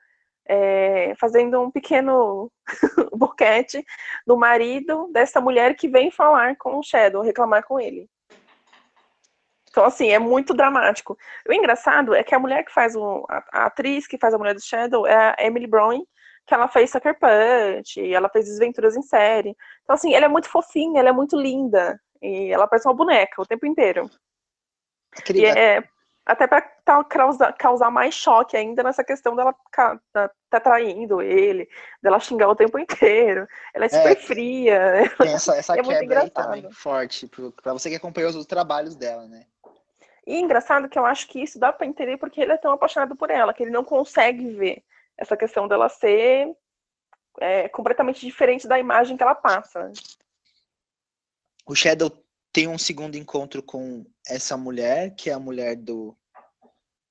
é, 0.53 1.15
fazendo 1.15 1.61
um 1.61 1.71
pequeno 1.71 2.51
boquete 3.17 3.85
do 4.27 4.37
marido 4.37 5.09
dessa 5.13 5.41
mulher 5.41 5.77
que 5.77 5.89
vem 5.89 6.11
falar 6.11 6.57
com 6.57 6.77
o 6.77 6.83
Shadow, 6.83 7.23
reclamar 7.23 7.65
com 7.65 7.79
ele. 7.79 8.09
Então, 9.71 9.85
assim, 9.85 10.11
é 10.11 10.19
muito 10.19 10.53
dramático. 10.53 11.17
O 11.49 11.53
engraçado 11.53 12.13
é 12.13 12.25
que 12.25 12.35
a 12.35 12.39
mulher 12.41 12.65
que 12.65 12.73
faz 12.73 12.97
o. 12.97 13.25
A, 13.31 13.45
a 13.53 13.67
atriz 13.67 14.09
que 14.09 14.19
faz 14.19 14.35
a 14.35 14.39
mulher 14.39 14.55
do 14.55 14.61
Shadow 14.61 15.07
é 15.07 15.15
a 15.15 15.47
Emily 15.47 15.69
Browning, 15.69 16.05
que 16.45 16.53
ela 16.53 16.67
fez 16.67 16.91
Sucker 16.91 17.17
Punch, 17.17 18.13
ela 18.13 18.29
fez 18.29 18.47
Desventuras 18.47 18.97
em 18.97 19.03
Série. 19.03 19.57
Então, 19.85 19.95
assim, 19.95 20.13
ela 20.13 20.25
é 20.25 20.29
muito 20.29 20.49
fofinha, 20.49 20.99
ela 20.99 21.11
é 21.11 21.13
muito 21.13 21.37
linda. 21.37 21.97
E 22.21 22.53
ela 22.53 22.67
parece 22.67 22.89
uma 22.89 22.95
boneca 22.95 23.41
o 23.41 23.47
tempo 23.47 23.65
inteiro. 23.65 24.11
E 25.33 25.47
é 25.47 25.85
até 26.31 26.47
pra 26.47 26.61
tá- 26.61 27.03
causar, 27.03 27.53
causar 27.55 27.91
mais 27.91 28.15
choque 28.15 28.57
ainda 28.57 28.83
nessa 28.83 29.03
questão 29.03 29.35
dela 29.35 29.55
tá, 29.73 30.61
traindo 30.61 31.21
ele, 31.21 31.69
dela 32.01 32.21
xingar 32.21 32.49
o 32.49 32.55
tempo 32.55 32.79
inteiro. 32.79 33.49
Ela 33.75 33.87
é 33.87 33.89
super 33.89 34.17
fria. 34.17 35.13
Tem 35.19 35.33
essa, 35.33 35.57
essa 35.57 35.75
É 35.79 35.83
muito 35.83 35.99
quebra 35.99 36.23
aí 36.23 36.31
também, 36.31 36.71
forte, 36.71 37.29
pra 37.63 37.73
você 37.73 37.91
que 37.91 37.97
acompanhou 37.97 38.31
os 38.31 38.47
trabalhos 38.47 38.95
dela, 38.95 39.27
né? 39.27 39.45
E 40.27 40.39
engraçado 40.39 40.89
que 40.89 40.99
eu 40.99 41.05
acho 41.05 41.27
que 41.27 41.43
isso 41.43 41.59
dá 41.59 41.73
pra 41.73 41.87
entender 41.87 42.17
porque 42.17 42.41
ele 42.41 42.53
é 42.53 42.57
tão 42.57 42.73
apaixonado 42.73 43.17
por 43.17 43.31
ela, 43.31 43.53
que 43.53 43.65
ele 43.65 43.73
não 43.73 43.83
consegue 43.83 44.51
ver 44.51 44.85
essa 45.19 45.37
questão 45.37 45.67
dela 45.67 45.89
ser 45.89 46.55
é, 47.41 47.69
completamente 47.69 48.25
diferente 48.25 48.69
da 48.69 48.79
imagem 48.79 49.17
que 49.17 49.23
ela 49.23 49.35
passa. 49.35 49.91
O 51.67 51.75
Shadow 51.75 52.11
tem 52.53 52.69
um 52.69 52.79
segundo 52.79 53.17
encontro 53.17 53.63
com 53.63 54.05
essa 54.27 54.57
mulher, 54.57 55.15
que 55.15 55.31
é 55.31 55.33
a 55.33 55.39
mulher 55.39 55.77
do, 55.77 56.17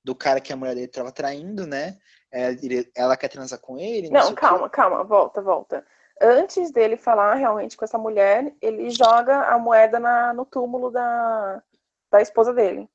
do 0.03 0.15
cara 0.15 0.39
que 0.39 0.51
a 0.53 0.55
mulher 0.55 0.75
dele 0.75 0.87
tava 0.87 1.11
traindo, 1.11 1.65
né? 1.67 1.97
É, 2.31 2.55
ela 2.95 3.17
quer 3.17 3.27
transar 3.27 3.59
com 3.59 3.77
ele. 3.77 4.09
Não, 4.09 4.21
sei 4.21 4.31
o 4.31 4.35
quê. 4.35 4.41
calma, 4.41 4.69
calma, 4.69 5.03
volta, 5.03 5.41
volta. 5.41 5.85
Antes 6.21 6.71
dele 6.71 6.97
falar 6.97 7.35
realmente 7.35 7.77
com 7.77 7.85
essa 7.85 7.97
mulher, 7.97 8.53
ele 8.61 8.89
joga 8.89 9.45
a 9.47 9.57
moeda 9.57 9.99
na- 9.99 10.33
no 10.33 10.45
túmulo 10.45 10.91
da, 10.91 11.63
da 12.11 12.21
esposa 12.21 12.53
dele. 12.53 12.89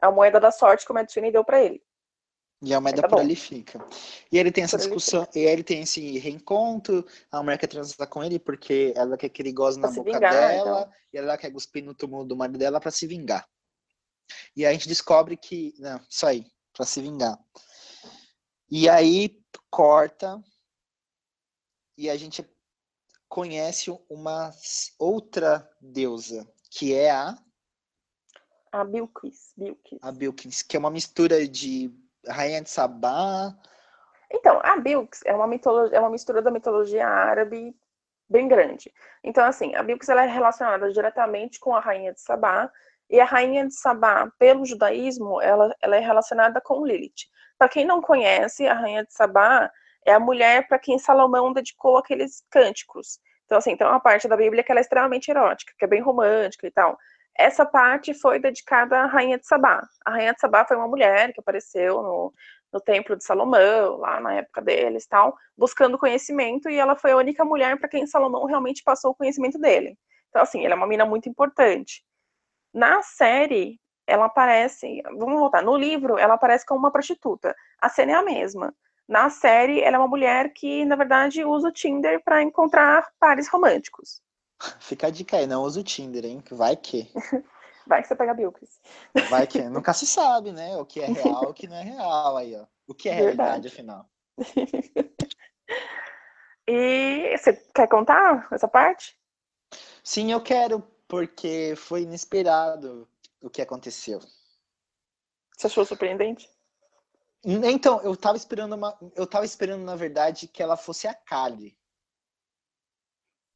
A 0.00 0.10
moeda 0.10 0.38
da 0.38 0.50
sorte 0.50 0.84
que 0.84 0.92
o 0.92 0.94
Matt 0.94 1.10
Sweeney 1.10 1.32
deu 1.32 1.42
pra 1.44 1.60
ele. 1.62 1.82
E 2.62 2.74
a 2.74 2.80
moeda 2.80 3.02
Tá 3.02 3.08
por 3.08 3.20
ali 3.20 3.36
fica. 3.36 3.80
E 4.32 4.38
ele 4.38 4.50
tem 4.50 4.64
essa 4.64 4.76
Por 4.76 4.82
discussão, 4.84 5.26
e 5.34 5.38
aí 5.46 5.52
ele 5.52 5.62
tem 5.62 5.82
esse 5.82 6.18
reencontro, 6.18 7.06
a 7.30 7.42
mulher 7.42 7.56
quer 7.56 7.68
transar 7.68 8.08
com 8.08 8.22
ele 8.22 8.38
porque 8.38 8.92
ela 8.96 9.16
quer 9.16 9.28
que 9.28 9.40
ele 9.42 9.52
goze 9.52 9.80
Pra 9.80 9.88
na 9.88 9.94
boca 9.96 10.12
vingar, 10.12 10.30
dela, 10.32 10.80
então. 10.80 10.92
e 11.12 11.18
ela 11.18 11.38
quer 11.38 11.52
cuspir 11.52 11.84
no 11.84 11.94
túmulo 11.94 12.24
do 12.24 12.36
marido 12.36 12.58
dela 12.58 12.80
pra 12.80 12.90
se 12.90 13.06
vingar. 13.06 13.46
E 14.56 14.64
a 14.66 14.72
gente 14.72 14.88
descobre 14.88 15.36
que. 15.36 15.74
Não, 15.78 16.00
isso 16.08 16.26
aí, 16.26 16.46
pra 16.72 16.84
se 16.84 17.00
vingar. 17.00 17.38
E 18.70 18.88
aí 18.88 19.38
corta, 19.70 20.42
e 21.96 22.08
a 22.08 22.16
gente 22.16 22.48
conhece 23.28 23.90
uma 24.08 24.50
outra 24.98 25.68
deusa, 25.80 26.48
que 26.70 26.94
é 26.94 27.10
a, 27.10 27.36
A 28.72 28.84
Bilquis. 28.84 29.52
Bilquis. 29.56 29.98
a 30.02 30.12
Bilkins, 30.12 30.62
que 30.62 30.76
é 30.76 30.78
uma 30.78 30.90
mistura 30.90 31.46
de 31.46 31.90
Rainha 32.26 32.62
de 32.62 32.70
Sabá. 32.70 33.54
Então, 34.30 34.60
a 34.62 34.76
Bilks 34.76 35.22
é 35.24 35.34
uma, 35.34 35.46
mitologia, 35.46 35.96
é 35.96 36.00
uma 36.00 36.10
mistura 36.10 36.42
da 36.42 36.50
mitologia 36.50 37.06
árabe 37.06 37.74
bem 38.28 38.46
grande. 38.46 38.92
Então, 39.24 39.44
assim, 39.44 39.74
a 39.74 39.82
Bilks 39.82 40.08
ela 40.08 40.24
é 40.24 40.26
relacionada 40.26 40.92
diretamente 40.92 41.58
com 41.58 41.74
a 41.74 41.80
rainha 41.80 42.12
de 42.12 42.20
Sabá, 42.20 42.70
e 43.10 43.20
a 43.20 43.24
rainha 43.24 43.66
de 43.66 43.74
Sabá, 43.74 44.30
pelo 44.38 44.64
judaísmo, 44.64 45.40
ela, 45.40 45.74
ela 45.80 45.96
é 45.96 46.00
relacionada 46.00 46.60
com 46.60 46.84
Lilith. 46.84 47.26
Para 47.58 47.68
quem 47.68 47.84
não 47.84 48.00
conhece, 48.00 48.66
a 48.66 48.74
rainha 48.74 49.04
de 49.04 49.12
Sabá 49.12 49.70
é 50.06 50.12
a 50.12 50.20
mulher 50.20 50.66
para 50.68 50.78
quem 50.78 50.98
Salomão 50.98 51.52
dedicou 51.52 51.98
aqueles 51.98 52.44
cânticos. 52.50 53.18
Então, 53.46 53.58
assim, 53.58 53.76
tem 53.76 53.86
uma 53.86 54.00
parte 54.00 54.28
da 54.28 54.36
Bíblia 54.36 54.62
que 54.62 54.72
é 54.72 54.80
extremamente 54.80 55.30
erótica, 55.30 55.72
que 55.78 55.84
é 55.84 55.88
bem 55.88 56.02
romântica 56.02 56.66
e 56.66 56.70
tal. 56.70 56.98
Essa 57.36 57.64
parte 57.64 58.12
foi 58.12 58.38
dedicada 58.38 58.98
à 59.00 59.06
rainha 59.06 59.38
de 59.38 59.46
Sabá. 59.46 59.82
A 60.04 60.10
rainha 60.10 60.34
de 60.34 60.40
Sabá 60.40 60.64
foi 60.66 60.76
uma 60.76 60.88
mulher 60.88 61.32
que 61.32 61.40
apareceu 61.40 62.02
no, 62.02 62.34
no 62.72 62.80
templo 62.80 63.16
de 63.16 63.24
Salomão, 63.24 63.96
lá 63.96 64.20
na 64.20 64.34
época 64.34 64.60
deles 64.60 65.06
tal, 65.06 65.36
buscando 65.56 65.98
conhecimento, 65.98 66.68
e 66.68 66.76
ela 66.78 66.96
foi 66.96 67.12
a 67.12 67.16
única 67.16 67.44
mulher 67.44 67.78
para 67.78 67.88
quem 67.88 68.06
Salomão 68.06 68.44
realmente 68.44 68.82
passou 68.82 69.12
o 69.12 69.14
conhecimento 69.14 69.58
dele. 69.58 69.96
Então, 70.28 70.42
assim, 70.42 70.64
ela 70.64 70.74
é 70.74 70.76
uma 70.76 70.86
mina 70.86 71.06
muito 71.06 71.28
importante. 71.28 72.02
Na 72.72 73.02
série, 73.02 73.80
ela 74.06 74.26
aparece, 74.26 75.02
vamos 75.16 75.38
voltar, 75.38 75.62
no 75.62 75.76
livro, 75.76 76.18
ela 76.18 76.34
aparece 76.34 76.64
como 76.64 76.80
uma 76.80 76.90
prostituta. 76.90 77.54
A 77.80 77.88
cena 77.88 78.12
é 78.12 78.14
a 78.14 78.22
mesma. 78.22 78.74
Na 79.08 79.30
série, 79.30 79.80
ela 79.80 79.96
é 79.96 79.98
uma 79.98 80.08
mulher 80.08 80.52
que, 80.52 80.84
na 80.84 80.96
verdade, 80.96 81.44
usa 81.44 81.68
o 81.68 81.72
Tinder 81.72 82.22
para 82.22 82.42
encontrar 82.42 83.08
pares 83.18 83.48
românticos. 83.48 84.20
Fica 84.80 85.06
a 85.06 85.10
dica 85.10 85.36
aí, 85.36 85.46
não 85.46 85.62
usa 85.62 85.80
o 85.80 85.84
Tinder, 85.84 86.24
hein? 86.24 86.42
Vai 86.50 86.76
que. 86.76 87.10
Vai 87.86 88.02
que 88.02 88.08
você 88.08 88.14
pega 88.14 88.34
Bilkis. 88.34 88.80
Vai 89.30 89.46
que 89.46 89.62
nunca 89.70 89.94
se 89.94 90.06
sabe, 90.06 90.52
né? 90.52 90.76
O 90.76 90.84
que 90.84 91.00
é 91.00 91.06
real, 91.06 91.44
o 91.44 91.54
que 91.54 91.66
não 91.66 91.76
é 91.76 91.82
real 91.82 92.36
aí, 92.36 92.54
ó. 92.54 92.66
O 92.86 92.94
que 92.94 93.08
é 93.08 93.12
realidade, 93.14 93.62
Verdade. 93.62 93.68
afinal. 93.68 94.10
E 96.66 97.34
você 97.34 97.54
quer 97.74 97.88
contar 97.88 98.46
essa 98.52 98.68
parte? 98.68 99.16
Sim, 100.04 100.30
eu 100.32 100.40
quero, 100.42 100.86
porque 101.08 101.74
foi 101.76 102.02
inesperado 102.02 103.08
o 103.42 103.48
que 103.48 103.62
aconteceu. 103.62 104.20
Você 105.56 105.66
achou 105.66 105.84
surpreendente? 105.84 106.48
Então, 107.44 108.00
eu 108.02 108.16
tava 108.16 108.36
esperando 108.36 108.74
uma. 108.74 108.96
Eu 109.16 109.26
tava 109.26 109.44
esperando, 109.44 109.82
na 109.84 109.96
verdade, 109.96 110.46
que 110.46 110.62
ela 110.62 110.76
fosse 110.76 111.08
a 111.08 111.14
Kali. 111.14 111.76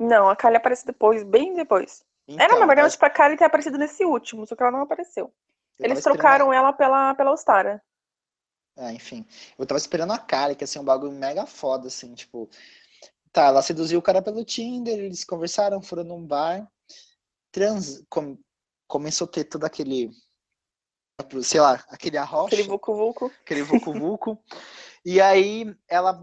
Não, 0.01 0.29
a 0.29 0.35
Kali 0.35 0.57
aparece 0.57 0.87
depois, 0.87 1.23
bem 1.23 1.55
depois. 1.55 2.05
Era, 2.29 2.45
Então, 2.45 2.61
na 2.61 2.67
verdade, 2.67 2.95
eu 2.95 2.99
pra 2.99 3.11
Kali 3.11 3.37
ter 3.37 3.45
aparecido 3.45 3.77
nesse 3.77 4.05
último, 4.05 4.47
só 4.47 4.57
que 4.57 4.63
ela 4.63 4.73
não 4.73 4.83
apareceu. 4.83 5.27
tava 5.27 5.35
Eles 5.81 6.03
trocaram 6.03 6.53
ela 6.53 6.73
pela, 6.73 7.15
pela 7.15 7.33
Ostara. 7.33 7.83
a- 8.77 8.85
É, 8.89 8.93
enfim. 8.93 9.27
Eu 9.59 9.67
tava 9.67 9.79
esperando 9.79 10.13
a 10.13 10.19
Kali, 10.19 10.57
que 10.57 10.67
ser 10.67 10.79
um 10.79 10.85
bagulho 10.85 11.13
mega 11.13 11.45
foda, 11.47 11.89
assim, 11.89 12.15
tipo. 12.15 12.49
Tá, 13.33 13.47
ela 13.47 13.63
seduziu 13.63 13.99
o 13.99 14.03
cara 14.03 14.23
pelo 14.23 14.45
Tinder, 14.45 14.99
eles 14.99 15.25
conversaram, 15.25 15.83
foram 15.83 16.05
num 16.05 16.25
bar, 16.25 16.71
trans... 17.53 18.03
com- 18.09 18.39
começou 18.89 19.27
a 19.27 19.31
ter 19.31 19.45
todo 19.45 19.65
aquele. 19.65 20.11
Sei 21.43 21.61
lá, 21.61 21.75
aquele 21.89 22.19
arrocha. 22.19 22.55
Aquele 22.55 22.69
Vucu 22.69 22.95
Vucu. 22.95 23.27
aquele 23.43 23.63
vucu 23.63 23.93
vucu. 23.93 24.39
e 25.05 25.21
aí 25.21 25.75
ela 25.89 26.21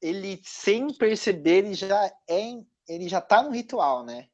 ele 0.00 0.40
sem 0.44 0.92
perceber 0.94 1.58
ele 1.64 1.74
já 1.74 2.06
é 2.28 2.64
ele 2.88 3.08
já 3.08 3.20
tá 3.20 3.42
no 3.42 3.50
ritual, 3.50 4.04
né? 4.04 4.28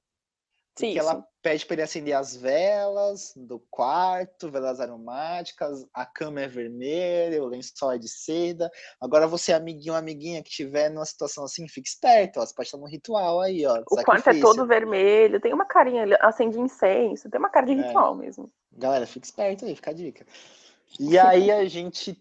Sim, 0.75 0.95
Porque 0.95 0.99
ela 0.99 1.27
pede 1.43 1.67
para 1.67 1.75
ele 1.75 1.83
acender 1.83 2.15
as 2.15 2.35
velas 2.35 3.35
do 3.37 3.61
quarto, 3.71 4.51
velas 4.51 4.81
aromáticas, 4.81 5.85
a 5.93 6.07
cama 6.07 6.41
é 6.41 6.49
vermelha, 6.49 7.43
o 7.43 7.47
lençol 7.47 7.93
é 7.93 7.99
de 7.99 8.09
seda. 8.09 8.71
Agora 8.99 9.27
você, 9.27 9.53
amiguinho, 9.53 9.95
amiguinha 9.95 10.43
que 10.43 10.49
estiver 10.49 10.89
numa 10.89 11.05
situação 11.05 11.45
assim, 11.45 11.69
fique 11.69 11.89
esperto, 11.89 12.41
ó, 12.41 12.47
você 12.47 12.55
pode 12.55 12.69
estar 12.69 12.79
no 12.79 12.87
ritual 12.87 13.41
aí, 13.43 13.67
ó. 13.67 13.83
O 13.91 14.03
quarto 14.03 14.31
é 14.31 14.41
todo 14.41 14.67
vermelho, 14.67 15.41
tem 15.41 15.53
uma 15.53 15.67
carinha, 15.67 16.03
ali, 16.05 16.17
acende 16.21 16.59
incenso, 16.59 17.29
tem 17.29 17.39
uma 17.39 17.51
cara 17.51 17.67
de 17.67 17.73
É. 17.73 17.77
ritual 17.77 18.15
mesmo. 18.15 18.51
Galera, 18.73 19.07
fica 19.07 19.27
esperto 19.27 19.67
aí, 19.67 19.77
fica 19.77 19.91
a 19.91 19.95
dica. 19.95 20.27
E 20.99 21.19
aí 21.19 21.51
a 21.51 21.65
gente. 21.67 22.21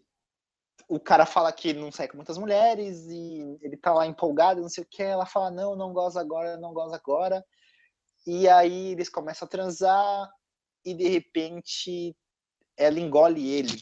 O 0.87 0.99
cara 0.99 1.25
fala 1.25 1.53
que 1.53 1.69
ele 1.69 1.79
não 1.79 1.91
sai 1.91 2.07
com 2.07 2.17
muitas 2.17 2.37
mulheres 2.37 3.05
e 3.07 3.57
ele 3.61 3.77
tá 3.77 3.93
lá 3.93 4.05
empolgado, 4.05 4.61
não 4.61 4.67
sei 4.67 4.83
o 4.83 4.87
que. 4.89 5.01
Ela 5.01 5.25
fala: 5.25 5.49
não, 5.49 5.75
não 5.75 5.93
goza 5.93 6.19
agora, 6.19 6.57
não 6.57 6.73
goza 6.73 6.95
agora. 6.95 7.43
E 8.25 8.47
aí 8.47 8.91
eles 8.91 9.09
começam 9.09 9.45
a 9.45 9.49
transar 9.49 10.29
e 10.85 10.93
de 10.93 11.07
repente 11.07 12.15
ela 12.77 12.99
engole 12.99 13.47
ele. 13.49 13.77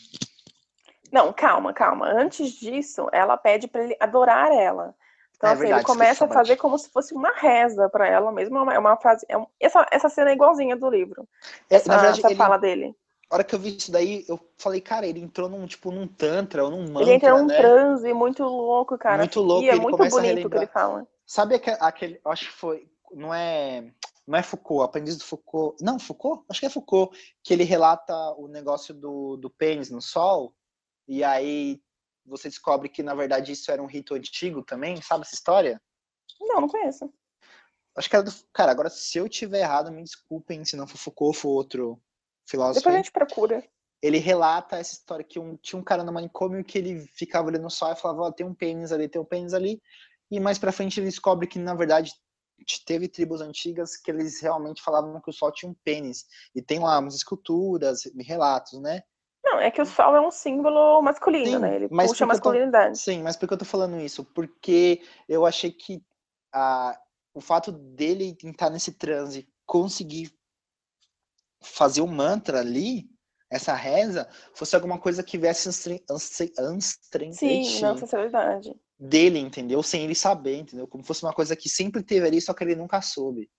Não, 1.11 1.33
calma, 1.33 1.73
calma. 1.73 2.07
Antes 2.07 2.51
disso, 2.53 3.07
ela 3.11 3.35
pede 3.37 3.67
pra 3.67 3.83
ele 3.83 3.95
adorar 3.99 4.51
ela. 4.51 4.95
Então, 5.35 5.49
É 5.49 5.53
assim, 5.53 5.61
verdade, 5.61 5.79
ele 5.81 5.85
começa 5.85 6.25
a 6.25 6.27
fazer 6.27 6.57
como 6.57 6.77
se 6.77 6.89
fosse 6.89 7.13
uma 7.13 7.31
reza 7.31 7.89
pra 7.89 8.07
ela 8.07 8.31
mesmo. 8.31 8.57
É 8.57 8.61
uma, 8.61 8.73
é 8.75 8.79
uma 8.79 8.97
frase. 8.97 9.25
é 9.29 9.37
um- 9.37 9.47
essa, 9.59 9.85
essa 9.91 10.09
cena 10.09 10.29
é 10.31 10.33
igualzinha 10.33 10.75
do 10.75 10.89
livro. 10.89 11.27
É, 11.69 11.75
Essa, 11.75 11.89
na 11.89 11.95
verdade, 11.97 12.19
essa 12.19 12.29
ele, 12.29 12.37
fala 12.37 12.57
dele. 12.57 12.95
a 13.31 13.35
hora 13.35 13.43
que 13.43 13.55
eu 13.55 13.59
vi 13.59 13.77
isso 13.77 13.91
daí, 13.91 14.25
eu 14.27 14.39
falei, 14.57 14.81
cara, 14.81 15.07
ele 15.07 15.19
entrou 15.21 15.47
num 15.47 15.65
tipo 15.65 15.91
num 15.91 16.07
tantra 16.07 16.63
ou 16.65 16.69
num 16.71 16.83
mantra, 16.91 17.03
ele 17.03 17.11
entra 17.13 17.31
num 17.37 17.47
né? 17.47 17.57
transe 17.57 18.13
muito 18.13 18.43
louco, 18.43 18.97
cara. 18.97 19.19
Muito 19.19 19.39
louco, 19.39 19.63
E 19.63 19.69
é 19.69 19.75
ele 19.75 19.81
muito 19.81 19.97
bonito 19.97 20.45
o 20.45 20.49
que 20.49 20.57
ele 20.57 20.67
fala. 20.67 21.07
Sabe 21.25 21.55
aquele, 21.55 21.77
aquele, 21.79 22.21
acho 22.25 22.45
que 22.47 22.51
foi, 22.53 22.89
não 23.13 23.33
é, 23.33 23.91
não 24.29 24.37
é 24.37 24.43
Foucault, 24.43 24.85
aprendiz 24.85 25.17
do 25.17 25.23
Foucault, 25.23 25.83
não, 25.83 25.97
Foucault? 25.97 26.45
Acho 26.47 26.59
que 26.59 26.65
é 26.67 26.69
Foucault, 26.69 27.17
que 27.43 27.51
ele 27.51 27.63
relata 27.63 28.13
o 28.37 28.47
negócio 28.47 28.93
do, 28.93 29.35
do 29.35 29.49
pênis 29.49 29.89
no 29.89 30.03
sol, 30.03 30.55
e 31.07 31.23
aí 31.23 31.81
você 32.23 32.47
descobre 32.47 32.89
que, 32.89 33.01
na 33.01 33.15
verdade, 33.15 33.53
isso 33.53 33.71
era 33.71 33.81
um 33.81 33.87
rito 33.87 34.13
antigo 34.13 34.61
também, 34.61 35.01
sabe 35.01 35.25
essa 35.25 35.33
história? 35.33 35.81
Não, 36.39 36.61
não 36.61 36.67
conheço. 36.67 37.11
Acho 37.97 38.07
que 38.07 38.15
era 38.15 38.23
do, 38.23 38.31
cara, 38.53 38.71
agora 38.71 38.89
se 38.91 39.17
eu 39.17 39.27
tiver 39.27 39.61
errado, 39.61 39.91
me 39.91 40.03
desculpem, 40.03 40.63
se 40.63 40.75
não 40.75 40.85
for 40.85 40.99
Foucault, 40.99 41.35
for 41.35 41.49
outro 41.49 41.99
filósofo 42.47 42.81
Depois 42.81 42.93
a 42.93 42.97
gente 42.99 43.11
procura. 43.11 43.67
Ele 43.99 44.19
relata 44.19 44.77
essa 44.77 44.93
história 44.93 45.25
que 45.25 45.39
um, 45.39 45.57
tinha 45.57 45.79
um 45.79 45.83
cara 45.83 46.03
no 46.03 46.13
manicômio 46.13 46.63
que 46.63 46.77
ele 46.77 46.99
ficava 47.15 47.47
olhando 47.47 47.65
o 47.65 47.71
sol 47.71 47.91
e 47.91 47.95
falava, 47.95 48.21
ó, 48.21 48.31
tem 48.31 48.45
um 48.45 48.53
pênis 48.53 48.91
ali, 48.91 49.09
tem 49.09 49.19
um 49.19 49.25
pênis 49.25 49.55
ali, 49.55 49.81
e 50.29 50.39
mais 50.39 50.59
pra 50.59 50.71
frente 50.71 50.99
ele 50.99 51.07
descobre 51.07 51.47
que, 51.47 51.57
na 51.57 51.73
verdade, 51.73 52.13
teve 52.85 53.07
tribos 53.07 53.41
antigas 53.41 53.95
que 53.97 54.11
eles 54.11 54.39
realmente 54.41 54.81
falavam 54.81 55.19
que 55.21 55.29
o 55.29 55.33
sol 55.33 55.51
tinha 55.51 55.69
um 55.71 55.75
pênis. 55.83 56.25
E 56.55 56.61
tem 56.61 56.79
lá 56.79 56.99
umas 56.99 57.15
esculturas, 57.15 58.03
relatos, 58.19 58.79
né? 58.81 59.03
Não, 59.43 59.59
é 59.59 59.71
que 59.71 59.81
o 59.81 59.85
sol 59.85 60.15
é 60.15 60.21
um 60.21 60.31
símbolo 60.31 61.01
masculino, 61.01 61.51
Sim, 61.51 61.59
né? 61.59 61.75
Ele 61.75 61.87
mas 61.89 62.09
puxa 62.09 62.23
a 62.23 62.25
eu 62.25 62.27
tô- 62.27 62.33
masculinidade. 62.33 62.97
Sim, 62.97 63.23
mas 63.23 63.35
por 63.37 63.47
que 63.47 63.53
eu 63.53 63.57
tô 63.57 63.65
falando 63.65 63.99
isso? 63.99 64.23
Porque 64.25 65.01
eu 65.27 65.45
achei 65.45 65.71
que 65.71 66.03
a, 66.53 66.99
o 67.33 67.41
fato 67.41 67.71
dele 67.71 68.37
estar 68.43 68.69
nesse 68.69 68.91
transe, 68.93 69.47
conseguir 69.65 70.33
fazer 71.61 72.01
o 72.01 72.07
mantra 72.07 72.59
ali, 72.59 73.09
essa 73.49 73.73
reza, 73.73 74.29
fosse 74.53 74.75
alguma 74.75 74.99
coisa 74.99 75.23
que 75.23 75.37
viesse 75.37 75.67
anstren- 75.67 76.03
Sim, 77.31 77.81
não, 77.81 77.97
sinceridade. 77.97 78.75
Dele, 78.99 79.39
entendeu? 79.39 79.81
Sem 79.81 80.03
ele 80.03 80.15
saber, 80.15 80.57
entendeu? 80.57 80.87
Como 80.87 81.03
fosse 81.03 81.23
uma 81.23 81.33
coisa 81.33 81.55
que 81.55 81.69
sempre 81.69 82.03
teve 82.03 82.27
ali, 82.27 82.41
só 82.41 82.53
que 82.53 82.63
ele 82.63 82.75
nunca 82.75 83.01
soube. 83.01 83.49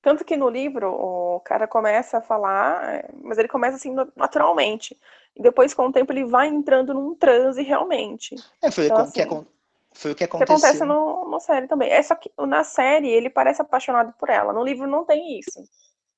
Tanto 0.00 0.24
que 0.24 0.36
no 0.36 0.48
livro 0.48 0.88
o 0.92 1.40
cara 1.40 1.66
começa 1.66 2.18
a 2.18 2.22
falar, 2.22 3.10
mas 3.22 3.38
ele 3.38 3.48
começa 3.48 3.76
assim 3.76 3.92
na- 3.92 4.06
naturalmente. 4.14 4.96
E 5.34 5.42
depois, 5.42 5.74
com 5.74 5.86
o 5.88 5.92
tempo, 5.92 6.12
ele 6.12 6.24
vai 6.24 6.46
entrando 6.46 6.94
num 6.94 7.14
transe 7.14 7.60
realmente. 7.62 8.36
É, 8.62 8.70
foi, 8.70 8.84
Então, 8.86 8.98
o 9.04 9.12
que, 9.12 9.20
assim, 9.20 9.28
acon- 9.28 9.46
foi 9.92 10.12
o 10.12 10.14
que 10.14 10.24
O 10.24 10.28
que 10.28 10.34
aconteceu. 10.36 10.54
acontece 10.56 10.84
no, 10.84 11.28
na 11.28 11.40
série 11.40 11.66
também. 11.66 11.90
É 11.90 12.00
só 12.02 12.14
que 12.14 12.30
na 12.38 12.62
série 12.62 13.08
ele 13.08 13.28
parece 13.28 13.60
apaixonado 13.60 14.12
por 14.18 14.30
ela. 14.30 14.52
No 14.52 14.62
livro 14.64 14.86
não 14.86 15.04
tem 15.04 15.40
isso. 15.40 15.64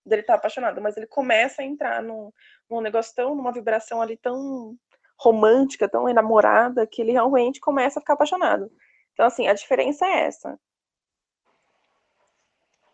Dele 0.05 0.21
estar 0.21 0.35
apaixonado, 0.35 0.81
mas 0.81 0.97
ele 0.97 1.07
começa 1.07 1.63
a 1.63 1.65
entrar 1.65 2.03
num, 2.03 2.31
num 2.71 2.81
negócio 2.83 3.15
tão, 3.15 3.35
numa 3.35 3.53
vibração 3.53 4.01
ali 4.03 4.17
tão 4.19 4.77
romântica, 5.19 5.89
tão 5.89 6.09
enamorada, 6.09 6.87
que 6.87 7.03
ele 7.03 7.13
realmente 7.13 7.61
começa 7.61 7.99
a 7.99 8.03
ficar 8.03 8.15
apaixonado. 8.15 8.71
Então, 9.13 9.27
assim, 9.27 9.49
a 9.49 9.55
diferença 9.55 10.07
é 10.07 10.27
essa. 10.27 10.59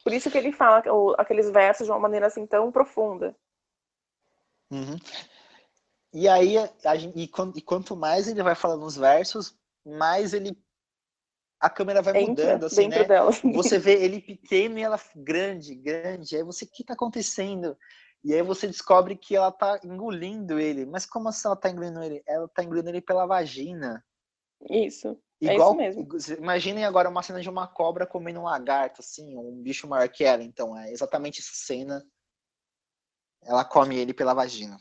Por 0.02 0.12
isso 0.12 0.30
que 0.30 0.38
ele 0.38 0.52
fala 0.52 0.82
aqueles 1.18 1.50
versos 1.50 1.86
de 1.86 1.92
uma 1.92 1.98
maneira 1.98 2.26
assim 2.26 2.46
tão 2.46 2.70
profunda. 2.70 3.34
Uhum. 4.70 4.98
E 6.12 6.28
aí, 6.28 6.56
a 6.58 6.96
e, 6.96 7.30
e 7.56 7.62
quanto 7.62 7.96
mais 7.96 8.28
ele 8.28 8.42
vai 8.42 8.54
falando 8.54 8.84
os 8.84 8.96
versos, 8.96 9.56
mais 9.84 10.32
ele. 10.32 10.56
A 11.58 11.70
câmera 11.70 12.02
vai 12.02 12.18
Entra 12.18 12.44
mudando, 12.44 12.66
assim, 12.66 12.88
né? 12.88 13.04
dela. 13.04 13.30
Você 13.54 13.78
vê 13.78 14.04
ele 14.04 14.20
pequeno 14.20 14.78
e 14.78 14.82
ela 14.82 15.00
grande, 15.16 15.74
grande. 15.74 16.36
Aí 16.36 16.42
você, 16.42 16.66
o 16.66 16.68
que 16.70 16.84
tá 16.84 16.92
acontecendo? 16.92 17.76
E 18.24 18.32
aí 18.32 18.42
você 18.42 18.66
descobre 18.66 19.16
que 19.16 19.36
ela 19.36 19.52
tá 19.52 19.78
engolindo 19.84 20.58
ele. 20.58 20.86
Mas 20.86 21.04
como 21.04 21.28
assim 21.28 21.46
ela 21.46 21.56
tá 21.56 21.68
engolindo 21.68 22.02
ele? 22.02 22.22
Ela 22.26 22.48
tá 22.48 22.64
engolindo 22.64 22.88
ele 22.88 23.02
pela 23.02 23.26
vagina. 23.26 24.02
Isso. 24.70 25.18
É 25.42 25.52
Igual, 25.52 25.72
isso 25.72 25.76
mesmo. 25.76 26.08
Imaginem 26.38 26.86
agora 26.86 27.08
uma 27.08 27.22
cena 27.22 27.42
de 27.42 27.50
uma 27.50 27.68
cobra 27.68 28.06
comendo 28.06 28.40
um 28.40 28.44
lagarto, 28.44 29.00
assim, 29.00 29.36
um 29.36 29.60
bicho 29.62 29.86
maior 29.86 30.08
que 30.08 30.24
ela. 30.24 30.42
Então, 30.42 30.76
é 30.78 30.90
exatamente 30.90 31.40
essa 31.40 31.52
cena. 31.52 32.02
Ela 33.42 33.62
come 33.62 33.96
ele 33.98 34.14
pela 34.14 34.32
vagina. 34.32 34.78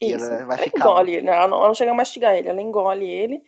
E 0.00 0.12
Isso. 0.12 0.24
ela 0.24 0.46
vai 0.46 0.56
Ela 0.58 0.64
ficar. 0.64 0.78
engole 0.78 1.14
ele, 1.14 1.28
ela 1.28 1.48
não, 1.48 1.58
ela 1.58 1.66
não 1.68 1.74
chega 1.74 1.90
a 1.90 1.94
mastigar 1.94 2.36
ele, 2.36 2.48
ela 2.48 2.60
engole 2.62 3.08
ele 3.08 3.42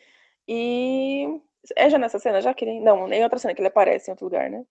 e. 0.48 1.40
É 1.76 1.90
já 1.90 1.98
nessa 1.98 2.18
cena, 2.18 2.40
já 2.40 2.54
que 2.54 2.64
ele. 2.64 2.80
Não, 2.80 3.07
nem 3.07 3.22
outra 3.22 3.38
cena 3.38 3.54
que 3.54 3.61
ele 3.61 3.68
aparece 3.68 4.11
em 4.11 4.12
outro 4.12 4.26
lugar, 4.26 4.50
né? 4.50 4.64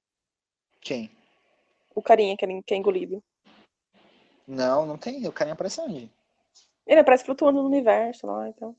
Quem? 0.81 1.09
O 1.93 2.01
carinha 2.01 2.36
que, 2.36 2.43
ele, 2.43 2.61
que 2.63 2.73
é 2.73 2.77
engolido. 2.77 3.23
Não, 4.47 4.85
não 4.85 4.97
tem. 4.97 5.27
O 5.27 5.31
carinha 5.31 5.53
aparece 5.53 5.81
onde? 5.81 6.09
Ele 6.85 6.99
aparece 6.99 7.25
flutuando 7.25 7.61
no 7.61 7.67
universo 7.67 8.27
lá, 8.27 8.47
então. 8.49 8.75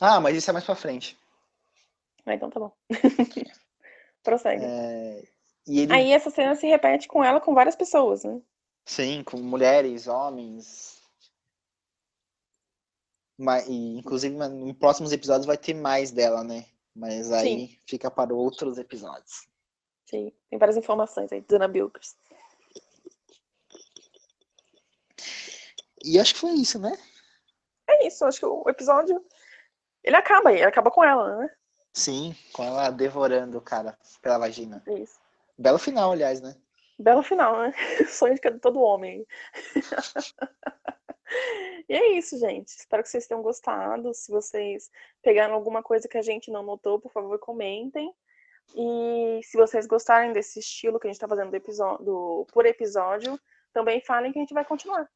Ah, 0.00 0.20
mas 0.20 0.36
isso 0.36 0.50
é 0.50 0.52
mais 0.52 0.64
pra 0.64 0.74
frente. 0.74 1.16
Ah, 2.26 2.34
então 2.34 2.50
tá 2.50 2.60
bom. 2.60 2.72
Prossegue. 4.22 4.64
É, 4.64 5.22
E 5.66 5.80
ele, 5.80 5.92
Aí 5.92 6.12
essa 6.12 6.30
cena 6.30 6.54
se 6.54 6.66
repete 6.66 7.08
com 7.08 7.22
ela 7.24 7.40
com 7.40 7.54
várias 7.54 7.76
pessoas, 7.76 8.24
né? 8.24 8.40
sim, 8.84 9.22
com 9.22 9.36
mulheres, 9.38 10.06
homens. 10.08 11.00
Mas, 13.38 13.66
e, 13.68 13.98
inclusive, 13.98 14.34
em 14.36 14.74
próximos 14.74 15.12
episódios 15.12 15.46
vai 15.46 15.56
ter 15.56 15.74
mais 15.74 16.10
dela, 16.10 16.42
né? 16.42 16.66
Mas 16.94 17.30
aí 17.30 17.78
fica 17.86 18.10
para 18.10 18.34
outros 18.34 18.78
episódios. 18.78 19.46
Sim, 20.06 20.32
tem 20.50 20.58
várias 20.58 20.76
informações 20.76 21.30
aí, 21.32 21.40
Dana 21.42 21.68
Bilkers. 21.68 22.16
E 26.04 26.18
acho 26.18 26.34
que 26.34 26.40
foi 26.40 26.52
isso, 26.52 26.78
né? 26.78 26.96
É 27.88 28.06
isso, 28.06 28.24
acho 28.24 28.40
que 28.40 28.46
o 28.46 28.64
episódio. 28.68 29.24
Ele 30.02 30.16
acaba 30.16 30.50
aí, 30.50 30.56
ele 30.56 30.66
acaba 30.66 30.90
com 30.90 31.02
ela, 31.02 31.38
né? 31.38 31.50
Sim, 31.92 32.36
com 32.52 32.62
ela 32.62 32.90
devorando 32.90 33.58
o 33.58 33.62
cara 33.62 33.98
pela 34.22 34.38
vagina. 34.38 34.82
É 34.86 34.94
isso. 34.94 35.18
Belo 35.58 35.78
final, 35.78 36.12
aliás, 36.12 36.40
né? 36.40 36.54
Belo 36.98 37.22
final, 37.22 37.58
né? 37.58 37.74
Sonho 38.08 38.34
de 38.34 38.60
todo 38.60 38.80
homem. 38.80 39.26
e 41.88 41.94
é 41.94 42.12
isso, 42.12 42.38
gente. 42.38 42.68
Espero 42.68 43.02
que 43.02 43.08
vocês 43.08 43.26
tenham 43.26 43.42
gostado. 43.42 44.14
Se 44.14 44.30
vocês 44.30 44.90
pegaram 45.22 45.54
alguma 45.54 45.82
coisa 45.82 46.08
que 46.08 46.18
a 46.18 46.22
gente 46.22 46.50
não 46.50 46.62
notou, 46.62 47.00
por 47.00 47.10
favor, 47.10 47.38
comentem. 47.38 48.12
E 48.76 49.40
se 49.44 49.56
vocês 49.56 49.86
gostarem 49.86 50.32
desse 50.32 50.58
estilo 50.58 51.00
que 51.00 51.06
a 51.06 51.10
gente 51.10 51.16
está 51.16 51.28
fazendo 51.28 51.50
do 51.50 51.56
episódio, 51.56 52.04
do, 52.04 52.46
por 52.52 52.66
episódio, 52.66 53.40
também 53.78 54.00
falem 54.00 54.32
que 54.32 54.38
a 54.40 54.42
gente 54.42 54.52
vai 54.52 54.64
continuar. 54.64 55.08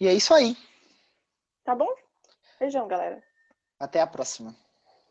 E 0.00 0.08
é 0.08 0.12
isso 0.12 0.34
aí. 0.34 0.56
Tá 1.62 1.72
bom? 1.72 1.88
Beijão, 2.58 2.88
galera. 2.88 3.22
Até 3.78 4.00
a 4.00 4.06
próxima. 4.08 4.56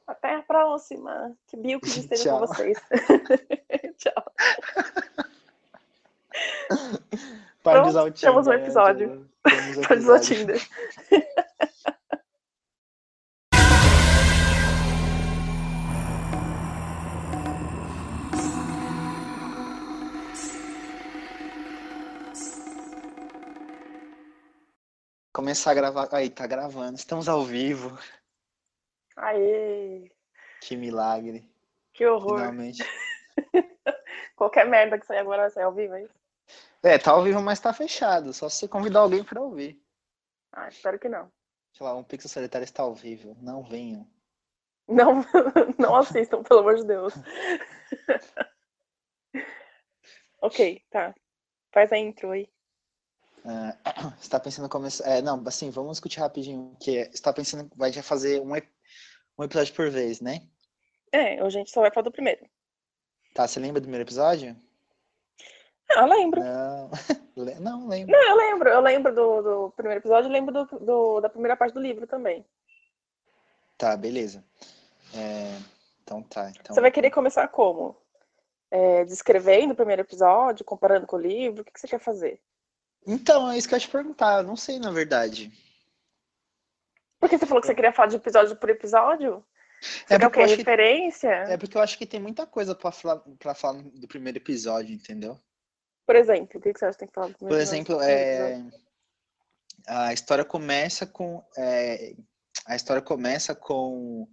Até 0.06 0.36
a 0.36 0.42
próxima. 0.42 1.34
Que 1.48 1.56
Bill 1.56 1.80
que 1.80 1.88
esteja 2.00 2.32
com 2.32 2.40
vocês. 2.40 2.78
Tchau. 3.98 4.34
Para 7.64 7.82
avisar 7.82 8.06
o 8.06 8.12
Tinder. 8.12 8.30
Temos 8.34 8.48
um 8.48 8.54
episódio. 8.54 9.30
Para 9.42 9.94
avisar 9.94 10.18
o 10.18 11.73
Começar 25.34 25.72
a 25.72 25.74
gravar. 25.74 26.10
Aí, 26.12 26.30
tá 26.30 26.46
gravando. 26.46 26.96
Estamos 26.96 27.28
ao 27.28 27.44
vivo. 27.44 27.98
Aê! 29.16 30.12
Que 30.62 30.78
milagre. 30.78 31.44
Que 31.92 32.06
horror. 32.06 32.38
Finalmente. 32.38 32.84
Qualquer 34.36 34.68
merda 34.68 35.00
que 35.00 35.08
sair 35.08 35.18
agora 35.18 35.42
vai 35.42 35.50
sair 35.50 35.64
ao 35.64 35.74
vivo, 35.74 35.96
é 35.96 36.04
isso? 36.04 36.14
É, 36.84 37.00
tá 37.00 37.12
ao 37.12 37.24
vivo, 37.24 37.42
mas 37.42 37.60
tá 37.60 37.74
fechado. 37.74 38.32
Só 38.32 38.48
se 38.48 38.58
você 38.58 38.68
convidar 38.68 39.00
alguém 39.00 39.24
pra 39.24 39.42
ouvir. 39.42 39.82
Ah, 40.52 40.68
espero 40.68 41.00
que 41.00 41.10
não. 41.10 41.32
Sei 41.72 41.84
lá, 41.84 41.96
um 41.96 42.04
Pixel 42.04 42.30
Solitário 42.30 42.64
está 42.64 42.84
ao 42.84 42.94
vivo. 42.94 43.36
Não 43.42 43.64
venham. 43.64 44.08
Não, 44.88 45.24
não 45.80 45.96
assistam, 45.96 46.44
pelo 46.44 46.60
amor 46.60 46.76
de 46.76 46.86
Deus. 46.86 47.14
ok, 50.42 50.80
tá. 50.92 51.16
Faz 51.72 51.92
a 51.92 51.98
intro 51.98 52.30
aí. 52.30 52.53
Uh, 53.44 54.14
você 54.20 54.30
tá 54.30 54.40
pensando 54.40 54.66
em 54.66 54.70
começar. 54.70 55.06
É, 55.06 55.22
não, 55.22 55.44
assim, 55.46 55.70
vamos 55.70 55.94
discutir 55.94 56.20
rapidinho. 56.20 56.76
Que 56.80 57.06
você 57.06 57.22
tá 57.22 57.34
pensando 57.34 57.70
que 57.70 57.78
vai 57.78 57.92
já 57.92 58.02
fazer 58.02 58.42
um, 58.42 58.52
um 59.38 59.44
episódio 59.44 59.74
por 59.74 59.90
vez, 59.90 60.22
né? 60.22 60.42
É, 61.12 61.44
hoje 61.44 61.58
a 61.58 61.60
gente 61.60 61.72
só 61.72 61.82
vai 61.82 61.92
falar 61.92 62.06
do 62.06 62.12
primeiro. 62.12 62.46
Tá, 63.34 63.48
você 63.48 63.60
lembra 63.60 63.82
do 63.82 63.86
primeiro 63.86 64.04
episódio? 64.04 64.56
Ah, 65.92 66.02
eu 66.02 66.08
lembro. 66.08 66.42
Não, 66.42 66.90
não 67.60 67.88
lembro. 67.88 68.12
Não, 68.12 68.30
eu 68.30 68.36
lembro. 68.36 68.70
Eu 68.70 68.82
lembro 68.82 69.14
do, 69.14 69.42
do 69.42 69.72
primeiro 69.72 70.00
episódio 70.00 70.30
e 70.30 70.34
lembro 70.34 70.54
do, 70.54 70.80
do, 70.80 71.22
da 71.22 71.30
primeira 71.30 71.56
parte 71.56 71.74
do 71.74 71.82
livro 71.82 72.08
também. 72.08 72.46
Tá, 73.78 73.98
beleza. 73.98 74.44
É, 75.16 75.58
então 76.04 76.22
tá. 76.24 76.50
Então... 76.50 76.74
Você 76.74 76.82
vai 76.82 76.92
querer 76.92 77.12
começar 77.12 77.48
como? 77.48 77.96
É, 78.72 79.06
descrevendo 79.06 79.74
o 79.74 79.76
primeiro 79.76 80.02
episódio, 80.02 80.66
comparando 80.66 81.06
com 81.06 81.16
o 81.16 81.22
livro? 81.22 81.62
O 81.62 81.66
que, 81.66 81.72
que 81.72 81.80
você 81.80 81.88
quer 81.88 82.00
fazer? 82.00 82.42
Então, 83.06 83.52
é 83.52 83.58
isso 83.58 83.68
que 83.68 83.74
eu 83.74 83.78
ia 83.78 83.82
te 83.86 83.90
perguntar. 83.90 84.38
Eu 84.40 84.44
não 84.44 84.56
sei, 84.56 84.80
na 84.80 84.92
verdade. 84.92 85.52
Porque 87.20 87.38
você 87.38 87.46
falou 87.46 87.62
que 87.62 87.68
você 87.68 87.76
queria 87.76 87.94
falar 87.94 88.10
de 88.10 88.16
episódio 88.18 88.56
por 88.56 88.70
episódio? 88.70 89.44
Você 89.82 90.14
É 90.14 90.20
quer 90.20 90.28
o 90.28 90.32
quê? 90.32 90.40
acho 90.42 90.54
que- 90.54 90.58
Referência? 90.62 91.28
É 91.30 91.58
porque 91.58 91.78
eu 91.78 91.82
acho 91.82 91.98
que 91.98 92.06
tem 92.06 92.20
muita 92.20 92.46
coisa 92.46 92.74
pra 92.76 92.92
falar, 92.92 93.20
pra 93.40 93.54
falar 93.54 93.82
do 93.82 94.08
primeiro 94.08 94.38
episódio, 94.38 94.94
entendeu? 94.94 95.40
Por 96.06 96.16
exemplo, 96.16 96.60
o 96.60 96.62
que 96.62 96.74
você 96.78 96.86
acha 96.86 96.94
que 96.94 97.00
tem 97.00 97.08
que 97.08 97.14
falar 97.14 97.28
do 97.28 97.34
Por 97.34 97.40
primeiro 97.40 97.62
exemplo, 97.62 98.02
episódio? 98.02 98.72
é, 99.88 99.88
a 99.88 100.14
história 100.14 100.46
começa 100.46 101.06
com. 101.06 101.44
é, 101.58 102.16
a 102.66 102.76
história 102.76 103.02
começa 103.02 103.54
com 103.56 104.28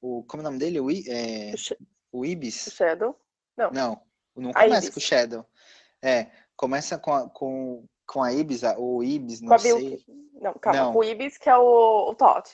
o. 0.00 0.22
Como 0.24 0.40
é 0.42 0.44
o 0.44 0.44
nome 0.44 0.58
dele? 0.58 0.80
O, 0.80 0.90
I- 0.90 1.04
é, 1.08 1.52
O 1.54 1.56
Sh- 1.58 1.76
o 2.12 2.20
o 2.20 2.24
Ibis? 2.26 2.68
Shadow? 2.74 3.18
Não, 3.56 3.70
não 4.36 4.50
A 4.54 4.62
começa 4.64 4.90
com 4.92 4.98
o 4.98 5.02
Shadow. 5.02 5.46
É, 6.02 6.30
começa 6.56 6.98
com 6.98 7.12
a, 7.14 7.28
com, 7.30 7.86
com 8.06 8.22
a 8.22 8.32
Ibis, 8.32 8.62
ou 8.76 9.02
Ibis, 9.02 9.40
Com 9.40 9.46
não 9.46 9.54
a 9.54 9.58
sei. 9.58 10.04
Não, 10.40 10.52
calma. 10.54 10.80
Não. 10.80 10.92
Com 10.92 10.98
o 10.98 11.04
Ibis, 11.04 11.38
que 11.38 11.48
é 11.48 11.56
o, 11.56 12.10
o 12.10 12.14
Todd. 12.14 12.48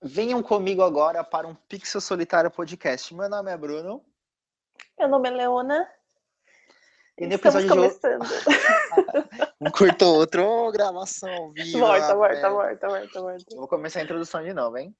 Venham 0.00 0.42
comigo 0.42 0.82
agora 0.82 1.24
para 1.24 1.48
um 1.48 1.54
Pixel 1.54 2.00
Solitário 2.00 2.50
Podcast. 2.50 3.14
Meu 3.14 3.28
nome 3.28 3.50
é 3.50 3.56
Bruno. 3.56 4.04
Meu 4.98 5.08
nome 5.08 5.28
é 5.28 5.32
Leona. 5.32 5.88
E 7.18 7.26
no 7.26 7.34
Estamos 7.34 7.64
episódio 7.64 7.68
de 7.68 7.98
começando. 7.98 8.24
Um 9.60 9.72
curtou 9.72 10.14
outro, 10.14 10.44
ô, 10.44 10.70
gravação 10.70 11.28
ao 11.28 11.50
vivo. 11.52 11.78
Morta, 11.78 12.14
morta, 12.14 12.48
morta, 12.48 12.86
morta, 12.86 13.20
morta. 13.20 13.44
Eu 13.50 13.58
vou 13.58 13.66
começar 13.66 13.98
a 13.98 14.04
introdução 14.04 14.42
de 14.42 14.54
novo, 14.54 14.76
hein? 14.78 14.94